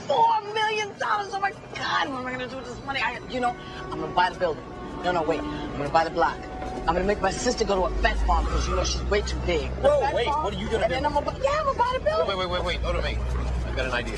Four 0.07 0.41
million 0.55 0.89
dollars! 0.99 1.29
Oh 1.33 1.41
my 1.41 1.51
God! 1.75 2.09
What 2.09 2.21
am 2.21 2.27
I 2.27 2.33
gonna 2.33 2.49
do 2.49 2.57
with 2.57 2.67
this 2.67 2.85
money? 2.85 3.01
I, 3.03 3.19
you 3.31 3.41
know, 3.41 3.55
I'm 3.91 4.01
gonna 4.01 4.15
buy 4.15 4.31
the 4.31 4.39
building. 4.39 4.65
No, 5.03 5.13
no, 5.13 5.23
wait. 5.23 5.41
I'm 5.41 5.77
gonna 5.77 5.91
buy 5.91 6.05
the 6.05 6.11
block. 6.11 6.39
I'm 6.87 6.95
gonna 6.95 7.05
make 7.05 7.21
my 7.21 7.31
sister 7.31 7.65
go 7.65 7.77
to 7.77 7.83
a 7.85 7.91
vet 8.01 8.17
farm 8.27 8.45
because 8.47 8.67
you 8.67 8.77
know 8.77 8.85
she's 8.85 9.03
way 9.05 9.21
too 9.21 9.39
big. 9.45 9.69
Whoa, 9.83 10.11
wait! 10.15 10.27
Farm, 10.27 10.45
what 10.45 10.55
are 10.55 10.59
you 10.59 10.67
gonna 10.67 10.85
and 10.85 10.89
do? 10.89 10.95
Then 10.95 11.07
I'm 11.07 11.13
gonna, 11.13 11.39
yeah, 11.43 11.51
I'm 11.59 11.67
gonna 11.67 11.79
buy 11.79 11.91
the 11.99 12.05
building. 12.05 12.29
Wait, 12.29 12.39
wait, 12.39 12.51
wait, 12.51 12.65
wait! 12.65 12.81
Hold 12.81 12.97
on, 12.97 13.03
mate. 13.03 13.19
I've 13.67 13.77
got 13.77 13.87
an 13.87 13.93
idea. 13.93 14.17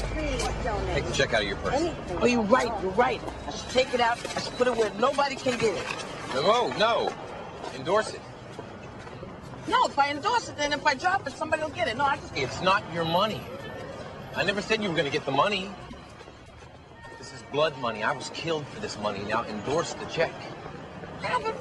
Take 0.95 1.05
the 1.05 1.13
check 1.13 1.35
out 1.35 1.43
of 1.43 1.49
your 1.49 1.57
purse. 1.57 1.91
Oh, 2.21 2.27
you're 2.27 2.43
right. 2.43 2.73
You're 2.83 2.93
right. 2.93 3.21
I 3.47 3.51
should 3.51 3.71
take 3.71 3.95
it 3.95 4.01
out. 4.01 4.19
I 4.37 4.41
should 4.41 4.57
put 4.57 4.69
it 4.69 4.77
where 4.77 4.91
nobody 4.95 5.35
can 5.35 5.59
get 5.59 5.75
it. 5.75 5.87
No, 6.35 6.69
no. 6.77 7.13
Endorse 7.75 8.13
it. 8.13 8.21
No, 9.67 9.85
if 9.87 9.99
I 9.99 10.11
endorse 10.11 10.49
it, 10.49 10.57
then 10.57 10.73
if 10.73 10.87
I 10.87 10.95
drop 10.95 11.27
it, 11.27 11.33
somebody 11.33 11.63
will 11.63 11.71
get 11.71 11.89
it. 11.89 11.97
No, 11.97 12.05
I 12.05 12.17
just. 12.19 12.37
It's 12.37 12.61
not 12.61 12.85
your 12.93 13.05
money. 13.05 13.41
I 14.37 14.45
never 14.45 14.61
said 14.61 14.83
you 14.83 14.91
were 14.91 14.95
going 14.95 15.07
to 15.07 15.13
get 15.13 15.25
the 15.25 15.33
money. 15.33 15.71
This 17.17 17.33
is 17.33 17.43
blood 17.53 17.77
money. 17.79 18.03
I 18.03 18.13
was 18.13 18.29
killed 18.35 18.67
for 18.67 18.81
this 18.81 18.99
money. 18.99 19.21
Now 19.25 19.45
endorse 19.45 19.95
the 19.95 20.05
check. 20.07 20.33
Yeah, 21.23 21.39
but 21.43 21.57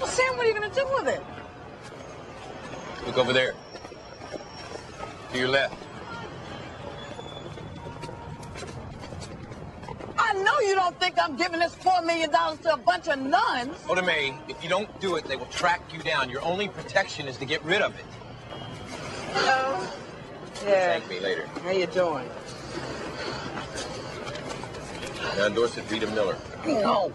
well, 0.00 0.08
Sam, 0.08 0.36
what 0.36 0.44
are 0.44 0.48
you 0.48 0.54
going 0.54 0.68
to 0.68 0.74
do 0.74 0.86
with 0.92 1.06
it? 1.06 1.22
Look 3.06 3.16
over 3.16 3.32
there. 3.32 3.54
To 5.32 5.38
your 5.38 5.48
left. 5.48 5.76
I 10.18 10.32
know 10.32 10.58
you 10.60 10.74
don't 10.74 10.98
think 10.98 11.14
I'm 11.16 11.36
giving 11.36 11.60
this 11.60 11.76
$4 11.76 12.04
million 12.04 12.30
to 12.30 12.72
a 12.72 12.76
bunch 12.76 13.06
of 13.06 13.20
nuns. 13.20 13.76
Oda 13.88 14.02
Mae, 14.02 14.36
if 14.48 14.60
you 14.64 14.68
don't 14.68 15.00
do 15.00 15.14
it, 15.14 15.26
they 15.26 15.36
will 15.36 15.46
track 15.46 15.80
you 15.92 16.00
down. 16.00 16.28
Your 16.28 16.42
only 16.42 16.66
protection 16.66 17.28
is 17.28 17.36
to 17.36 17.44
get 17.44 17.64
rid 17.64 17.82
of 17.82 17.94
it. 17.96 18.04
Hello? 19.32 19.86
Yeah. 20.64 20.98
Thank 20.98 21.08
me 21.08 21.20
later. 21.20 21.46
How 21.62 21.70
you 21.70 21.86
doing? 21.86 22.28
Now 25.36 25.46
endorse 25.46 25.78
it, 25.78 25.90
Rita 25.90 26.06
Miller. 26.08 26.36
No. 26.66 27.12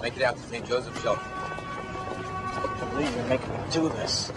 Make 0.00 0.16
it 0.16 0.22
out 0.22 0.36
to 0.36 0.42
St. 0.44 0.66
Joseph 0.66 1.02
Shelter. 1.02 1.20
I 1.22 2.76
can't 2.78 2.90
believe 2.92 3.14
you're 3.14 3.24
making 3.26 3.50
me 3.50 3.58
do 3.70 3.88
this. 3.90 4.32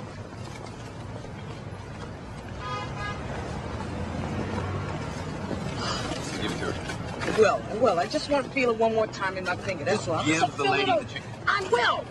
Give 6.41 6.51
it 6.51 6.57
to 6.59 6.71
her. 6.71 6.73
I 7.21 7.39
will. 7.39 7.61
I 7.69 7.75
will. 7.75 7.99
I 7.99 8.07
just 8.07 8.29
want 8.29 8.45
to 8.45 8.51
feel 8.51 8.71
it 8.71 8.77
one 8.77 8.93
more 8.93 9.07
time 9.07 9.37
in 9.37 9.45
my 9.45 9.55
finger. 9.55 9.85
That's 9.85 10.07
all. 10.07 10.15
I'm 10.15 10.25
give 10.25 10.57
the 10.57 10.63
lady 10.63 10.91
the 10.91 11.05
check. 11.05 11.23
I 11.47 11.61
will. 11.71 12.05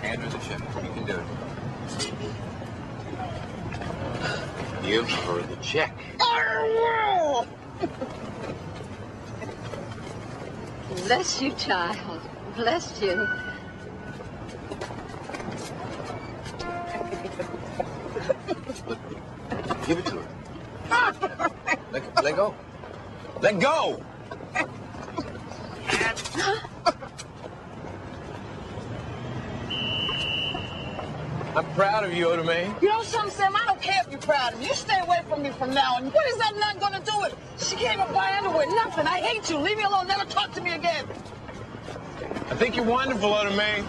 Hand 0.00 0.22
her 0.22 0.28
the 0.30 0.38
check. 0.38 0.60
You 0.82 0.90
can 0.94 1.04
do 1.04 1.12
it. 1.12 1.47
Give 4.82 5.08
her 5.08 5.42
the 5.42 5.56
check. 5.56 5.92
Bless 11.06 11.42
you, 11.42 11.52
child. 11.52 12.20
bless 12.54 13.00
you. 13.00 13.26
Give 19.86 19.98
it 19.98 20.06
to 20.06 20.16
her. 20.16 20.28
let, 21.92 22.24
let 22.24 22.36
go. 22.36 22.54
Let 23.40 23.60
go! 23.60 24.02
I'm 31.56 31.66
proud 31.78 32.02
of 32.02 32.12
you, 32.12 32.28
Oda 32.28 32.42
Mae. 32.42 32.68
You 32.82 32.88
know 32.88 33.04
something, 33.04 33.30
Sam? 33.30 33.54
I 33.54 33.64
don't 33.64 33.80
care 33.80 34.02
if 34.04 34.10
you're 34.10 34.20
proud 34.20 34.52
of 34.52 34.58
me. 34.58 34.66
You 34.66 34.74
stay 34.74 34.98
away 34.98 35.20
from 35.28 35.42
me 35.44 35.50
from 35.50 35.72
now 35.72 35.94
on. 35.94 36.06
What 36.10 36.26
is 36.26 36.36
that 36.38 36.56
nut 36.56 36.80
gonna 36.80 36.98
do 37.04 37.16
with 37.20 37.32
it? 37.32 37.64
She 37.64 37.76
can't 37.76 38.00
even 38.00 38.12
buy 38.12 38.36
underwear, 38.36 38.66
nothing. 38.74 39.06
I 39.06 39.20
hate 39.20 39.48
you. 39.48 39.58
Leave 39.58 39.76
me 39.76 39.84
alone. 39.84 40.08
Never 40.08 40.24
talk 40.24 40.52
to 40.54 40.60
me 40.60 40.72
again. 40.72 41.06
I 42.50 42.56
think 42.56 42.74
you're 42.74 42.84
wonderful, 42.84 43.32
Oda 43.32 43.52
Mae. 43.52 43.84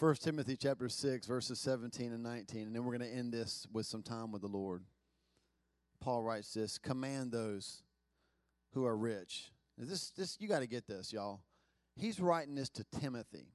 Oh. 0.00 0.14
Timothy 0.14 0.56
chapter 0.56 0.88
6, 0.88 1.26
verses 1.26 1.60
17 1.60 2.10
and 2.10 2.22
19. 2.22 2.68
And 2.68 2.74
then 2.74 2.86
we're 2.86 2.96
going 2.96 3.10
to 3.10 3.14
end 3.14 3.34
this 3.34 3.66
with 3.70 3.84
some 3.84 4.02
time 4.02 4.32
with 4.32 4.40
the 4.40 4.48
Lord. 4.48 4.82
Paul 6.00 6.22
writes 6.22 6.54
this 6.54 6.78
Command 6.78 7.32
those 7.32 7.82
who 8.76 8.84
are 8.84 8.96
rich. 8.96 9.50
This, 9.78 10.10
this, 10.10 10.36
you 10.38 10.48
got 10.48 10.60
to 10.60 10.66
get 10.66 10.86
this, 10.86 11.10
y'all. 11.10 11.40
He's 11.96 12.20
writing 12.20 12.54
this 12.54 12.68
to 12.70 12.84
Timothy. 13.00 13.54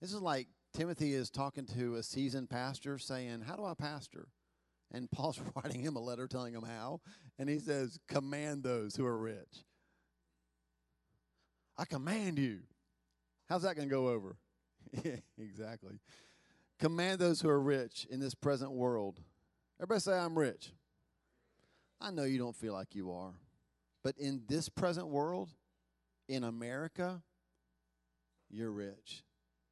This 0.00 0.14
is 0.14 0.22
like 0.22 0.48
Timothy 0.72 1.12
is 1.12 1.28
talking 1.28 1.66
to 1.76 1.96
a 1.96 2.02
seasoned 2.02 2.48
pastor 2.48 2.96
saying, 2.96 3.42
How 3.46 3.56
do 3.56 3.64
I 3.66 3.74
pastor? 3.74 4.28
And 4.90 5.10
Paul's 5.10 5.38
writing 5.54 5.82
him 5.82 5.96
a 5.96 6.00
letter 6.00 6.26
telling 6.26 6.54
him 6.54 6.62
how. 6.62 7.00
And 7.38 7.48
he 7.48 7.58
says, 7.58 7.98
Command 8.08 8.62
those 8.62 8.96
who 8.96 9.04
are 9.04 9.18
rich. 9.18 9.64
I 11.76 11.84
command 11.84 12.38
you. 12.38 12.60
How's 13.50 13.62
that 13.62 13.76
going 13.76 13.88
to 13.88 13.94
go 13.94 14.08
over? 14.08 14.36
yeah, 15.04 15.16
exactly. 15.38 16.00
Command 16.78 17.18
those 17.18 17.42
who 17.42 17.50
are 17.50 17.60
rich 17.60 18.06
in 18.10 18.18
this 18.18 18.34
present 18.34 18.72
world. 18.72 19.20
Everybody 19.78 20.00
say, 20.00 20.14
I'm 20.14 20.38
rich. 20.38 20.72
I 22.00 22.10
know 22.10 22.24
you 22.24 22.38
don't 22.38 22.56
feel 22.56 22.72
like 22.72 22.94
you 22.94 23.12
are. 23.12 23.34
But 24.06 24.18
in 24.18 24.42
this 24.46 24.68
present 24.68 25.08
world, 25.08 25.48
in 26.28 26.44
America, 26.44 27.24
you're 28.48 28.70
rich 28.70 29.24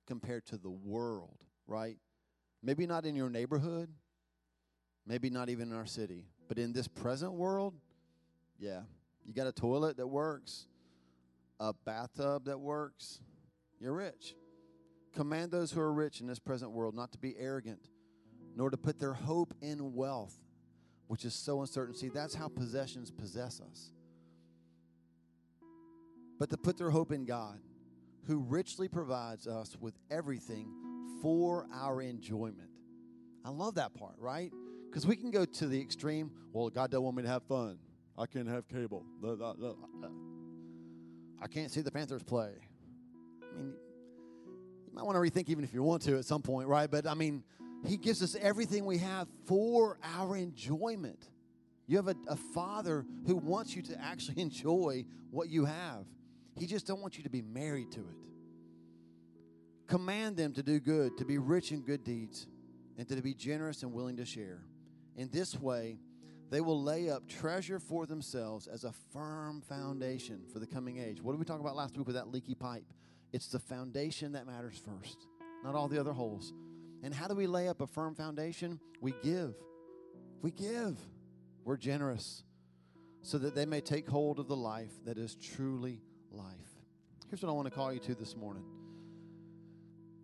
compared 0.08 0.44
to 0.46 0.56
the 0.56 0.72
world, 0.72 1.44
right? 1.68 1.98
Maybe 2.60 2.84
not 2.84 3.06
in 3.06 3.14
your 3.14 3.30
neighborhood, 3.30 3.90
maybe 5.06 5.30
not 5.30 5.50
even 5.50 5.70
in 5.70 5.76
our 5.76 5.86
city, 5.86 6.24
but 6.48 6.58
in 6.58 6.72
this 6.72 6.88
present 6.88 7.34
world, 7.34 7.74
yeah. 8.58 8.80
You 9.24 9.32
got 9.32 9.46
a 9.46 9.52
toilet 9.52 9.98
that 9.98 10.08
works, 10.08 10.66
a 11.60 11.72
bathtub 11.72 12.46
that 12.46 12.58
works, 12.58 13.20
you're 13.78 13.94
rich. 13.94 14.34
Command 15.14 15.52
those 15.52 15.70
who 15.70 15.78
are 15.80 15.92
rich 15.92 16.20
in 16.20 16.26
this 16.26 16.40
present 16.40 16.72
world 16.72 16.96
not 16.96 17.12
to 17.12 17.18
be 17.18 17.36
arrogant, 17.38 17.88
nor 18.56 18.68
to 18.70 18.76
put 18.76 18.98
their 18.98 19.14
hope 19.14 19.54
in 19.62 19.94
wealth, 19.94 20.36
which 21.06 21.24
is 21.24 21.34
so 21.34 21.60
uncertain. 21.60 21.94
See, 21.94 22.08
that's 22.08 22.34
how 22.34 22.48
possessions 22.48 23.12
possess 23.12 23.60
us. 23.60 23.92
But 26.38 26.50
to 26.50 26.56
put 26.56 26.76
their 26.76 26.90
hope 26.90 27.12
in 27.12 27.24
God, 27.24 27.58
who 28.26 28.38
richly 28.38 28.88
provides 28.88 29.46
us 29.46 29.76
with 29.80 29.94
everything 30.10 30.68
for 31.22 31.66
our 31.72 32.02
enjoyment. 32.02 32.70
I 33.44 33.50
love 33.50 33.74
that 33.74 33.94
part, 33.94 34.14
right? 34.18 34.50
Because 34.88 35.06
we 35.06 35.16
can 35.16 35.30
go 35.30 35.44
to 35.44 35.66
the 35.66 35.80
extreme. 35.80 36.30
Well, 36.52 36.70
God 36.70 36.90
don't 36.90 37.02
want 37.02 37.16
me 37.16 37.22
to 37.22 37.28
have 37.28 37.42
fun. 37.44 37.78
I 38.16 38.26
can't 38.26 38.48
have 38.48 38.68
cable. 38.68 39.04
I 41.42 41.46
can't 41.48 41.70
see 41.70 41.80
the 41.80 41.90
Panthers 41.90 42.22
play. 42.22 42.52
I 43.42 43.56
mean, 43.56 43.74
you 44.86 44.94
might 44.94 45.04
want 45.04 45.16
to 45.16 45.20
rethink 45.20 45.48
even 45.48 45.64
if 45.64 45.74
you 45.74 45.82
want 45.82 46.02
to 46.02 46.16
at 46.16 46.24
some 46.24 46.42
point, 46.42 46.68
right? 46.68 46.90
But 46.90 47.06
I 47.06 47.14
mean, 47.14 47.42
He 47.84 47.96
gives 47.96 48.22
us 48.22 48.36
everything 48.40 48.84
we 48.84 48.98
have 48.98 49.28
for 49.46 49.98
our 50.02 50.36
enjoyment. 50.36 51.28
You 51.86 51.96
have 51.96 52.08
a, 52.08 52.16
a 52.28 52.36
father 52.36 53.04
who 53.26 53.36
wants 53.36 53.76
you 53.76 53.82
to 53.82 54.00
actually 54.00 54.40
enjoy 54.42 55.04
what 55.30 55.48
you 55.48 55.64
have. 55.64 56.06
He 56.56 56.66
just 56.66 56.86
don't 56.86 57.00
want 57.00 57.16
you 57.16 57.24
to 57.24 57.30
be 57.30 57.42
married 57.42 57.92
to 57.92 58.00
it. 58.00 58.16
Command 59.86 60.36
them 60.36 60.52
to 60.54 60.62
do 60.62 60.80
good, 60.80 61.18
to 61.18 61.24
be 61.24 61.38
rich 61.38 61.72
in 61.72 61.82
good 61.82 62.04
deeds, 62.04 62.46
and 62.96 63.08
to 63.08 63.20
be 63.20 63.34
generous 63.34 63.82
and 63.82 63.92
willing 63.92 64.16
to 64.16 64.24
share. 64.24 64.62
In 65.16 65.28
this 65.30 65.58
way, 65.58 65.98
they 66.50 66.60
will 66.60 66.80
lay 66.82 67.10
up 67.10 67.28
treasure 67.28 67.78
for 67.78 68.06
themselves 68.06 68.66
as 68.66 68.84
a 68.84 68.92
firm 69.12 69.60
foundation 69.62 70.42
for 70.52 70.58
the 70.58 70.66
coming 70.66 70.98
age. 70.98 71.20
What 71.20 71.32
did 71.32 71.38
we 71.38 71.44
talk 71.44 71.60
about 71.60 71.76
last 71.76 71.96
week 71.96 72.06
with 72.06 72.16
that 72.16 72.28
leaky 72.28 72.54
pipe? 72.54 72.84
It's 73.32 73.48
the 73.48 73.58
foundation 73.58 74.32
that 74.32 74.46
matters 74.46 74.80
first, 74.84 75.26
not 75.64 75.74
all 75.74 75.88
the 75.88 75.98
other 75.98 76.12
holes. 76.12 76.52
And 77.02 77.12
how 77.12 77.26
do 77.26 77.34
we 77.34 77.46
lay 77.46 77.68
up 77.68 77.80
a 77.80 77.86
firm 77.86 78.14
foundation? 78.14 78.78
We 79.00 79.14
give. 79.22 79.54
We 80.40 80.52
give. 80.52 80.96
We're 81.64 81.76
generous 81.76 82.44
so 83.22 83.38
that 83.38 83.54
they 83.54 83.66
may 83.66 83.80
take 83.80 84.08
hold 84.08 84.38
of 84.38 84.48
the 84.48 84.56
life 84.56 84.92
that 85.04 85.18
is 85.18 85.34
truly 85.34 86.00
life. 86.34 86.54
Here's 87.28 87.42
what 87.42 87.48
I 87.48 87.52
want 87.52 87.66
to 87.66 87.74
call 87.74 87.92
you 87.92 87.98
to 88.00 88.14
this 88.14 88.36
morning. 88.36 88.64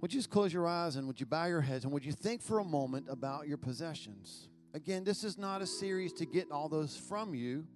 Would 0.01 0.13
you 0.13 0.19
just 0.19 0.31
close 0.31 0.53
your 0.53 0.67
eyes 0.67 0.97
and 0.97 1.07
would 1.07 1.21
you 1.21 1.27
bow 1.27 1.47
your 1.47 1.61
heads 1.61 1.85
and 1.85 1.93
would 1.93 2.05
you 2.05 2.13
think 2.13 2.43
for 2.43 2.59
a 2.59 2.65
moment 2.65 3.07
about 3.09 3.49
your 3.49 3.59
possessions? 3.59 4.49
Again, 4.73 5.05
this 5.05 5.25
is 5.25 5.37
not 5.37 5.63
a 5.63 5.67
series 5.67 6.13
to 6.15 6.27
get 6.27 6.51
all 6.51 6.69
those 6.69 6.97
from 6.97 7.35
you. 7.35 7.67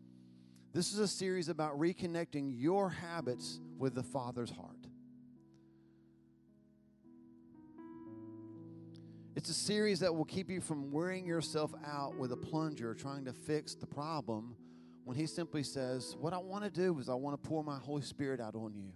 This 0.73 0.92
is 0.92 0.99
a 0.99 1.09
series 1.09 1.49
about 1.49 1.79
reconnecting 1.79 2.53
your 2.55 2.88
habits 2.90 3.61
with 3.79 3.94
the 3.94 4.03
Father's 4.03 4.51
heart. 4.51 4.70
It's 9.37 9.51
a 9.51 9.55
series 9.55 10.01
that 10.01 10.14
will 10.14 10.25
keep 10.25 10.49
you 10.49 10.61
from 10.61 10.92
wearing 10.92 11.27
yourself 11.27 11.75
out 11.85 12.16
with 12.16 12.33
a 12.33 12.37
plunger 12.37 12.94
trying 12.94 13.25
to 13.25 13.33
fix 13.33 13.75
the 13.75 13.87
problem 13.87 14.57
when 15.05 15.17
He 15.17 15.27
simply 15.27 15.62
says, 15.62 16.17
What 16.19 16.33
I 16.33 16.38
want 16.38 16.64
to 16.64 16.71
do 16.71 16.99
is 16.99 17.09
I 17.09 17.14
want 17.14 17.40
to 17.40 17.49
pour 17.49 17.62
my 17.62 17.79
Holy 17.79 18.03
Spirit 18.03 18.40
out 18.40 18.55
on 18.55 18.75
you. 18.75 18.93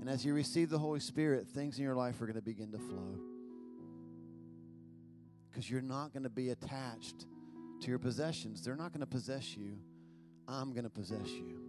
And 0.00 0.08
as 0.08 0.24
you 0.24 0.34
receive 0.34 0.70
the 0.70 0.78
Holy 0.78 1.00
Spirit, 1.00 1.48
things 1.48 1.78
in 1.78 1.84
your 1.84 1.96
life 1.96 2.20
are 2.20 2.26
going 2.26 2.36
to 2.36 2.42
begin 2.42 2.70
to 2.72 2.78
flow. 2.78 3.18
Because 5.50 5.68
you're 5.68 5.80
not 5.80 6.12
going 6.12 6.22
to 6.22 6.30
be 6.30 6.50
attached 6.50 7.26
to 7.80 7.88
your 7.88 7.98
possessions, 7.98 8.64
they're 8.64 8.76
not 8.76 8.92
going 8.92 9.00
to 9.00 9.06
possess 9.06 9.56
you. 9.56 9.78
I'm 10.46 10.72
going 10.72 10.84
to 10.84 10.90
possess 10.90 11.28
you. 11.28 11.68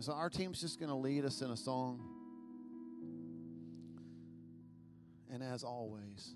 So 0.00 0.12
our 0.12 0.28
team's 0.28 0.60
just 0.60 0.78
going 0.78 0.90
to 0.90 0.94
lead 0.94 1.24
us 1.24 1.40
in 1.40 1.50
a 1.50 1.56
song. 1.56 2.00
And 5.32 5.42
as 5.42 5.64
always, 5.64 6.34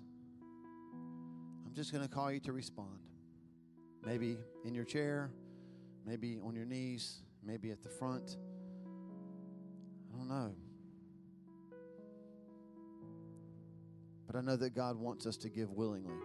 I'm 1.71 1.75
just 1.75 1.93
going 1.93 2.03
to 2.03 2.13
call 2.13 2.29
you 2.29 2.41
to 2.41 2.51
respond. 2.51 2.99
Maybe 4.05 4.37
in 4.65 4.75
your 4.75 4.83
chair, 4.83 5.31
maybe 6.05 6.37
on 6.45 6.53
your 6.53 6.65
knees, 6.65 7.21
maybe 7.41 7.71
at 7.71 7.81
the 7.81 7.87
front. 7.87 8.35
I 10.13 10.17
don't 10.17 10.27
know. 10.27 10.51
But 14.27 14.35
I 14.35 14.41
know 14.41 14.57
that 14.57 14.75
God 14.75 14.97
wants 14.97 15.25
us 15.25 15.37
to 15.37 15.49
give 15.49 15.71
willingly. 15.71 16.17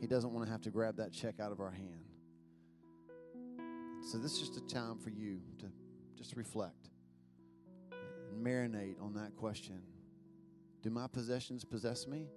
He 0.00 0.06
doesn't 0.06 0.32
want 0.32 0.46
to 0.46 0.50
have 0.50 0.62
to 0.62 0.70
grab 0.70 0.96
that 0.96 1.12
check 1.12 1.38
out 1.38 1.52
of 1.52 1.60
our 1.60 1.70
hand. 1.70 2.06
So 4.10 4.16
this 4.16 4.32
is 4.32 4.38
just 4.38 4.56
a 4.56 4.62
time 4.62 4.96
for 4.96 5.10
you 5.10 5.38
to 5.58 5.66
just 6.16 6.34
reflect 6.34 6.88
and 7.92 8.42
marinate 8.42 9.02
on 9.02 9.12
that 9.16 9.36
question. 9.36 9.82
Do 10.82 10.88
my 10.88 11.08
possessions 11.08 11.62
possess 11.62 12.06
me? 12.06 12.28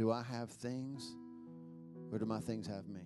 Do 0.00 0.10
I 0.10 0.22
have 0.22 0.48
things 0.48 1.14
or 2.10 2.18
do 2.18 2.24
my 2.24 2.40
things 2.40 2.66
have 2.66 2.88
me? 2.88 3.02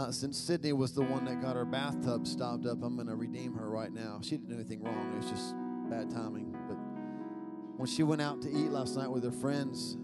Uh, 0.00 0.10
since 0.10 0.38
Sydney 0.38 0.72
was 0.72 0.94
the 0.94 1.02
one 1.02 1.26
that 1.26 1.42
got 1.42 1.56
her 1.56 1.66
bathtub 1.66 2.26
stopped 2.26 2.64
up, 2.64 2.82
I'm 2.82 2.94
going 2.94 3.08
to 3.08 3.16
redeem 3.16 3.52
her 3.52 3.68
right 3.68 3.92
now. 3.92 4.18
She 4.22 4.30
didn't 4.30 4.48
do 4.48 4.54
anything 4.54 4.82
wrong. 4.82 5.12
It 5.12 5.16
was 5.16 5.30
just 5.30 5.54
bad 5.90 6.08
timing. 6.10 6.56
But 6.66 6.78
when 7.76 7.86
she 7.86 8.02
went 8.02 8.22
out 8.22 8.40
to 8.40 8.48
eat 8.48 8.70
last 8.70 8.96
night 8.96 9.10
with 9.10 9.24
her 9.24 9.30
friends, 9.30 9.98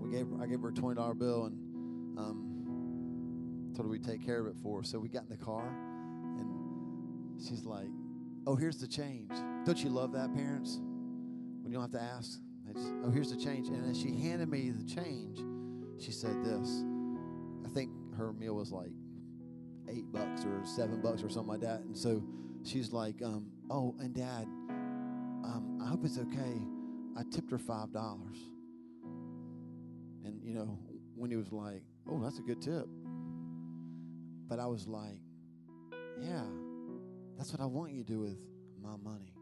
we 0.00 0.08
gave 0.10 0.28
I 0.40 0.46
gave 0.46 0.62
her 0.62 0.70
a 0.70 0.72
twenty 0.72 0.96
dollar 0.96 1.12
bill 1.12 1.44
and 1.44 2.18
um, 2.18 3.72
told 3.76 3.84
her 3.84 3.90
we'd 3.90 4.02
take 4.02 4.24
care 4.24 4.40
of 4.40 4.46
it 4.46 4.56
for 4.62 4.78
her. 4.78 4.82
So 4.82 4.98
we 4.98 5.10
got 5.10 5.24
in 5.24 5.28
the 5.28 5.36
car, 5.36 5.68
and 6.38 7.38
she's 7.38 7.66
like, 7.66 7.90
"Oh, 8.46 8.56
here's 8.56 8.78
the 8.78 8.88
change." 8.88 9.30
Don't 9.66 9.84
you 9.84 9.90
love 9.90 10.12
that, 10.12 10.34
parents? 10.34 10.80
When 11.60 11.70
you 11.70 11.74
don't 11.74 11.82
have 11.82 12.00
to 12.00 12.02
ask, 12.02 12.40
just, 12.72 12.94
"Oh, 13.04 13.10
here's 13.10 13.30
the 13.30 13.36
change." 13.36 13.68
And 13.68 13.90
as 13.90 14.00
she 14.00 14.16
handed 14.16 14.48
me 14.48 14.70
the 14.70 14.86
change, 14.86 15.36
she 16.02 16.12
said 16.12 16.42
this. 16.42 16.82
I 17.66 17.68
think 17.68 17.90
her 18.16 18.32
meal 18.32 18.54
was 18.54 18.72
like 18.72 18.92
eight 19.88 20.10
bucks 20.12 20.44
or 20.44 20.64
seven 20.64 21.00
bucks 21.00 21.22
or 21.22 21.28
something 21.28 21.52
like 21.52 21.60
that. 21.60 21.80
And 21.80 21.96
so 21.96 22.22
she's 22.62 22.92
like, 22.92 23.22
um, 23.22 23.50
"Oh, 23.70 23.94
and 23.98 24.14
Dad, 24.14 24.44
um, 24.44 25.78
I 25.82 25.86
hope 25.88 26.04
it's 26.04 26.18
okay. 26.18 26.62
I 27.16 27.22
tipped 27.30 27.50
her 27.50 27.58
five 27.58 27.92
dollars." 27.92 28.36
And 30.24 30.42
you 30.42 30.54
know, 30.54 30.78
when 31.14 31.30
he 31.30 31.36
was 31.36 31.52
like, 31.52 31.82
"Oh, 32.08 32.20
that's 32.22 32.38
a 32.38 32.42
good 32.42 32.60
tip," 32.60 32.86
but 34.48 34.58
I 34.58 34.66
was 34.66 34.86
like, 34.86 35.20
"Yeah, 36.20 36.44
that's 37.36 37.52
what 37.52 37.60
I 37.60 37.66
want 37.66 37.92
you 37.92 38.02
to 38.02 38.12
do 38.12 38.20
with 38.20 38.38
my 38.82 38.96
money." 38.96 39.34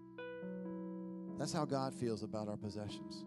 That's 1.39 1.53
how 1.53 1.65
God 1.65 1.95
feels 1.95 2.23
about 2.23 2.49
our 2.49 2.57
possessions. 2.57 3.25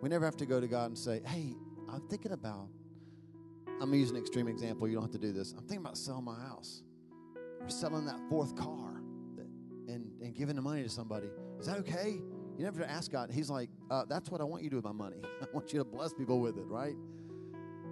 We 0.00 0.08
never 0.08 0.24
have 0.24 0.36
to 0.36 0.46
go 0.46 0.60
to 0.60 0.66
God 0.66 0.86
and 0.86 0.98
say, 0.98 1.20
"Hey, 1.24 1.54
I'm 1.88 2.00
thinking 2.08 2.32
about." 2.32 2.68
I'm 3.80 3.92
use 3.94 4.10
an 4.10 4.16
extreme 4.16 4.48
example. 4.48 4.86
You 4.88 4.94
don't 4.94 5.02
have 5.02 5.12
to 5.12 5.18
do 5.18 5.32
this. 5.32 5.52
I'm 5.52 5.64
thinking 5.64 5.84
about 5.84 5.96
selling 5.96 6.24
my 6.24 6.38
house 6.38 6.82
or 7.60 7.68
selling 7.68 8.06
that 8.06 8.18
fourth 8.28 8.56
car 8.56 9.02
that, 9.36 9.46
and, 9.92 10.10
and 10.20 10.34
giving 10.34 10.56
the 10.56 10.62
money 10.62 10.82
to 10.82 10.88
somebody. 10.88 11.28
Is 11.58 11.66
that 11.66 11.78
okay? 11.78 12.20
You 12.56 12.64
never 12.64 12.80
have 12.80 12.88
to 12.88 12.92
ask 12.92 13.10
God. 13.10 13.30
He's 13.30 13.50
like, 13.50 13.70
uh, 13.90 14.04
that's 14.08 14.30
what 14.30 14.40
I 14.40 14.44
want 14.44 14.62
you 14.62 14.70
to 14.70 14.74
do 14.74 14.76
with 14.76 14.84
my 14.84 14.92
money. 14.92 15.16
I 15.42 15.46
want 15.52 15.72
you 15.72 15.78
to 15.78 15.84
bless 15.84 16.12
people 16.12 16.40
with 16.40 16.58
it, 16.58 16.66
right? 16.66 16.94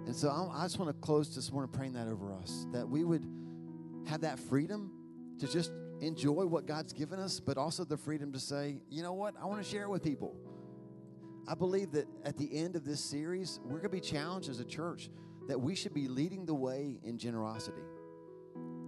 And 0.05 0.15
so 0.15 0.29
I, 0.29 0.63
I 0.63 0.65
just 0.65 0.79
want 0.79 0.89
to 0.89 0.99
close 1.01 1.33
this 1.35 1.51
morning 1.51 1.71
praying 1.71 1.93
that 1.93 2.07
over 2.07 2.33
us, 2.33 2.67
that 2.71 2.87
we 2.87 3.03
would 3.03 3.25
have 4.07 4.21
that 4.21 4.39
freedom 4.39 4.91
to 5.39 5.47
just 5.47 5.71
enjoy 6.01 6.45
what 6.45 6.65
God's 6.65 6.93
given 6.93 7.19
us, 7.19 7.39
but 7.39 7.57
also 7.57 7.83
the 7.83 7.97
freedom 7.97 8.31
to 8.33 8.39
say, 8.39 8.79
you 8.89 9.03
know 9.03 9.13
what, 9.13 9.35
I 9.41 9.45
want 9.45 9.63
to 9.63 9.69
share 9.69 9.83
it 9.83 9.89
with 9.89 10.03
people. 10.03 10.35
I 11.47 11.55
believe 11.55 11.91
that 11.91 12.07
at 12.23 12.37
the 12.37 12.55
end 12.55 12.75
of 12.75 12.85
this 12.85 12.99
series, 12.99 13.59
we're 13.63 13.79
going 13.79 13.83
to 13.83 13.89
be 13.89 13.99
challenged 13.99 14.49
as 14.49 14.59
a 14.59 14.65
church 14.65 15.09
that 15.47 15.59
we 15.59 15.75
should 15.75 15.93
be 15.93 16.07
leading 16.07 16.45
the 16.45 16.53
way 16.53 16.99
in 17.03 17.17
generosity. 17.17 17.81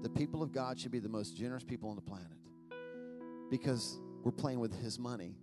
The 0.01 0.09
people 0.09 0.43
of 0.43 0.51
God 0.51 0.79
should 0.79 0.91
be 0.91 0.99
the 0.99 1.09
most 1.09 1.35
generous 1.35 1.63
people 1.63 1.89
on 1.89 1.95
the 1.95 2.01
planet 2.01 2.27
because 3.49 3.99
we're 4.23 4.31
playing 4.31 4.59
with 4.59 4.73
his 4.81 4.99
money. 4.99 5.35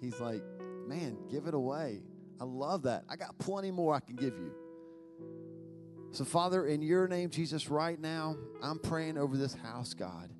He's 0.00 0.18
like, 0.20 0.42
man, 0.86 1.16
give 1.30 1.46
it 1.46 1.54
away. 1.54 2.02
I 2.40 2.44
love 2.44 2.82
that. 2.82 3.04
I 3.08 3.16
got 3.16 3.38
plenty 3.38 3.70
more 3.70 3.94
I 3.94 4.00
can 4.00 4.16
give 4.16 4.36
you. 4.36 4.52
So, 6.10 6.24
Father, 6.24 6.66
in 6.66 6.82
your 6.82 7.08
name, 7.08 7.30
Jesus, 7.30 7.70
right 7.70 7.98
now, 7.98 8.36
I'm 8.62 8.78
praying 8.78 9.16
over 9.16 9.36
this 9.36 9.54
house, 9.54 9.94
God, 9.94 10.30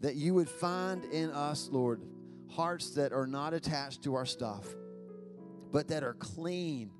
that 0.00 0.16
you 0.16 0.34
would 0.34 0.48
find 0.48 1.04
in 1.04 1.30
us, 1.30 1.68
Lord, 1.70 2.02
hearts 2.50 2.90
that 2.92 3.12
are 3.12 3.26
not 3.26 3.54
attached 3.54 4.02
to 4.04 4.14
our 4.14 4.26
stuff, 4.26 4.66
but 5.70 5.88
that 5.88 6.02
are 6.02 6.14
clean, 6.14 6.90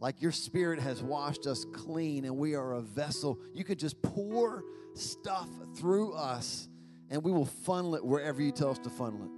like 0.00 0.20
your 0.20 0.32
spirit 0.32 0.80
has 0.80 1.02
washed 1.02 1.46
us 1.46 1.64
clean, 1.72 2.24
and 2.24 2.36
we 2.36 2.54
are 2.54 2.72
a 2.72 2.80
vessel. 2.80 3.38
You 3.54 3.64
could 3.64 3.78
just 3.78 4.00
pour 4.02 4.64
stuff 4.94 5.48
through 5.76 6.14
us, 6.14 6.68
and 7.10 7.22
we 7.22 7.30
will 7.30 7.46
funnel 7.46 7.94
it 7.94 8.04
wherever 8.04 8.42
you 8.42 8.50
tell 8.50 8.70
us 8.70 8.78
to 8.80 8.90
funnel 8.90 9.24
it. 9.24 9.30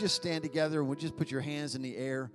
just 0.00 0.16
stand 0.16 0.42
together 0.42 0.80
and 0.80 0.88
we 0.88 0.96
just 0.96 1.16
put 1.16 1.30
your 1.30 1.40
hands 1.40 1.74
in 1.74 1.82
the 1.82 1.96
air. 1.96 2.30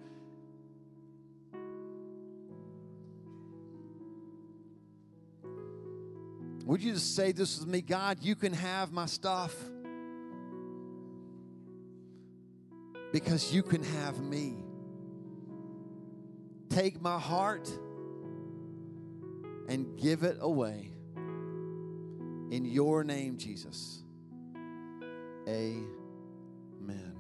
Would 6.66 6.82
you 6.82 6.94
just 6.94 7.16
say 7.16 7.32
this 7.32 7.60
with 7.60 7.68
me? 7.68 7.82
God, 7.82 8.20
you 8.22 8.36
can 8.36 8.54
have 8.54 8.92
my 8.92 9.06
stuff 9.06 9.56
because 13.12 13.54
you 13.54 13.64
can 13.64 13.84
have 13.84 14.20
me. 14.20 14.56
Take 16.76 17.02
my 17.02 17.18
heart 17.18 17.70
and 19.70 19.98
give 19.98 20.24
it 20.24 20.36
away. 20.42 20.92
In 22.52 22.66
your 22.66 23.06
name, 23.06 23.38
Jesus. 23.38 24.04
Amen. 25.48 27.15